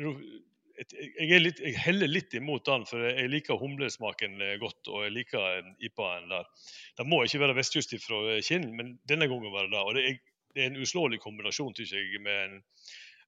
jeg, 0.00 1.40
litt, 1.40 1.60
jeg 1.60 1.76
heller 1.84 2.10
litt 2.10 2.34
imot 2.36 2.66
den, 2.68 2.84
for 2.88 3.04
jeg 3.06 3.30
liker 3.32 3.60
humlesmaken 3.60 4.40
eh, 4.44 4.58
godt. 4.60 4.82
Og 4.92 5.06
jeg 5.06 5.16
liker 5.16 5.72
IPA-en 5.78 6.28
der. 6.34 6.50
Det 6.98 7.08
må 7.08 7.22
ikke 7.24 7.44
være 7.46 7.56
vestkyst 7.56 7.96
fra 8.04 8.40
Kinn, 8.44 8.68
men 8.76 8.98
denne 9.08 9.30
gangen 9.30 9.54
var 9.54 9.68
det 9.68 9.76
det. 9.76 9.84
Og 9.86 9.96
det 9.96 10.06
er, 10.08 10.20
det 10.54 10.64
er 10.64 10.72
en 10.72 10.82
uslåelig 10.84 11.22
kombinasjon, 11.22 11.72
synes 11.78 11.96
jeg, 11.96 12.20
med 12.20 12.44
en, 12.44 12.62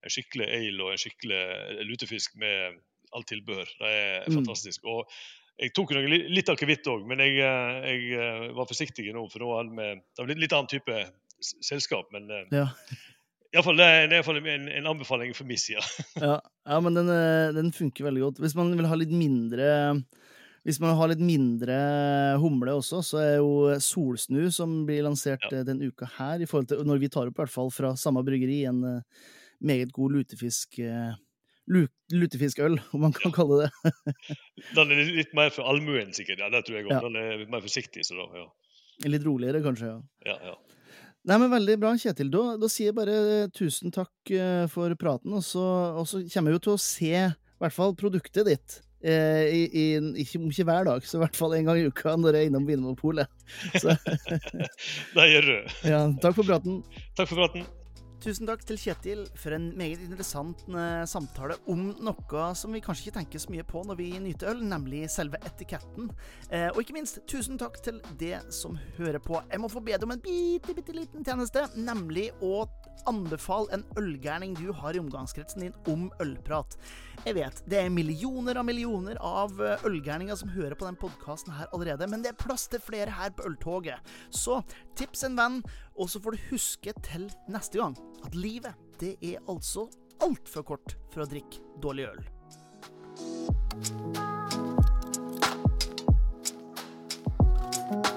en 0.02 0.12
skikkelig 0.12 0.50
ale 0.50 0.84
og 0.84 0.92
en 0.92 1.04
skikkelig 1.06 1.44
lutefisk 1.88 2.36
med 2.42 2.82
alt 3.14 3.28
tilbehør. 3.30 3.68
Det 3.78 3.92
er 3.92 4.28
Mm. 4.30 4.36
fantastisk. 4.40 4.84
Og 4.84 5.06
jeg 5.60 5.72
tok 5.74 5.90
litt 5.92 6.48
akevitt 6.48 6.86
òg, 6.88 7.06
men 7.06 7.18
jeg, 7.18 7.38
eh, 7.38 7.88
jeg 7.92 8.12
eh, 8.18 8.52
var 8.56 8.66
forsiktig 8.66 9.12
nå, 9.12 9.26
for 9.30 9.44
nå 9.44 9.50
hadde 9.56 9.76
vi 9.76 9.88
Det 10.00 10.18
var 10.18 10.26
litt, 10.32 10.38
litt 10.38 10.52
annen 10.52 10.68
type 10.72 11.12
selskap. 11.40 12.10
Men 12.12 12.30
eh, 12.30 12.44
Ja. 12.52 12.66
i 13.52 13.56
det 13.76 13.84
er, 13.84 14.06
det 14.08 14.16
er 14.16 14.22
hvert 14.22 14.24
fall 14.24 14.46
en, 14.48 14.68
en 14.68 14.86
anbefaling 14.86 15.34
for 15.36 15.44
min 15.44 15.58
side. 15.58 15.82
Ja, 16.22 16.40
ja 16.68 16.80
men 16.80 16.94
den, 16.94 17.06
den 17.54 17.72
funker 17.72 18.04
veldig 18.08 18.22
godt. 18.22 18.38
Hvis 18.40 18.54
man 18.56 18.72
vil 18.76 18.86
ha 18.88 18.94
litt 18.96 19.12
mindre 19.12 20.02
hvis 20.62 20.78
man 20.78 20.94
har 20.94 21.10
litt 21.10 21.18
mindre 21.22 21.74
humle 22.38 22.76
også, 22.78 23.00
så 23.02 23.18
er 23.18 23.32
jo 23.40 23.72
Solsnu, 23.82 24.44
som 24.54 24.84
blir 24.86 25.02
lansert 25.02 25.42
Ja. 25.50 25.58
eh, 25.58 25.64
den 25.66 25.82
uka 25.82 26.06
her, 26.18 26.38
til 26.38 26.84
når 26.86 27.00
vi 27.02 27.08
tar 27.10 27.26
opp 27.26 27.34
i 27.34 27.42
hvert 27.42 27.50
fall 27.50 27.70
fra 27.74 27.94
samme 27.98 28.22
bryggeri, 28.22 28.64
en 28.70 29.02
meget 29.60 29.92
god 29.92 30.12
lutefisk 30.12 30.78
eh, 30.78 31.10
lu, 31.14 31.31
lutefiskøl, 31.68 32.78
om 32.94 33.00
man 33.06 33.12
kan 33.16 33.32
kalle 33.32 33.64
det. 33.64 33.92
Den 34.76 34.90
er 34.92 35.04
litt- 35.20 35.34
mer 35.36 35.50
for 35.54 35.68
allmuen, 35.70 36.12
sikkert. 36.16 36.42
Ja, 36.42 36.50
det 36.50 36.64
tror 36.66 36.80
jeg 36.80 36.90
Ja. 36.90 37.00
Den 37.00 37.16
er 37.16 37.38
litt 37.44 37.50
mer 37.52 37.60
forsiktig. 37.64 38.04
så 38.08 38.18
da, 38.18 38.26
ja. 38.42 38.48
Litt 39.08 39.24
roligere, 39.26 39.62
kanskje. 39.64 39.88
ja. 39.92 40.00
Ja, 40.26 40.38
ja. 40.52 40.54
Nei, 41.24 41.36
men 41.38 41.50
Veldig 41.52 41.76
bra, 41.78 41.92
Kjetil. 41.94 42.30
Da, 42.34 42.56
da 42.58 42.66
sier 42.66 42.90
jeg 42.90 42.96
bare 42.98 43.48
tusen 43.54 43.92
takk 43.94 44.10
eh, 44.34 44.66
for 44.66 44.90
praten, 44.98 45.32
og 45.38 45.44
så, 45.46 45.62
og 46.00 46.06
så 46.10 46.18
kommer 46.32 46.50
jeg 46.50 46.58
jo 46.58 46.64
til 46.66 46.72
å 46.74 46.80
se 46.82 47.12
i 47.14 47.28
hvert 47.62 47.76
fall 47.76 47.94
produktet 47.94 48.48
ditt. 48.50 48.80
eh, 49.06 49.46
i, 49.54 49.60
i, 49.70 49.84
ikke, 50.22 50.40
ikke 50.50 50.66
hver 50.66 50.84
dag, 50.90 51.06
så 51.06 51.18
i 51.18 51.22
hvert 51.22 51.38
fall 51.38 51.54
en 51.54 51.64
gang 51.70 51.78
i 51.78 51.86
uka 51.86 52.16
når 52.18 52.34
jeg 52.40 52.42
er 52.48 52.50
innom 52.50 52.66
Vinmonopolet. 52.66 53.30
Så 53.82 53.94
Det 55.14 55.28
gjør 55.30 55.46
du. 55.46 55.56
ja, 55.94 56.02
takk 56.22 56.34
for 56.38 56.46
praten. 56.46 56.82
Takk 57.18 57.30
for 57.30 57.38
praten. 57.44 57.66
Tusen 58.22 58.46
takk 58.46 58.60
til 58.62 58.76
Kjetil 58.78 59.22
for 59.34 59.56
en 59.56 59.64
meget 59.74 60.02
interessant 60.04 60.60
eh, 60.70 61.00
samtale 61.10 61.56
om 61.70 61.88
noe 62.06 62.44
som 62.54 62.70
vi 62.70 62.82
kanskje 62.84 63.08
ikke 63.08 63.16
tenker 63.16 63.42
så 63.42 63.50
mye 63.50 63.64
på 63.66 63.82
når 63.82 63.98
vi 63.98 64.06
nyter 64.22 64.52
øl, 64.52 64.60
nemlig 64.62 65.08
selve 65.10 65.40
etiketten. 65.42 66.06
Eh, 66.46 66.68
og 66.68 66.78
ikke 66.84 66.94
minst, 66.94 67.18
tusen 67.26 67.58
takk 67.58 67.80
til 67.82 67.98
det 68.20 68.36
som 68.54 68.78
hører 69.00 69.18
på. 69.18 69.40
Jeg 69.50 69.58
må 69.58 69.70
få 69.72 69.82
be 69.82 69.96
deg 69.96 70.06
om 70.06 70.14
en 70.14 70.22
bitte, 70.22 70.70
bitte 70.70 70.94
liten 70.94 71.26
tjeneste, 71.26 71.66
nemlig 71.74 72.28
å 72.46 72.68
anbefale 73.10 73.74
en 73.74 73.82
ølgærning 73.98 74.54
du 74.54 74.68
har 74.70 74.94
i 74.94 75.02
omgangskretsen 75.02 75.66
din 75.66 75.74
om 75.90 76.06
ølprat. 76.22 76.78
Jeg 77.26 77.34
vet, 77.40 77.64
det 77.66 77.80
er 77.80 77.90
millioner 77.90 78.60
av 78.60 78.68
millioner 78.70 79.18
av 79.18 79.58
eh, 79.58 79.82
ølgærninger 79.88 80.38
som 80.38 80.54
hører 80.54 80.78
på 80.78 80.86
den 80.86 81.00
podkasten 81.00 81.58
her 81.58 81.66
allerede, 81.74 82.06
men 82.06 82.22
det 82.22 82.36
er 82.36 82.38
plass 82.38 82.68
til 82.70 82.82
flere 82.86 83.18
her 83.18 83.34
på 83.34 83.50
Øltoget. 83.50 84.14
Så 84.30 84.60
tips 84.98 85.26
en 85.26 85.38
venn, 85.38 85.62
og 85.96 86.10
så 86.10 86.20
får 86.22 86.36
du 86.36 86.46
huske 86.50 86.94
til 87.04 87.28
neste 87.52 87.80
gang 87.80 87.96
at 88.24 88.36
livet, 88.38 88.74
det 89.00 89.16
er 89.22 89.42
altså 89.50 89.88
altfor 90.22 90.62
kort 90.74 90.96
for 91.12 91.24
å 91.24 91.30
drikke 91.30 91.62
dårlig 91.82 92.08
øl. 92.12 92.24
thank 97.92 98.11